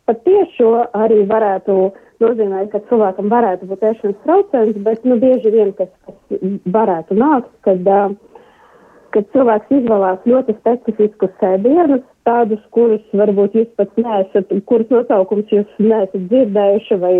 patiešo 0.10 0.74
arī 0.98 1.24
varētu 1.30 1.78
nozīmē, 2.22 2.66
ka 2.72 2.82
cilvēkam 2.90 3.30
varētu 3.32 3.68
būt 3.70 3.86
ēšanas 3.92 4.20
traucējums, 4.26 4.82
bet 4.86 5.06
nu, 5.08 5.18
bieži 5.22 5.54
vien, 5.54 5.74
kas, 5.78 5.90
kas 6.08 6.44
varētu 6.74 7.18
nākt, 7.18 7.52
kad, 7.68 7.88
kad 9.16 9.30
cilvēks 9.36 9.76
izvēlās 9.80 10.28
ļoti 10.30 10.56
specifiskus 10.60 11.34
sēdienus, 11.42 12.04
tādus, 12.28 12.62
kurus 12.76 13.04
varbūt 13.18 13.58
jūs 13.58 13.72
pat 13.80 13.96
neesat, 13.98 14.54
kurus 14.70 14.92
nosaukums 14.94 15.54
jūs 15.54 15.80
neesat 15.82 16.28
dzirdējuši, 16.32 17.00
vai 17.02 17.16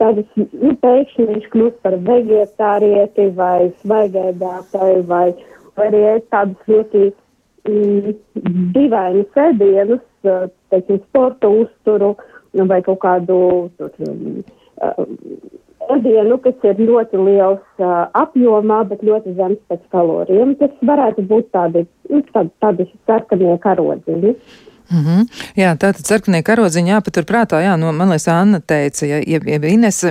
tādus, 0.00 0.28
nu, 0.36 0.72
pēkšņi 0.82 1.28
viņš 1.32 1.50
kļūst 1.52 1.82
par 1.84 1.98
vegetārieti 2.08 3.30
vai 3.36 3.70
svaigēdātāju, 3.82 5.04
vai, 5.10 5.26
vai 5.76 5.90
arī 5.90 6.04
tādus 6.32 6.72
ļoti 6.72 7.04
mm, 7.68 8.16
dīvainus 8.76 9.28
sēdienus, 9.36 10.02
teiksim, 10.72 10.98
sporta 11.06 11.48
uzturu, 11.52 12.14
uh, 12.16 12.32
vai 12.64 12.80
kaut 12.86 13.00
kādu 13.04 13.38
ēdienu, 15.86 16.34
uh, 16.36 16.40
kas 16.44 16.64
ir 16.70 16.80
ļoti 16.80 17.20
liels 17.20 17.82
uh, 17.82 18.06
apjomā, 18.16 18.82
bet 18.90 19.04
ļoti 19.06 19.36
zems 19.38 19.60
pēc 19.70 19.82
kalorijiem. 19.94 20.54
Tas 20.60 20.72
varētu 20.80 21.26
būt 21.28 21.52
tādi, 21.56 21.84
nu, 22.10 22.22
tādi, 22.32 22.50
tādi 22.64 22.88
sarkanie 23.06 23.58
karodziņi. 23.62 24.34
Mm 24.90 25.04
-hmm. 25.04 25.26
Jā, 25.56 25.72
tātad 25.74 26.06
sarkanie 26.06 26.42
karodziņi 26.42 26.90
jāpatur 26.90 27.24
prātā, 27.26 27.58
jā, 27.62 27.76
no, 27.76 27.92
man 27.92 28.08
liekas, 28.08 28.28
Anna 28.28 28.60
teica, 28.60 29.06
ja, 29.06 29.18
ja, 29.26 29.40
ja 29.44 29.58
Ines 29.68 30.04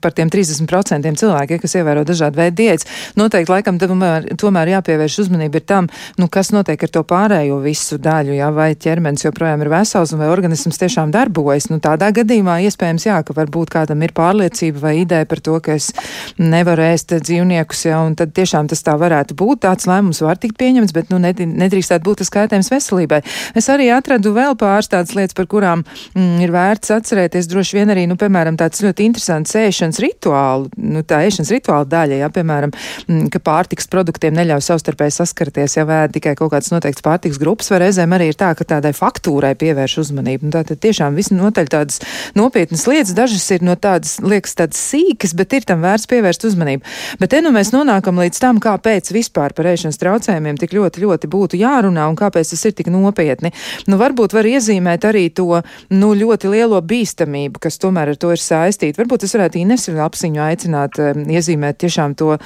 par 0.00 0.12
tiem 0.12 0.28
30% 0.28 1.16
cilvēkiem, 1.16 1.60
kas 1.60 1.74
ievēro 1.74 2.04
dažādu 2.04 2.36
veidu 2.36 2.56
diētas, 2.62 2.86
noteikti 3.16 3.52
laikam 3.52 3.78
tomēr, 3.78 4.36
tomēr 4.36 4.68
jāpievērš 4.68 5.18
uzmanība 5.18 5.60
tam, 5.60 5.88
nu, 6.18 6.28
kas 6.28 6.50
notiek 6.50 6.82
ar 6.82 6.88
to 6.88 7.02
pārējo 7.02 7.60
visu 7.62 7.98
daļu, 7.98 8.32
jā, 8.34 8.50
vai 8.50 8.74
ķermenis 8.74 9.24
joprojām 9.24 9.62
ir 9.62 9.68
vesels 9.68 10.12
un 10.12 10.18
vai 10.18 10.28
organisms 10.28 10.78
tiešām 10.78 11.10
darbojas. 11.10 11.70
Nu, 11.70 11.78
tādā 11.78 12.10
gadījumā 12.10 12.58
iespējams, 12.66 13.06
jā, 13.06 13.22
ka 13.22 13.32
varbūt 13.32 13.70
kādam 13.70 14.02
ir 14.02 14.12
pārliecība 14.12 14.78
vai 14.80 14.98
ideja 15.00 15.24
par 15.24 15.40
to, 15.40 15.60
ka 15.60 15.72
es 15.72 15.92
nevaru 16.38 16.82
ēst 16.82 17.14
dzīvniekus, 17.14 17.84
jā, 17.86 18.00
un 18.06 18.14
tad 18.14 18.34
tiešām 18.34 18.66
tas 18.66 18.82
tā 18.82 18.96
varētu 18.98 19.34
būt, 19.34 19.60
tāds 19.60 19.86
lēmums 19.86 20.22
var 20.22 20.36
tikt 20.36 20.58
pieņemts, 20.58 20.92
bet, 20.92 21.10
nu, 21.10 21.18
nedrīkstētu 21.20 22.04
būt 22.04 22.18
tas 22.18 22.30
kaitējums 22.30 22.70
veselībai. 22.70 23.22
Es 23.54 23.68
arī 23.68 23.90
atradu 23.94 24.15
atradu 24.16 24.32
vēl 24.36 24.56
pāris 24.56 24.88
tādas 24.88 25.14
lietas, 25.16 25.34
par 25.36 25.46
kurām 25.50 25.82
mm, 26.16 26.40
ir 26.44 26.52
vērts 26.54 26.92
atcerēties. 26.96 27.48
Droši 27.50 27.76
vien 27.76 27.92
arī, 27.92 28.06
nu, 28.08 28.16
piemēram, 28.16 28.56
tāds 28.56 28.80
ļoti 28.84 29.04
interesants 29.06 29.52
ēšanas 29.56 30.00
rituālu, 30.00 30.70
nu, 30.80 31.02
tā 31.06 31.20
ēšanas 31.26 31.52
rituāla 31.52 31.88
daļa, 31.90 32.20
ja, 32.22 32.30
piemēram, 32.32 32.72
mm, 33.06 33.28
ka 33.34 33.40
pārtiks 33.44 33.90
produktiem 33.92 34.36
neļauj 34.36 34.64
savstarpēji 34.64 35.16
saskarties, 35.18 35.76
ja 35.76 35.84
vēd 35.88 36.16
tikai 36.16 36.34
kaut 36.38 36.54
kāds 36.54 36.72
noteikts 36.72 37.04
pārtiks 37.04 37.40
grupas, 37.42 37.68
vai 37.72 37.82
reizēm 37.84 38.16
arī 38.16 38.30
ir 38.32 38.38
tā, 38.40 38.52
ka 38.56 38.66
tādai 38.76 38.94
faktūrai 38.96 39.52
pievērš 39.60 39.98
uzmanību. 40.06 40.48
Nu, 40.48 40.54
tātad 40.56 40.80
tiešām 40.80 41.18
viss 41.18 41.34
noteļ 41.34 41.70
tādas 41.76 42.00
nopietnas 42.38 42.86
lietas, 42.88 43.14
dažas 43.16 43.44
ir 43.52 43.66
no 43.66 43.76
tādas, 43.76 44.16
liekas, 44.24 44.56
tādas 44.56 44.80
sīkas, 44.80 45.36
bet 45.36 45.58
ir 45.58 45.68
tam 45.68 45.84
vērts 45.84 46.08
pievērst 46.10 46.48
uzmanību. 46.48 46.96
Bet 47.20 47.34
te 47.34 47.42
nu 47.44 47.52
mēs 47.54 47.74
nonākam 47.74 48.22
līdz 48.22 48.40
tam, 48.42 48.62
kāpēc 48.62 49.12
vispār 49.14 49.54
par 49.56 49.68
ēšanas 49.74 50.00
traucējumiem 50.00 50.60
tik 50.60 50.74
ļoti, 50.76 51.04
ļoti 51.04 51.30
būtu 51.32 51.60
jārunā 51.60 52.06
un 52.08 52.18
kāpēc 52.18 52.54
tas 52.54 52.64
ir 52.68 52.76
tik 52.78 52.90
nopietni. 52.92 53.52
Nu, 53.90 53.98
varbūt 54.06 54.36
var 54.36 54.48
iezīmēt 54.48 55.06
arī 55.08 55.26
to 55.34 55.60
nu, 55.92 56.12
ļoti 56.16 56.50
lielo 56.52 56.80
bīstamību, 56.80 57.60
kas 57.62 57.80
tomēr 57.82 58.14
ar 58.14 58.20
to 58.20 58.32
ir 58.34 58.42
saistīta. 58.42 59.02
Varbūt 59.02 59.26
es 59.26 59.36
varētu 59.36 59.60
Ines 59.62 59.88
apziņu 59.90 60.42
aicināt 60.46 61.00
iezīmēt 61.26 61.80
tiešām 61.82 62.16
to, 62.18 62.36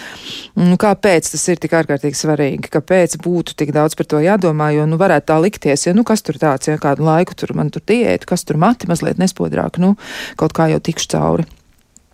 nu, 0.58 0.80
kāpēc 0.80 1.30
tas 1.34 1.46
ir 1.52 1.60
tik 1.62 1.76
ārkārtīgi 1.80 2.18
svarīgi, 2.18 2.72
kāpēc 2.72 3.18
būtu 3.24 3.56
tik 3.60 3.74
daudz 3.76 3.98
par 3.98 4.08
to 4.10 4.22
jādomā, 4.24 4.72
jo 4.76 4.88
nu, 4.90 4.98
varētu 5.00 5.30
tā 5.32 5.38
likties, 5.42 5.86
ja 5.88 5.96
nu, 5.96 6.04
kas 6.08 6.24
tur 6.26 6.40
tāds, 6.40 6.70
ja 6.70 6.80
kādu 6.80 7.06
laiku 7.06 7.36
tur 7.38 7.54
man 7.58 7.72
tur 7.74 7.84
diētu, 7.86 8.28
kas 8.30 8.46
tur 8.48 8.60
mati 8.60 8.90
mazliet 8.90 9.20
nespodrāk, 9.20 9.80
nu, 9.82 9.96
kaut 10.40 10.56
kā 10.56 10.70
jau 10.72 10.80
tikšu 10.80 11.12
cauri. 11.16 11.48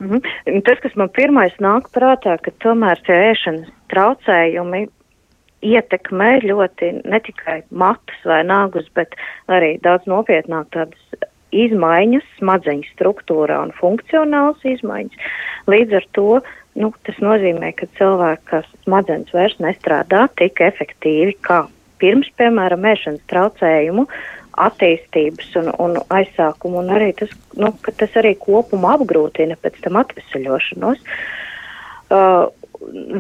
Mm 0.01 0.11
-hmm. 0.11 0.63
Tas, 0.65 0.79
kas 0.83 0.95
man 0.97 1.09
pirmais 1.09 1.53
nāk 1.61 1.89
prātā, 1.93 2.37
ka 2.43 2.51
tomēr 2.65 3.01
tie 3.07 3.33
ēšanas 3.33 3.71
traucējumi 3.89 4.89
ietekmē 5.65 6.41
ļoti 6.45 6.91
ne 7.05 7.21
tikai 7.25 7.63
matus 7.71 8.29
vai 8.29 8.43
nāgus, 8.47 8.89
bet 8.95 9.17
arī 9.49 9.77
daudz 9.85 10.09
nopietnāk 10.11 10.69
tādas 10.75 11.31
izmaiņas 11.57 12.27
smadzeņu 12.41 12.91
struktūrā 12.93 13.61
un 13.65 13.73
funkcionāls 13.77 14.65
izmaiņas. 14.67 15.29
Līdz 15.71 15.99
ar 16.01 16.09
to 16.17 16.29
nu, 16.77 16.93
tas 17.07 17.19
nozīmē, 17.25 17.73
ka 17.79 17.89
cilvēka 17.99 18.63
smadzenes 18.85 19.33
vairs 19.35 19.57
nestrādā 19.63 20.27
tik 20.37 20.61
efektīvi 20.61 21.37
kā 21.47 21.65
pirms, 22.03 22.29
piemēram, 22.37 22.85
ēšanas 22.93 23.25
traucējumu 23.31 24.05
attīstības 24.67 25.57
un, 25.61 25.71
un 25.85 25.97
aizsākumu, 26.17 26.81
un 26.83 26.93
arī 26.97 27.11
tas, 27.17 27.33
nu, 27.61 27.73
tas 27.87 28.21
arī 28.21 28.35
kopumu 28.41 28.89
apgrūtina 28.95 29.57
pēc 29.61 29.81
tam 29.85 29.99
atvesaļošanos. 30.01 31.03
Uh, 32.07 32.47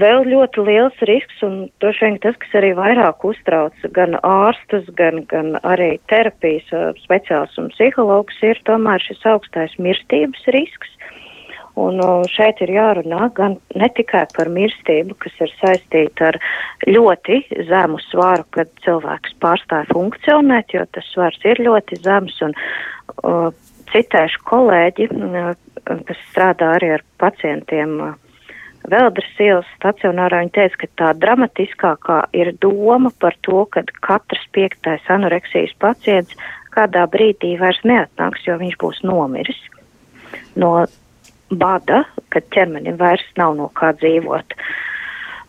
vēl 0.01 0.27
ļoti 0.31 0.65
liels 0.67 0.99
risks, 1.09 1.39
un 1.47 1.69
droši 1.83 2.05
vien 2.07 2.19
tas, 2.23 2.37
kas 2.43 2.57
arī 2.61 2.73
vairāk 2.79 3.25
uztrauc 3.27 3.87
gan 3.97 4.19
ārstus, 4.27 4.89
gan, 4.99 5.25
gan 5.31 5.57
arī 5.67 5.97
terapijas 6.11 6.69
speciāls 7.03 7.57
un 7.61 7.71
psihologs, 7.75 8.39
ir 8.47 8.61
tomēr 8.69 9.03
šis 9.03 9.25
augstais 9.33 9.77
mirstības 9.79 10.47
risks. 10.57 10.93
Un 11.77 12.01
šeit 12.33 12.63
ir 12.65 12.71
jārunā 12.73 13.27
gan 13.37 13.59
ne 13.77 13.89
tikai 13.93 14.23
par 14.33 14.49
mirstību, 14.49 15.13
kas 15.21 15.35
ir 15.45 15.51
saistīta 15.59 16.31
ar 16.31 16.39
ļoti 16.89 17.43
zemu 17.69 18.01
svaru, 18.07 18.47
kad 18.57 18.71
cilvēks 18.87 19.37
pārstāja 19.45 19.85
funkcionēt, 19.91 20.73
jo 20.73 20.87
tas 20.97 21.11
svars 21.13 21.37
ir 21.45 21.61
ļoti 21.67 22.01
zems 22.01 22.41
un 22.47 22.57
uh, 22.57 23.51
citēšu 23.93 24.41
kolēģi, 24.49 25.11
kas 25.85 26.23
strādā 26.31 26.73
arī 26.79 26.95
ar 26.97 27.05
pacientiem 27.21 27.99
Veldras 28.87 29.41
ielas 29.43 29.69
stacionārā. 29.77 30.45
Viņa 30.45 30.55
teica, 30.55 30.81
ka 30.83 30.89
tā 31.01 31.13
dramatiskākā 31.23 32.19
ir 32.39 32.53
doma 32.63 33.11
par 33.23 33.35
to, 33.47 33.65
ka 33.73 33.83
katrs 34.07 34.45
piektais 34.55 35.07
anoreksijas 35.11 35.75
pacients 35.83 36.37
kādā 36.77 37.07
brīdī 37.11 37.57
vairs 37.61 37.81
neatnāks, 37.89 38.45
jo 38.47 38.59
viņš 38.61 38.77
būs 38.83 39.03
nomiris 39.07 39.59
no 40.61 40.87
bada, 41.51 42.05
kad 42.35 42.47
ķermenim 42.55 42.99
vairs 43.01 43.25
nav 43.39 43.55
no 43.59 43.69
kā 43.79 43.93
dzīvot. 43.97 44.57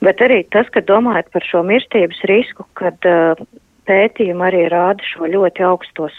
Bet 0.06 0.22
arī 0.22 0.44
tas, 0.54 0.70
ka 0.70 0.84
domājat 0.86 1.32
par 1.34 1.46
šo 1.46 1.64
mirstības 1.66 2.20
risku, 2.30 2.68
kad 2.78 3.08
uh, 3.10 3.40
pētījumi 3.88 4.46
arī 4.48 4.64
rāda 4.72 5.06
šo 5.08 5.30
ļoti 5.32 5.64
augsto 5.68 6.10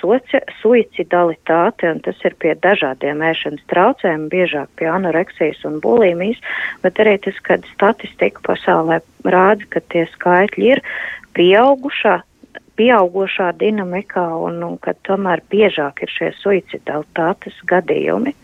suicidalitāti, 0.61 1.91
un 1.91 2.01
tas 2.05 2.25
ir 2.25 2.37
pie 2.43 2.55
dažādiem 2.65 3.23
ēšanas 3.31 3.67
traucējumiem, 3.73 4.29
biežāk 4.33 4.73
pie 4.81 4.89
anoreksijas 4.93 5.61
un 5.69 5.79
bulimijas, 5.85 6.41
bet 6.85 7.01
arī 7.05 7.19
tas, 7.27 7.39
kad 7.47 7.67
statistika 7.75 8.43
pasaulē 8.49 9.01
rāda, 9.29 9.69
ka 9.75 9.85
tie 9.93 10.07
skaitļi 10.15 10.73
ir 10.75 10.83
pieaugušā, 11.39 12.19
pieaugušā 12.81 13.53
dinamikā 13.61 14.27
un, 14.49 14.63
un 14.65 14.77
ka 14.83 14.97
tomēr 15.09 15.43
biežāk 15.53 16.05
ir 16.07 16.15
šie 16.15 16.33
suicidalitātes 16.41 17.59
gadījumi, 17.71 18.35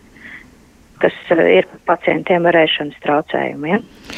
kas 1.01 1.15
eh, 1.33 1.43
ir 1.59 1.69
pacientiem 1.87 2.45
ar 2.49 2.57
ēšanas 2.63 2.99
traucējumiem. 3.03 3.75
Ja? 3.75 4.15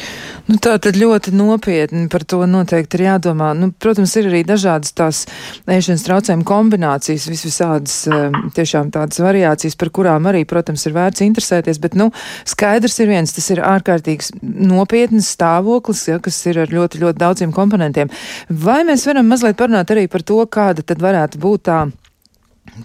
Nu, 0.48 0.56
tā 0.64 0.78
tad 0.80 0.96
ļoti 0.96 1.34
nopietni 1.36 2.06
par 2.08 2.22
to 2.24 2.40
noteikti 2.48 2.96
ir 2.96 3.04
jādomā. 3.04 3.50
Nu, 3.58 3.68
protams, 3.68 4.14
ir 4.16 4.30
arī 4.30 4.40
dažādas 4.48 4.94
tās 4.96 5.20
ēšanas 5.68 6.06
traucējuma 6.06 6.46
kombinācijas, 6.48 7.28
vis 7.28 7.44
visādas 7.44 7.98
eh, 8.08 8.40
tiešām 8.56 8.92
tādas 8.94 9.20
variācijas, 9.20 9.76
par 9.76 9.92
kurām 9.94 10.30
arī, 10.30 10.44
protams, 10.48 10.86
ir 10.88 10.96
vērts 10.96 11.24
interesēties, 11.26 11.82
bet, 11.84 11.98
nu, 12.00 12.08
skaidrs 12.48 12.96
ir 13.04 13.12
viens, 13.12 13.36
tas 13.36 13.50
ir 13.52 13.60
ārkārtīgs 13.66 14.32
nopietnas 14.40 15.28
stāvoklis, 15.36 16.06
ja, 16.08 16.20
kas 16.24 16.40
ir 16.48 16.62
ar 16.64 16.72
ļoti, 16.72 17.02
ļoti 17.04 17.24
daudziem 17.24 17.52
komponentiem. 17.52 18.12
Vai 18.48 18.80
mēs 18.88 19.04
varam 19.08 19.28
mazliet 19.28 19.58
parunāt 19.60 19.92
arī 19.92 20.08
par 20.08 20.24
to, 20.24 20.40
kāda 20.48 20.86
tad 20.86 21.04
varētu 21.04 21.44
būt 21.44 21.68
tā 21.68 21.82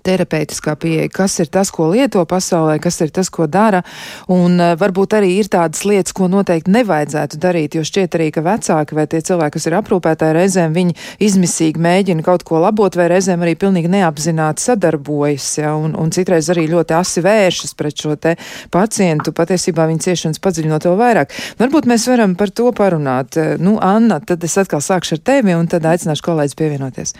terapeitiskā 0.03 0.75
pieeja, 0.79 1.09
kas 1.13 1.37
ir 1.43 1.49
tas, 1.53 1.71
ko 1.73 1.89
lieto 1.91 2.23
pasaulē, 2.29 2.79
kas 2.83 2.99
ir 3.05 3.13
tas, 3.13 3.29
ko 3.33 3.47
dara, 3.47 3.83
un 4.31 4.57
uh, 4.59 4.73
varbūt 4.79 5.17
arī 5.19 5.33
ir 5.39 5.49
tādas 5.53 5.83
lietas, 5.87 6.15
ko 6.15 6.29
noteikti 6.31 6.73
nevajadzētu 6.73 7.39
darīt, 7.43 7.77
jo 7.77 7.85
šķiet 7.85 8.17
arī, 8.17 8.29
ka 8.33 8.43
vecāki 8.45 8.97
vai 8.97 9.05
tie 9.11 9.21
cilvēki, 9.25 9.55
kas 9.57 9.69
ir 9.69 9.77
aprūpētāji, 9.79 10.37
reizēm 10.37 10.75
viņi 10.77 10.97
izmisīgi 11.27 11.81
mēģina 11.83 12.25
kaut 12.25 12.45
ko 12.47 12.61
labot, 12.63 12.97
vai 12.97 13.09
reizēm 13.13 13.45
arī 13.45 13.55
pilnīgi 13.59 13.91
neapzināti 13.93 14.65
sadarbojas, 14.65 15.49
ja, 15.61 15.75
un, 15.77 15.95
un 15.99 16.13
citreiz 16.15 16.49
arī 16.53 16.65
ļoti 16.71 16.97
asi 16.97 17.23
vēršas 17.25 17.77
pret 17.79 18.05
šo 18.05 18.15
te 18.19 18.35
pacientu, 18.73 19.35
patiesībā 19.35 19.87
viņa 19.89 20.07
ciešanas 20.07 20.43
padziļinot 20.43 20.89
vēl 20.89 20.99
vairāk. 20.99 21.33
Varbūt 21.61 21.89
mēs 21.89 22.07
varam 22.11 22.37
par 22.39 22.53
to 22.55 22.71
parunāt. 22.75 23.37
Nu, 23.61 23.77
Anna, 23.83 24.19
tad 24.23 24.43
es 24.45 24.57
atkal 24.61 24.83
sākšu 24.83 25.17
ar 25.17 25.23
tevi, 25.31 25.55
un 25.57 25.69
tad 25.71 25.85
aicināšu 25.89 26.25
kolēģis 26.25 26.59
pievienoties. 26.59 27.15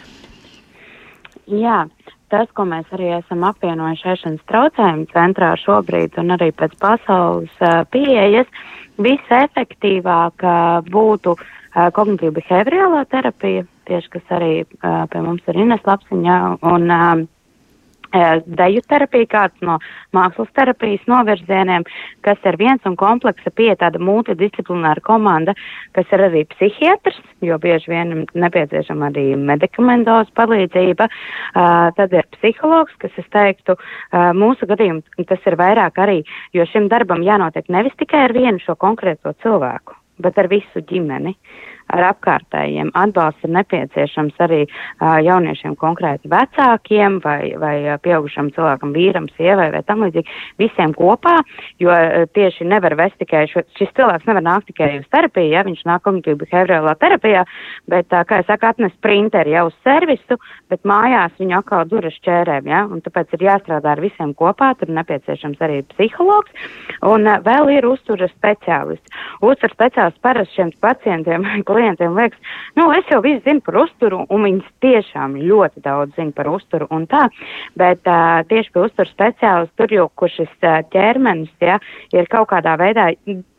Jā, 1.52 1.84
tas, 2.34 2.50
ko 2.58 2.66
mēs 2.70 2.90
arī 2.96 3.12
esam 3.20 3.46
apvienojuši 3.46 4.10
ēšanas 4.16 4.48
traucējumu 4.50 5.10
centrā 5.14 5.54
šobrīd 5.62 6.18
un 6.22 6.34
arī 6.36 6.50
pēc 6.58 6.74
pasaules 6.82 7.62
pieejas, 7.94 8.50
visefektīvāk 9.02 10.46
būtu 10.90 11.36
kognitīva 11.94 12.36
behaviorālā 12.40 13.06
terapija, 13.14 13.68
tieši 13.90 14.12
kas 14.18 14.34
arī 14.38 14.52
pie 14.82 15.22
mums 15.22 15.46
ir 15.50 15.62
Ines 15.66 15.86
Lapsiņā, 15.86 16.40
un 16.74 16.90
deju 18.14 18.82
terapija, 18.90 19.28
kāds 19.30 19.66
no 19.66 19.80
mākslas 20.14 20.52
terapijas 20.58 21.04
novirzieniem, 21.10 21.86
kas 22.26 22.38
ir 22.46 22.58
viens 22.62 22.84
un 22.86 22.96
kompleksa 23.00 23.52
pie 23.56 23.72
tāda 23.80 24.02
multidisciplināra 24.04 25.02
komanda, 25.04 25.56
kas 25.98 26.10
ir 26.14 26.26
arī 26.28 26.44
psihiatrs, 26.54 27.20
jo 27.42 27.58
bieži 27.62 27.92
vien 27.92 28.26
nepieciešama 28.34 29.10
arī 29.12 29.26
medikamentos 29.40 30.32
palīdzība. 30.38 31.10
Uh, 31.10 31.90
tad 31.98 32.14
ir 32.14 32.30
psihologs, 32.38 32.94
kas, 33.02 33.14
es 33.18 33.28
teiktu, 33.34 33.78
uh, 33.78 34.32
mūsu 34.38 34.70
gadījumā 34.70 35.26
tas 35.30 35.50
ir 35.50 35.58
vairāk 35.60 36.00
arī, 36.04 36.22
jo 36.54 36.66
šim 36.70 36.90
darbam 36.92 37.26
jānotiek 37.26 37.70
nevis 37.74 37.96
tikai 38.00 38.28
ar 38.28 38.36
vienu 38.36 38.62
šo 38.64 38.78
konkrēto 38.80 39.34
cilvēku, 39.44 39.98
bet 40.24 40.38
ar 40.38 40.50
visu 40.52 40.86
ģimeni. 40.90 41.34
Uh, 41.34 41.73
ar 41.92 42.08
apkārtējiem. 42.12 42.92
Atbalsts 42.98 43.46
ir 43.46 43.54
nepieciešams 43.58 44.40
arī 44.44 44.62
uh, 44.66 45.18
jauniešiem 45.24 45.76
konkrēti 45.80 46.32
vecākiem 46.32 47.20
vai, 47.24 47.54
vai 47.60 47.76
pieaugušam 48.04 48.52
cilvēkam, 48.56 48.94
vīram, 48.96 49.28
sievai 49.38 49.70
vai 49.74 49.84
tam 49.88 50.06
līdzīgi, 50.06 50.38
visiem 50.62 50.96
kopā, 50.98 51.40
jo 51.82 51.92
uh, 51.94 52.26
tieši 52.36 52.68
nevar 52.70 52.96
vest 53.00 53.20
tikai 53.22 53.46
šo, 53.52 53.66
šis 53.80 53.94
cilvēks 53.98 54.28
nevar 54.30 54.46
nākt 54.46 54.72
tikai 54.72 54.92
uz 55.02 55.08
terapiju, 55.14 55.52
ja 55.54 55.66
viņš 55.68 55.84
nāk 55.90 56.06
kognitīvi 56.08 56.44
behaviorālā 56.46 56.96
terapijā, 57.02 57.46
bet, 57.92 58.10
uh, 58.12 58.26
kā 58.30 58.42
es 58.42 58.50
saku, 58.50 58.70
atnes 58.70 58.96
printeri 59.04 59.56
jau 59.56 59.68
uz 59.70 59.78
servisu, 59.86 60.40
bet 60.72 60.84
mājās 60.88 61.36
viņu 61.42 61.60
atkal 61.60 61.88
duras 61.90 62.18
čērēm, 62.26 62.70
ja, 62.72 62.84
un 62.90 63.04
tāpēc 63.06 63.36
ir 63.38 63.48
jāstrādā 63.50 63.94
ar 63.94 64.04
visiem 64.04 64.34
kopā, 64.38 64.74
tur 64.80 64.92
nepieciešams 64.94 65.62
arī 65.64 65.82
psihologs, 65.94 66.70
un 67.06 67.28
uh, 67.28 67.40
vēl 67.46 67.76
ir 67.78 67.88
uzturas 67.90 68.34
speciālists. 68.38 69.22
Uzturas 69.44 69.76
speciālists 69.76 70.22
parasti 70.24 70.60
šiem 70.60 70.74
pacientiem, 70.84 71.46
klientiem 71.74 72.16
liekas, 72.18 72.54
nu, 72.78 72.88
es 72.96 73.10
jau 73.12 73.20
visu 73.26 73.42
zinu 73.48 73.64
par 73.66 73.80
uzturu, 73.84 74.24
un 74.30 74.46
viņas 74.48 74.70
tiešām 74.86 75.36
ļoti 75.42 75.84
daudz 75.86 76.16
zina 76.18 76.36
par 76.38 76.50
uzturu 76.54 76.88
un 76.94 77.08
tā, 77.12 77.26
bet 77.80 78.06
uh, 78.06 78.44
tieši 78.50 78.74
pie 78.74 78.84
uzturu 78.86 79.12
speciālistu 79.12 79.82
tur 79.82 79.96
jau, 79.98 80.08
kur 80.20 80.32
šis 80.32 80.52
uh, 80.62 80.80
ķermenis, 80.94 81.52
ja, 81.64 81.80
ir 82.14 82.30
kaut 82.32 82.52
kādā 82.54 82.76
veidā 82.80 83.10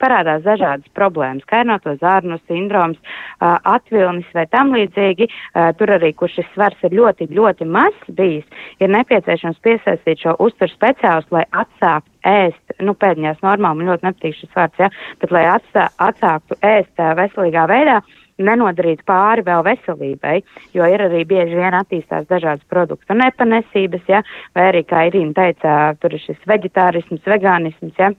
parādās 0.03 0.45
dažādas 0.47 0.91
problēmas, 0.97 1.47
kainoto 1.51 1.97
zārnu 2.01 2.39
sindroms, 2.49 3.01
uh, 3.03 3.59
atvilnis 3.77 4.31
vai 4.37 4.47
tam 4.55 4.75
līdzīgi, 4.77 5.29
uh, 5.29 5.73
tur 5.79 5.97
arī, 5.99 6.15
kur 6.17 6.33
šis 6.33 6.49
svars 6.55 6.87
ir 6.87 6.97
ļoti, 6.97 7.31
ļoti 7.35 7.69
mazs 7.69 8.17
bijis, 8.17 8.47
ir 8.81 8.93
nepieciešams 8.95 9.61
piesaistīt 9.65 10.25
šo 10.25 10.39
uzturu 10.39 10.73
speciālistu, 10.75 11.39
lai 11.39 11.47
atsāktu 11.53 12.14
ēst, 12.29 12.77
nu, 12.85 12.97
pēdējās 12.99 13.43
normām, 13.45 13.79
man 13.79 13.93
ļoti 13.93 14.09
nepatīk 14.09 14.37
šis 14.39 14.53
vārds, 14.57 14.81
ja, 14.81 14.91
bet 15.23 15.33
lai 15.35 15.47
atstā, 15.53 15.89
atsāktu 16.03 16.59
ēst 16.65 17.03
veselīgā 17.21 17.67
veidā, 17.71 18.01
nenodarīt 18.43 19.05
pāri 19.07 19.45
vēl 19.47 19.63
veselībai, 19.67 20.41
jo 20.75 20.87
ir 20.91 21.05
arī 21.07 21.23
bieži 21.29 21.59
vien 21.59 21.77
attīstās 21.79 22.27
dažādas 22.31 22.67
produktu 22.71 23.15
nepanesības, 23.15 24.07
ja, 24.11 24.23
vai 24.57 24.71
arī, 24.73 24.83
kā 24.89 25.07
Irīna 25.11 25.37
teica, 25.37 25.95
tur 26.03 26.17
ir 26.17 26.25
šis 26.25 26.41
veģetārisms, 26.51 27.25
vegānisms, 27.35 27.99
ja. 27.99 28.15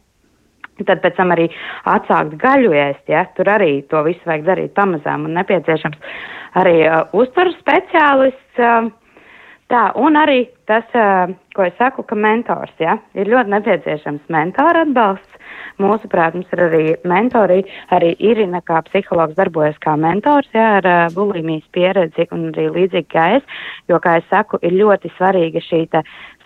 Tad 0.76 1.00
pēc 1.00 1.16
tam 1.16 1.32
arī 1.32 1.46
atsākt 1.88 2.34
gaļu 2.40 2.74
ēst, 2.76 3.06
ja, 3.08 3.24
tur 3.38 3.48
arī 3.48 3.78
to 3.88 4.02
visu 4.04 4.28
vajag 4.28 4.44
darīt 4.44 4.74
pamazām 4.76 5.24
un 5.24 5.38
nepieciešams 5.40 6.02
arī 6.60 6.82
uh, 6.84 7.06
uzturu 7.16 7.56
speciālists. 7.62 8.60
Uh, 8.60 8.92
Tā, 9.66 9.88
un 9.98 10.14
arī 10.14 10.44
tas, 10.70 10.86
ko 11.58 11.64
es 11.66 11.74
saku, 11.80 12.04
ka 12.06 12.14
mentors, 12.14 12.74
ja, 12.78 13.00
ir 13.18 13.32
ļoti 13.32 13.50
nepieciešams 13.50 14.28
mentora 14.30 14.84
atbalsts. 14.86 15.32
Mūsuprāt, 15.82 16.36
mums 16.38 16.52
ir 16.54 16.62
arī 16.64 16.84
mentori, 17.04 17.58
arī 17.92 18.14
Irina 18.24 18.62
kā 18.64 18.78
psihologs 18.86 19.36
darbojas 19.36 19.76
kā 19.84 19.96
mentors, 20.00 20.48
ja, 20.54 20.78
ar 20.78 20.88
bulimijas 21.16 21.66
pieredzi 21.76 22.28
un 22.32 22.52
arī 22.54 22.70
līdzīgi 22.78 23.10
kā 23.12 23.26
es, 23.40 23.58
jo, 23.90 23.98
kā 24.04 24.20
es 24.22 24.30
saku, 24.30 24.62
ir 24.62 24.78
ļoti 24.78 25.12
svarīga 25.18 25.64
šī 25.66 25.82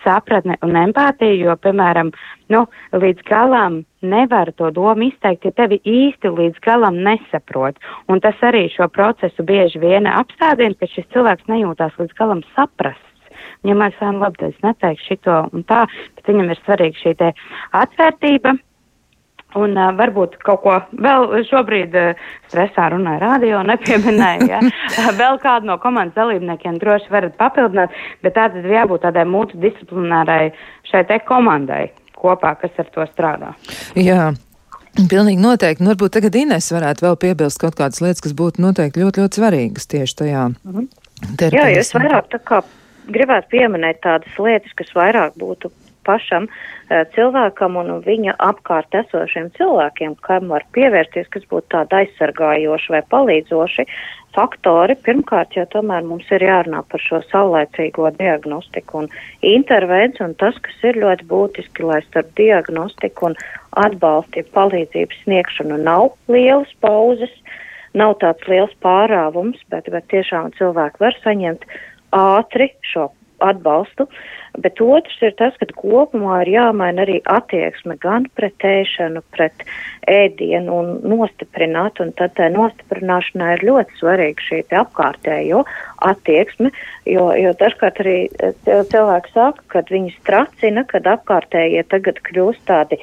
sapratne 0.00 0.56
un 0.64 0.80
empātija, 0.80 1.36
jo, 1.36 1.54
piemēram, 1.60 2.10
nu, 2.50 2.64
līdz 2.96 3.22
galam 3.28 3.82
nevar 4.00 4.50
to 4.56 4.72
domu 4.72 5.10
izteikt, 5.10 5.44
ja 5.44 5.52
tevi 5.60 5.78
īsti 5.84 6.32
līdz 6.40 6.64
galam 6.64 6.98
nesaprot. 7.04 7.76
Un 8.08 8.24
tas 8.24 8.40
arī 8.48 8.64
šo 8.72 8.88
procesu 8.88 9.44
bieži 9.44 9.84
vien 9.84 10.08
apstādina, 10.08 10.74
ka 10.80 10.88
šis 10.88 11.06
cilvēks 11.12 11.52
nejūtās 11.52 12.00
līdz 12.00 12.18
galam 12.18 12.42
saprast. 12.56 13.09
Viņam 13.60 13.84
ir 13.84 13.94
sāna 13.98 14.24
labi, 14.24 14.48
es 14.48 14.64
neteikšu 14.64 15.06
šito 15.10 15.36
un 15.52 15.64
tā, 15.68 15.84
bet 16.16 16.32
viņam 16.32 16.50
ir 16.52 16.60
svarīga 16.64 17.00
šī 17.02 17.14
te 17.20 17.30
atvērtība. 17.76 18.56
Un 19.58 19.72
uh, 19.74 19.88
varbūt 19.98 20.36
kaut 20.46 20.60
ko 20.62 20.76
vēl 21.02 21.24
šobrīd 21.48 21.96
uh, 21.98 22.20
stresā 22.46 22.86
runāja 22.92 23.18
radio, 23.24 23.62
nepieminēja. 23.72 24.60
Ja? 24.60 25.08
vēl 25.18 25.40
kādu 25.42 25.72
no 25.72 25.76
komandas 25.82 26.14
dalībniekiem 26.18 26.78
droši 26.82 27.10
varat 27.10 27.34
papildināt, 27.40 27.96
bet 28.22 28.36
tā 28.38 28.46
tad 28.54 28.68
jābūt 28.70 29.02
tādai 29.08 29.26
multidisciplinārai 29.26 30.52
šai 30.90 31.02
te 31.08 31.18
komandai 31.26 31.88
kopā, 32.20 32.54
kas 32.60 32.78
ar 32.78 32.94
to 32.94 33.08
strādā. 33.10 33.52
Jā. 33.98 34.30
Pilnīgi 34.90 35.38
noteikti. 35.38 35.84
Nu, 35.84 35.92
varbūt 35.92 36.16
tagad 36.16 36.34
Ines 36.38 36.66
varētu 36.74 37.06
vēl 37.06 37.16
piebilst 37.22 37.60
kaut 37.62 37.76
kādas 37.78 38.02
lietas, 38.02 38.22
kas 38.24 38.34
būtu 38.36 38.62
noteikti 38.62 39.02
ļoti, 39.02 39.22
ļoti 39.22 39.38
svarīgas 39.38 39.86
tieši 39.90 40.16
tajā. 40.24 40.48
Mhm. 40.66 40.88
Jā, 41.52 41.68
es 41.76 41.92
vairāk 41.94 42.30
tā 42.32 42.40
kā 42.42 42.62
gribētu 43.14 43.54
pieminēt 43.56 44.02
tādas 44.06 44.42
lietas, 44.42 44.74
kas 44.78 44.92
vairāk 44.96 45.36
būtu 45.40 45.72
pašam 46.06 46.46
uh, 46.48 46.80
cilvēkam 47.14 47.76
un 47.78 47.92
viņa 48.02 48.34
apkārt 48.42 48.94
esošiem 48.98 49.50
cilvēkiem, 49.58 50.16
kam 50.26 50.48
var 50.50 50.64
pievērsties, 50.74 51.28
kas 51.30 51.44
būtu 51.50 51.70
tāda 51.76 52.02
aizsargājoša 52.02 52.94
vai 52.96 53.02
palīdzoši 53.14 53.86
faktori. 54.34 54.96
Pirmkārt, 55.06 55.54
jau 55.58 55.66
tomēr 55.70 56.02
mums 56.06 56.26
ir 56.34 56.42
jārunā 56.42 56.82
par 56.90 57.02
šo 57.02 57.20
saulēcīgo 57.30 58.10
diagnostiku 58.18 59.04
un 59.04 59.08
intervenciju, 59.46 60.30
un 60.30 60.36
tas, 60.42 60.58
kas 60.64 60.82
ir 60.90 60.98
ļoti 61.04 61.26
būtiski, 61.30 61.86
lai 61.86 62.00
starp 62.08 62.34
diagnostiku 62.38 63.30
un 63.30 63.38
atbalstu, 63.78 64.44
palīdzības 64.54 65.22
sniegšanu 65.24 65.78
nav 65.84 66.10
lielas 66.32 66.72
pauzes, 66.82 67.32
nav 67.94 68.16
tāds 68.22 68.46
liels 68.50 68.74
pārāvums, 68.82 69.62
bet, 69.70 69.90
bet 69.90 70.10
tiešām 70.10 70.50
cilvēki 70.58 71.02
var 71.02 71.16
saņemt 71.22 71.66
ātri 72.16 72.72
šo 72.86 73.10
atbalstu, 73.40 74.06
bet 74.60 74.80
otrs 74.84 75.16
ir 75.24 75.34
tas, 75.38 75.54
ka 75.60 75.68
kopumā 75.76 76.40
ir 76.44 76.52
jāmaina 76.54 77.04
arī 77.06 77.20
attieksme 77.30 77.96
gan 78.02 78.26
pret 78.36 78.66
ēšanu, 78.66 79.22
pret 79.34 79.64
ēdienu 80.10 80.76
un 80.80 80.90
nostiprināt, 81.12 82.00
un 82.04 82.12
tad 82.18 82.34
tā 82.38 82.50
nostiprināšanā 82.52 83.54
ir 83.56 83.64
ļoti 83.70 83.98
svarīga 84.00 84.46
šī 84.48 84.60
apkārtējo 84.82 85.64
attieksme, 86.10 86.72
jo, 87.08 87.30
jo 87.38 87.54
dažkārt 87.60 88.02
arī 88.04 88.18
e, 88.28 88.52
cilvēki 88.66 89.34
saka, 89.36 89.66
kad 89.76 89.92
viņi 89.92 90.14
stracina, 90.18 90.84
kad 90.88 91.08
apkārtējie 91.08 91.84
tagad 91.92 92.20
kļūst 92.28 92.66
tādi 92.70 93.00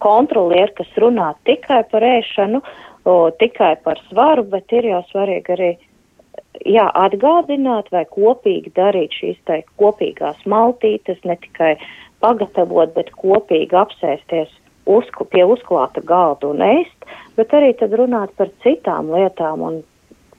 kontrolieri, 0.00 0.72
kas 0.76 0.92
runā 1.00 1.34
tikai 1.48 1.82
par 1.90 2.04
ēšanu, 2.06 2.62
o, 3.04 3.16
tikai 3.40 3.74
par 3.84 4.00
svaru, 4.08 4.46
bet 4.48 4.72
ir 4.76 4.88
jau 4.92 5.04
svarīgi 5.12 5.56
arī 5.56 5.70
jā, 6.66 6.86
atgādināt 7.04 7.90
vai 7.94 8.04
kopīgi 8.08 8.72
darīt 8.76 9.16
šīs 9.16 9.38
tai 9.48 9.62
kopīgās 9.80 10.40
maltītes, 10.46 11.20
ne 11.24 11.36
tikai 11.40 11.74
pagatavot, 12.20 12.94
bet 12.96 13.12
kopīgi 13.16 13.76
apsēsties 13.76 14.52
uzku, 14.90 15.26
pie 15.28 15.44
uzklāta 15.46 16.02
galda 16.04 16.50
un 16.50 16.64
ēst, 16.64 17.08
bet 17.36 17.54
arī 17.56 17.72
tad 17.78 17.94
runāt 17.96 18.34
par 18.36 18.50
citām 18.64 19.12
lietām 19.14 19.64
un 19.66 19.80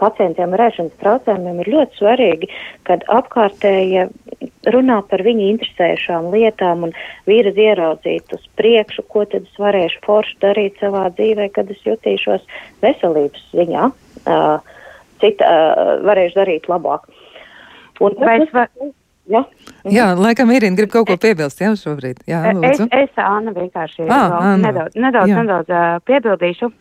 pacientiem 0.01 0.55
ar 0.55 0.65
ēšanas 0.65 0.97
traucējumiem 1.01 1.61
ir 1.61 1.69
ļoti 1.75 1.99
svarīgi, 1.99 2.49
kad 2.89 3.05
apkārtēji 3.19 4.07
runā 4.73 4.97
par 5.09 5.23
viņu 5.25 5.47
interesējušām 5.53 6.31
lietām 6.33 6.87
un 6.87 6.95
vīras 7.29 7.57
ieraudzīt 7.61 8.33
uz 8.33 8.47
priekšu, 8.57 9.05
ko 9.13 9.25
tad 9.29 9.45
es 9.45 9.61
varēšu 9.61 10.01
forši 10.05 10.37
darīt 10.41 10.81
savā 10.81 11.07
dzīvē, 11.17 11.51
kad 11.55 11.69
es 11.73 11.81
jutīšos 11.85 12.47
veselības 12.81 13.45
ziņā. 13.53 13.89
Uh, 14.21 14.80
cita 15.21 15.47
uh, 15.47 15.93
varēšu 16.07 16.39
darīt 16.41 16.67
labāk. 16.71 17.07
Un 18.01 18.17
Vai 18.21 18.39
es 18.41 18.51
varu? 18.55 18.91
Ja? 19.31 19.43
Jā, 19.87 20.11
laikam 20.17 20.49
Irina 20.51 20.75
grib 20.75 20.91
kaut 20.91 21.07
ko 21.07 21.15
piebilst, 21.21 21.61
jā, 21.61 21.71
šobrīd. 21.77 22.23
Jā, 22.27 22.41
lūdzu. 22.57 22.87
es, 22.89 23.09
es 23.11 23.21
Āna 23.21 23.53
vienkārši 23.55 24.07
ah, 24.09 24.39
Āna. 24.41 24.55
nedaudz, 24.65 24.97
nedaudz, 24.97 25.31
jā. 25.31 25.43
nedaudz 25.43 25.75
uh, 25.75 25.99
piebildīšu 26.09 26.71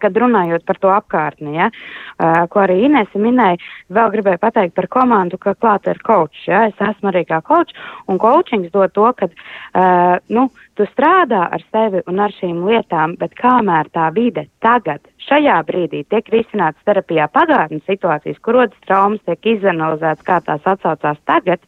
kad 0.00 0.16
runājot 0.16 0.64
par 0.64 0.78
to 0.80 0.90
apkārtni, 0.94 1.56
ja, 1.58 1.68
uh, 1.68 2.44
ko 2.50 2.62
arī 2.64 2.78
Inese 2.86 3.20
minēja, 3.20 3.60
vēl 3.92 4.12
gribēju 4.14 4.40
pateikt 4.40 4.74
par 4.78 4.88
komandu, 4.92 5.38
ka 5.40 5.54
klāta 5.58 5.92
ir 5.92 6.00
coach. 6.06 6.46
Ja, 6.48 6.64
es 6.70 6.80
esmu 6.80 7.12
arī 7.12 7.24
kā 7.28 7.42
coach, 7.44 7.74
un 8.08 8.20
coachings 8.22 8.72
dod 8.72 8.94
to, 8.96 9.10
ka, 9.18 9.28
uh, 9.28 10.16
nu, 10.32 10.48
tu 10.78 10.86
strādā 10.90 11.44
ar 11.54 11.62
sevi 11.70 12.02
un 12.10 12.20
ar 12.24 12.34
šīm 12.34 12.64
lietām, 12.68 13.16
bet 13.20 13.34
kamēr 13.38 13.90
tā 13.94 14.08
vide 14.14 14.46
tagad 14.64 15.02
šajā 15.24 15.58
brīdī 15.68 16.02
tiek 16.10 16.28
risināts 16.32 16.82
terapijā 16.88 17.28
pagātnes 17.32 17.84
situācijas, 17.88 18.40
kur 18.44 18.58
rodas 18.58 18.86
traumas, 18.86 19.22
tiek 19.28 19.54
izanalizēts, 19.54 20.24
kā 20.26 20.40
tās 20.44 20.66
atsaucās 20.74 21.20
tagad, 21.28 21.62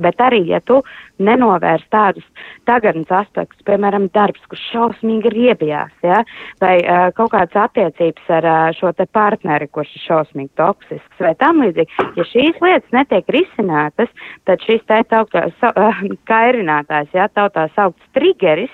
bet 0.00 0.22
arī, 0.22 0.44
ja 0.52 0.60
tu 0.64 0.80
nenovērst 1.22 1.86
tādus 1.94 2.24
tagadnes 2.66 3.10
aspektus, 3.12 3.62
piemēram, 3.68 4.08
darbs, 4.14 4.42
kurš 4.50 4.62
šausmīgi 4.72 5.30
riebjās, 5.34 5.92
ja, 6.02 6.22
vai 6.62 6.78
uh, 6.82 7.06
kaut 7.16 7.32
kādas 7.34 7.58
attiecības 7.66 8.32
ar 8.38 8.48
uh, 8.48 8.62
šo 8.78 8.92
te 8.96 9.06
partneri, 9.06 9.68
kurš 9.70 9.94
ir 9.98 10.04
šausmīgi 10.08 10.50
toksisks, 10.58 11.20
vai 11.22 11.34
tam 11.38 11.62
līdzīgi, 11.62 12.08
ja 12.18 12.26
šīs 12.30 12.60
lietas 12.64 12.96
netiek 12.96 13.30
risinātas, 13.36 14.10
tad 14.48 14.64
šis 14.66 14.82
te 14.90 15.02
tautā, 15.10 15.46
uh, 15.50 16.02
kairinātājs, 16.30 17.12
ja, 17.14 17.28
tautā 17.34 17.68
saukts 17.76 18.10
trigeris, 18.44 18.72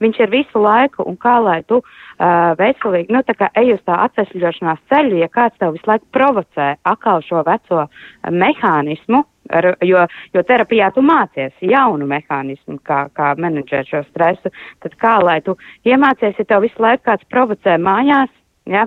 viņš 0.00 0.18
ir 0.20 0.30
visu 0.30 0.60
laiku, 0.60 1.04
un 1.06 1.16
kā 1.16 1.38
lai 1.40 1.62
tu 1.64 1.78
uh, 1.80 2.52
veselīgi, 2.58 3.12
nu, 3.14 3.22
tā 3.24 3.34
kā 3.38 3.48
ej 3.56 3.76
uz 3.76 3.80
tā 3.86 3.96
atvesļošanās 4.04 4.82
ceļu, 4.90 5.20
ja 5.22 5.28
kāds 5.28 5.56
tev 5.58 5.72
visu 5.72 5.88
laiku 5.88 6.04
provocē 6.12 6.76
atkal 6.84 7.22
šo 7.24 7.42
veco 7.46 7.86
mehānismu, 8.28 9.22
ar, 9.56 9.70
jo, 9.80 10.04
jo 10.34 10.42
terapijā 10.42 10.90
tu 10.92 11.04
mācies 11.06 11.54
jaunu 11.62 12.06
mehānismu, 12.10 12.80
kā, 12.84 13.06
kā 13.16 13.32
menedžēt 13.40 13.88
šo 13.88 14.02
stresu, 14.10 14.52
tad 14.84 14.98
kā 15.00 15.16
lai 15.22 15.40
tu 15.40 15.56
iemācies, 15.86 16.36
ja 16.36 16.44
tev 16.44 16.66
visu 16.66 16.82
laiku 16.82 17.06
kāds 17.08 17.24
provocē 17.32 17.78
mājās, 17.80 18.32
ja, 18.68 18.84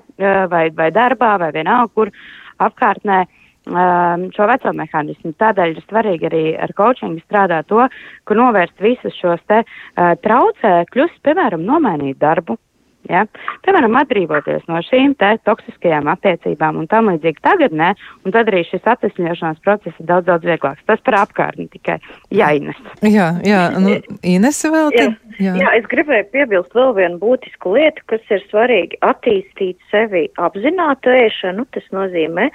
vai, 0.52 0.68
vai 0.76 0.92
darbā, 0.94 1.38
vai 1.42 1.54
vienalga, 1.56 1.90
kur 1.96 2.14
apkārtnē, 2.60 3.24
uh, 3.24 3.39
šo 3.68 4.48
veco 4.50 4.74
mehānismu. 4.74 5.34
Tādēļ 5.40 5.76
ir 5.76 5.84
svarīgi 5.88 6.30
arī 6.30 6.46
ar 6.58 6.74
coachingu 6.78 7.22
strādāt 7.26 7.70
to, 7.70 7.86
kur 8.26 8.40
novērst 8.40 8.80
visus 8.82 9.16
šos 9.20 9.44
te 9.48 9.62
uh, 9.64 10.16
traucēkļus, 10.24 11.22
piemēram, 11.26 11.66
nomainīt 11.68 12.20
darbu. 12.22 12.58
Ja? 13.08 13.24
Piemēram, 13.66 13.96
atbrīvoties 14.02 14.66
no 14.70 14.82
šīm 14.86 15.16
te 15.20 15.32
toksiskajām 15.48 16.10
attiecībām 16.12 16.82
un 16.82 16.90
tam 16.92 17.08
līdzīgi 17.10 17.42
tagad 17.46 17.74
nē, 17.76 17.94
un 18.28 18.36
tad 18.36 18.52
arī 18.52 18.66
šis 18.68 18.86
atvesļošanās 18.92 19.62
process 19.66 19.96
ir 20.02 20.10
daudz, 20.10 20.28
daudz 20.28 20.46
vieglāks. 20.50 20.84
Tas 20.90 21.02
par 21.06 21.22
apkārtni 21.22 21.70
tikai 21.72 21.98
jāines. 22.36 22.78
Jā, 23.02 23.32
jā, 23.48 23.64
nu, 23.82 23.96
Ines 24.28 24.62
vēl 24.76 24.94
te. 24.94 25.08
Jā. 25.40 25.56
jā, 25.62 25.74
es 25.80 25.88
gribēju 25.90 26.28
piebilst 26.36 26.76
vēl 26.76 26.94
vienu 27.00 27.22
būtisku 27.22 27.74
lietu, 27.78 28.04
kas 28.12 28.36
ir 28.36 28.44
svarīgi 28.52 29.00
attīstīt 29.08 29.80
sevi 29.94 30.28
apzinātu 30.38 31.16
ēšanu. 31.16 31.66
Tas 31.74 31.88
nozīmē 31.96 32.50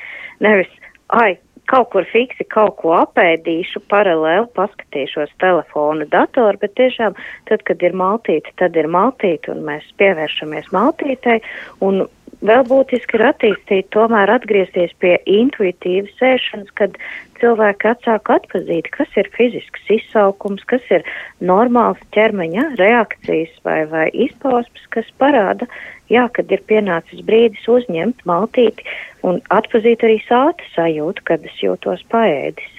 nevis 0.45 0.71
ai, 1.09 1.37
kaut 1.71 1.91
kur 1.95 2.07
fiksi 2.09 2.45
kaut 2.53 2.77
ko 2.81 2.93
apēdīšu, 2.99 3.85
paralēli 3.93 4.51
paskatīšos 4.57 5.33
telefonu, 5.43 6.07
datoru, 6.13 6.61
bet 6.61 6.75
tiešām 6.81 7.17
tad, 7.49 7.65
kad 7.69 7.83
ir 7.83 7.97
maltīte, 7.97 8.53
tad 8.61 8.77
ir 8.77 8.91
maltīte 8.91 9.53
un 9.55 9.65
mēs 9.69 9.87
pievēršamies 10.01 10.71
maltītei 10.75 11.41
un 11.85 12.05
vēl 12.45 12.65
būtiski 12.69 13.19
ir 13.19 13.27
attīstīt, 13.31 13.91
tomēr 13.95 14.33
atgriezties 14.37 14.93
pie 15.01 15.17
intuitīvas 15.31 16.25
ēšanas, 16.35 16.73
kad 16.81 16.99
cilvēki 17.45 17.91
atsāk 17.93 18.31
atpazīt, 18.33 18.89
kas 18.97 19.11
ir 19.21 19.29
fizisks 19.37 19.91
izsaukums, 19.93 20.65
kas 20.71 20.85
ir 20.95 21.05
normāls 21.45 22.01
ķermeņa 22.17 22.71
reakcijas 22.81 23.53
vai, 23.67 23.83
vai 23.91 24.07
izpausmes, 24.27 24.87
kas 24.95 25.11
parāda, 25.21 25.69
jā, 26.13 26.25
kad 26.33 26.53
ir 26.53 26.65
pienācis 26.71 27.25
brīdis 27.29 27.69
uzņemt 27.69 28.25
maltīti 28.29 28.87
un 29.29 29.43
atpazīt 29.53 30.05
arī 30.07 30.21
sāta 30.29 30.73
sajūtu, 30.75 31.27
kad 31.29 31.45
es 31.45 31.61
jūtos 31.61 32.05
paēdis. 32.13 32.74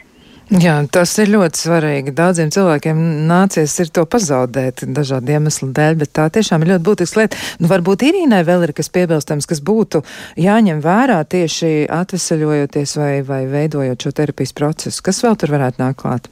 Jā, 0.53 0.75
tas 0.93 1.09
ir 1.17 1.31
ļoti 1.33 1.57
svarīgi. 1.57 2.11
Daudziem 2.13 2.51
cilvēkiem 2.53 2.99
nācies 3.25 3.73
ir 3.81 3.89
to 3.89 4.03
pazaudēt 4.05 4.83
dažādu 4.93 5.33
iemeslu 5.33 5.71
dēļ, 5.73 5.97
bet 6.03 6.11
tā 6.13 6.27
tiešām 6.29 6.61
ir 6.61 6.75
ļoti 6.75 6.85
būtiska 6.85 7.21
lieta. 7.23 7.39
Nu, 7.57 7.69
varbūt 7.71 8.05
Irīnai 8.05 8.43
vēl 8.45 8.67
ir 8.67 8.75
kas 8.77 8.91
piebilstams, 8.93 9.49
kas 9.49 9.63
būtu 9.65 10.03
jāņem 10.37 10.85
vērā 10.85 11.17
tieši 11.25 11.89
atvesaļojoties 11.89 12.95
vai, 13.01 13.11
vai 13.25 13.41
veidojot 13.49 14.05
šo 14.05 14.13
terapijas 14.21 14.53
procesu. 14.53 15.01
Kas 15.09 15.23
vēl 15.25 15.33
tur 15.41 15.55
varētu 15.57 15.81
nākt 15.81 16.01
klāt? 16.05 16.29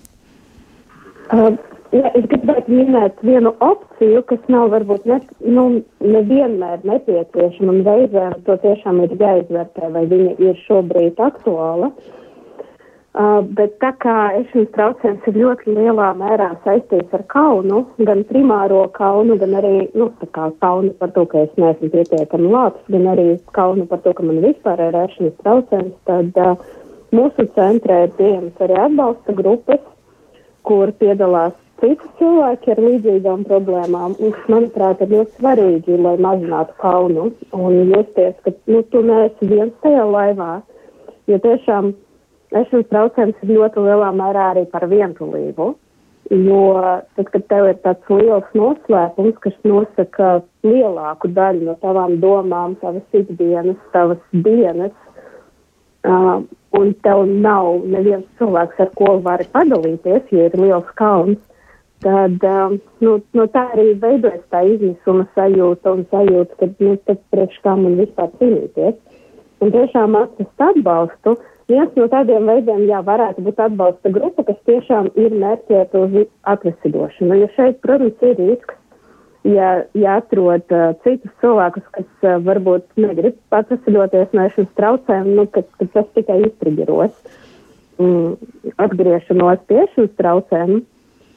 Uh, 1.33 1.57
jā, 1.89 2.13
es 2.13 2.29
gribētu 2.29 2.69
minēt 2.69 3.17
vienu 3.25 3.57
opciju, 3.65 4.21
kas 4.29 4.45
nav 4.45 4.69
varbūt 4.77 5.09
ne, 5.09 5.23
nu, 5.41 5.69
nevienmēr 6.05 6.85
nepieciešama 6.85 7.79
un 7.79 7.85
reizēm 7.89 8.41
to 8.45 8.61
tiešām 8.61 9.07
ir 9.07 9.17
jāizvērtē, 9.17 9.89
vai 9.95 10.05
viņa 10.05 10.35
ir 10.37 10.67
šobrīd 10.67 11.17
aktuāla. 11.17 11.89
Uh, 11.89 12.19
Uh, 13.13 13.43
bet 13.45 13.75
tā 13.77 13.91
kā 14.01 14.13
ēšanas 14.39 14.71
traucējums 14.73 15.25
ir 15.29 15.35
ļoti 15.37 15.73
lielā 15.75 16.07
mērā 16.17 16.47
saistīts 16.63 17.13
ar 17.13 17.21
kaunu, 17.29 17.83
gan 18.07 18.23
primāro 18.25 18.87
kaunu, 18.95 19.35
gan 19.37 19.53
arī, 19.59 19.73
nu, 19.93 20.07
kaunu 20.33 20.95
par 20.97 21.11
to, 21.13 21.27
ka 21.29 21.43
es 21.45 21.51
neesmu 21.61 21.91
pietiekami 21.93 22.49
labs, 22.49 22.81
gan 22.89 23.05
arī 23.11 23.27
kaunu 23.53 23.85
par 23.91 24.01
to, 24.01 24.15
ka 24.17 24.25
man 24.25 24.41
vispār 24.41 24.81
ir 24.87 24.97
ēšanas 24.97 25.35
traucējums, 25.43 25.93
tad 26.09 26.41
uh, 26.41 26.65
mūsu 27.13 27.45
centrē 27.53 27.99
ir 28.07 28.15
pieejams 28.17 28.65
arī 28.65 28.79
atbalsta 28.81 29.37
grupas, 29.37 29.85
kur 30.65 30.89
piedalās 30.97 31.53
citi 31.83 32.09
cilvēki 32.17 32.73
ar 32.73 32.81
līdzīgām 32.81 33.43
problēmām. 33.45 34.15
Un, 34.25 34.33
manuprāt, 34.49 35.03
ir 35.05 35.13
ļoti 35.13 35.37
svarīgi, 35.37 35.99
lai 36.01 36.15
mazinātu 36.17 36.73
kaunu 36.81 37.29
un 37.53 37.77
justies, 37.93 38.33
ka, 38.41 38.55
nu, 38.73 38.81
tu 38.89 39.05
neesi 39.05 39.51
viens 39.53 39.77
tajā 39.85 40.09
laivā, 40.09 40.55
jo 41.29 41.39
tiešām 41.45 41.93
Ēšanas 42.53 42.89
traucējums 42.91 43.39
ir 43.43 43.55
ļoti 43.57 43.83
lielā 43.87 44.11
mērā 44.13 44.49
arī 44.53 44.65
par 44.69 44.85
vientulību. 44.91 45.73
Jo 46.33 46.59
tad, 47.17 47.27
kad 47.33 47.45
tev 47.51 47.67
ir 47.67 47.79
tāds 47.83 48.09
liels 48.09 48.51
noslēpums, 48.55 49.35
kas 49.43 49.55
nosaka 49.67 50.29
lielāku 50.65 51.29
daļu 51.35 51.67
no 51.67 51.75
tavām 51.81 52.15
domām, 52.23 52.77
tavas 52.81 53.17
ikdienas, 53.17 53.79
tavas 53.93 54.21
dienas, 54.31 54.93
uh, 56.07 56.39
un 56.79 56.93
tev 57.05 57.25
nav 57.27 57.83
neviens 57.85 58.25
cilvēks, 58.39 58.79
ar 58.85 58.93
ko 58.97 59.17
vari 59.25 59.45
padalīties, 59.51 60.31
ja 60.31 60.47
ir 60.47 60.55
liels 60.57 60.89
kauns, 60.99 61.41
tad 62.03 62.43
um, 62.47 62.77
nu, 63.03 63.17
no 63.37 63.45
tā 63.51 63.65
arī 63.75 63.93
veidojas 63.99 64.43
tā 64.51 64.63
izmisuma 64.67 65.27
sajūta 65.37 65.93
un 65.95 66.05
sajūta, 66.11 66.59
ka 66.59 66.69
nu, 66.71 66.95
priekš 67.35 67.59
kā 67.63 67.75
man 67.79 67.99
vispār 67.99 68.31
cīnīties. 68.39 68.99
Un 69.63 69.71
tiešām 69.71 70.17
atrast 70.19 70.65
atbalstu. 70.71 71.37
Viens 71.71 71.91
no 71.95 72.09
tādiem 72.11 72.47
veidiem, 72.49 72.85
jā, 72.89 72.99
varētu 73.07 73.43
būt 73.45 73.59
atbalsta 73.63 74.11
grupa, 74.11 74.43
kas 74.47 74.57
tiešām 74.67 75.11
ir 75.15 75.35
mērķēta 75.39 76.01
uz 76.01 76.17
atvesļošanu. 76.51 77.37
Jo 77.39 77.47
šeit, 77.55 77.77
protams, 77.85 78.25
ir 78.27 78.35
risks, 78.41 78.75
ja, 79.47 79.69
ja 79.95 80.17
atrod 80.19 80.75
uh, 80.75 80.91
citus 81.05 81.31
cilvēkus, 81.43 81.85
kas 81.95 82.09
uh, 82.27 82.35
varbūt 82.43 82.87
negrib 82.99 83.39
atvesļoties 83.55 84.35
no 84.35 84.49
šiem 84.55 84.67
traucēm, 84.79 85.31
nu, 85.39 85.47
ka, 85.55 85.63
ka 85.79 85.87
tas 85.95 86.11
tikai 86.17 86.41
iztrigeros 86.49 87.15
mm, 88.01 88.35
atgriešanos 88.83 89.63
pie 89.71 89.85
šiem 89.95 90.11
traucēm. 90.19 90.81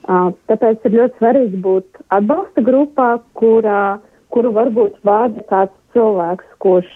Tāpēc 0.07 0.85
ir 0.87 0.93
ļoti 0.95 1.18
svarīgi 1.18 1.59
būt 1.64 2.05
atbalsta 2.14 2.62
grupā, 2.62 3.09
kurā, 3.35 3.99
kuru 4.31 4.53
varbūt 4.55 5.01
vada 5.07 5.43
kāds 5.51 5.74
cilvēks, 5.97 6.47
kurš 6.62 6.93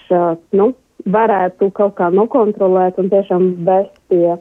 nu, 0.55 0.69
varētu 1.07 1.71
kaut 1.77 1.97
kā 1.99 2.11
nokontrolēt 2.15 2.99
un 3.01 3.11
tiešām 3.13 3.47
vest 3.67 3.95
pie, 4.13 4.37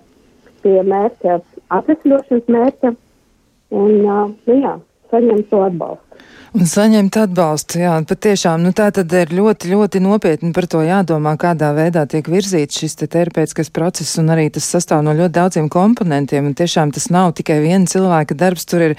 pie 0.64 0.78
mērķa, 0.84 1.39
atvesļošanas 1.80 2.51
mērķa 2.51 2.93
un 3.80 3.95
nu, 4.03 4.60
jā, 4.60 4.76
saņemt 5.12 5.49
to 5.51 5.64
atbalstu. 5.68 6.09
Un 6.50 6.66
saņemt 6.66 7.14
atbalstu, 7.22 7.78
jā, 7.84 7.92
patiešām, 8.10 8.64
nu 8.66 8.72
tā 8.74 8.88
tad 8.94 9.12
ir 9.14 9.30
ļoti, 9.38 9.70
ļoti 9.70 10.00
nopietni 10.02 10.50
par 10.54 10.66
to 10.66 10.80
jādomā, 10.82 11.36
kādā 11.38 11.68
veidā 11.78 12.08
tiek 12.10 12.26
virzīts 12.26 12.80
šis 12.82 12.98
te 12.98 13.08
terapeitiskais 13.12 13.70
process, 13.70 14.16
un 14.18 14.32
arī 14.34 14.48
tas 14.56 14.66
sastāv 14.66 15.04
no 15.06 15.14
ļoti 15.14 15.36
daudziem 15.36 15.68
komponentiem, 15.70 16.48
un 16.50 16.56
tiešām 16.58 16.90
tas 16.96 17.06
nav 17.14 17.36
tikai 17.38 17.60
viena 17.62 17.86
cilvēka 17.86 18.38
darbs, 18.40 18.66
tur 18.66 18.82
ir 18.88 18.96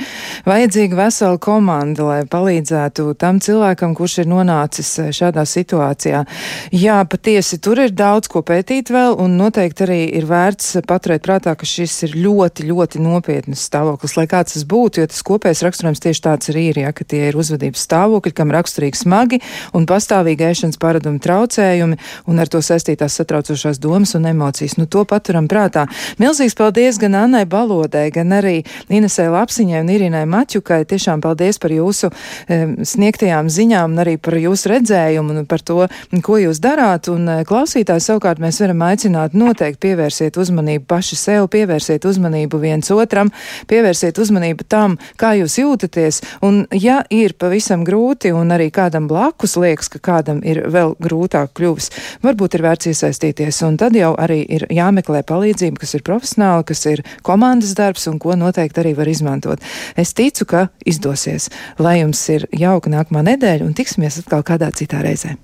vajadzīga 0.46 0.98
vesela 1.00 1.40
komanda, 1.42 2.06
lai 2.06 2.20
palīdzētu 2.30 3.08
tam 3.18 3.42
cilvēkam, 3.42 3.96
kurš 3.98 4.20
ir 4.22 4.30
nonācis 4.30 4.92
eh, 5.02 5.10
šādā 5.10 5.42
situācijā. 5.42 6.22
Jā, 6.70 7.00
patiesi, 7.10 7.58
tur 7.58 7.82
ir 7.82 7.90
daudz 7.90 8.30
ko 8.30 8.44
pētīt 8.46 8.94
vēl, 8.94 9.18
un 9.18 9.34
noteikti 9.40 9.88
arī 9.88 9.98
ir 10.20 10.30
vērts 10.30 10.84
paturēt 10.86 11.26
prātā, 11.26 11.56
ka 11.58 11.66
šis 11.66 11.98
ir 12.06 12.16
ļoti, 12.22 12.70
ļoti 12.70 13.02
nopietnas 13.02 13.66
stāvoklis, 13.66 14.14
lai 14.20 14.28
kāds 14.30 14.54
tas 14.54 14.68
būtu, 14.70 15.02
jo 15.02 15.10
tas 15.10 15.26
kopējais 15.26 15.66
raksturojums 15.66 16.06
tieši 16.06 16.26
tāds 16.30 16.54
arī 16.54 16.68
ir, 16.70 16.82
ja, 16.86 16.94
ka 16.94 17.09
tie 17.10 17.26
ir 17.30 17.38
uzvedības 17.38 17.84
stāvokļi, 17.86 18.34
kam 18.36 18.52
raksturīgi 18.54 19.02
smagi 19.02 19.40
un 19.76 19.86
pastāvīgi 19.90 20.46
ēšanas 20.50 20.80
paradumi 20.80 21.20
traucējumi 21.22 21.98
un 22.30 22.42
ar 22.42 22.50
to 22.50 22.62
saistītās 22.64 23.18
satraucošās 23.20 23.80
domas 23.82 24.14
un 24.18 24.28
emocijas. 24.30 24.76
Nu, 24.78 24.86
to 24.90 25.04
paturam 25.08 25.48
prātā. 25.50 25.86
Milzīgs 26.20 26.56
paldies 26.58 26.98
gan 27.00 27.16
Annai 27.18 27.44
Balodai, 27.50 28.08
gan 28.14 28.32
arī 28.36 28.60
Inesē 28.92 29.28
Lapsiņai 29.32 29.82
un 29.84 29.92
Irinai 29.94 30.24
Maķukai. 30.30 30.82
Tiešām 30.90 31.22
paldies 31.24 31.60
par 31.62 31.74
jūsu 31.74 32.10
e, 32.10 32.60
sniegtajām 32.86 33.50
ziņām 33.50 33.94
un 33.94 34.02
arī 34.04 34.16
par 34.22 34.38
jūsu 34.40 34.72
redzējumu 34.74 35.40
un 35.42 35.48
par 35.50 35.64
to, 35.66 35.86
ko 36.26 36.38
jūs 36.40 36.62
darāt. 36.62 37.10
Un 37.12 37.28
e, 37.28 37.38
klausītājs 37.48 38.10
savukārt 38.10 38.42
mēs 38.42 38.60
varam 38.62 38.84
aicināt 38.88 39.36
noteikti 39.38 39.82
pievērsiet 39.88 40.38
uzmanību 40.40 40.86
paši 40.90 41.18
sev, 41.18 41.48
pievērsiet 41.52 42.06
uzmanību 42.08 42.60
viens 42.62 42.90
otram, 42.94 43.32
pievērsiet 43.70 44.18
uzmanību 44.20 44.66
tam, 44.70 44.98
kā 45.20 45.34
jūs 45.40 45.58
jūtaties. 45.60 46.22
Un, 46.46 46.64
ja 46.74 46.99
ir 47.08 47.30
ir 47.30 47.36
pavisam 47.38 47.84
grūti 47.86 48.32
un 48.34 48.50
arī 48.54 48.68
kādam 48.74 49.06
blakus 49.10 49.56
liekas, 49.60 49.90
ka 49.92 50.00
kādam 50.02 50.42
ir 50.46 50.62
vēl 50.72 50.96
grūtāk 51.02 51.52
kļuvis, 51.56 51.90
varbūt 52.24 52.56
ir 52.56 52.64
vērts 52.66 52.90
iesaistīties. 52.92 53.62
Un 53.66 53.78
tad 53.80 53.96
jau 53.98 54.12
arī 54.20 54.40
ir 54.56 54.66
jāmeklē 54.72 55.22
palīdzība, 55.28 55.80
kas 55.82 55.96
ir 55.98 56.06
profesionāla, 56.06 56.64
kas 56.66 56.84
ir 56.90 57.04
komandas 57.26 57.76
darbs 57.78 58.08
un 58.10 58.18
ko 58.22 58.36
noteikti 58.38 58.82
arī 58.82 58.96
var 58.98 59.10
izmantot. 59.10 59.62
Es 59.96 60.14
ticu, 60.16 60.48
ka 60.50 60.66
izdosies. 60.86 61.50
Lai 61.78 62.00
jums 62.00 62.22
ir 62.32 62.48
jauka 62.56 62.92
nākamā 62.92 63.24
nedēļa 63.32 63.68
un 63.68 63.76
tiksimies 63.78 64.22
atkal 64.24 64.44
kādā 64.46 64.72
citā 64.74 65.04
reizē. 65.06 65.36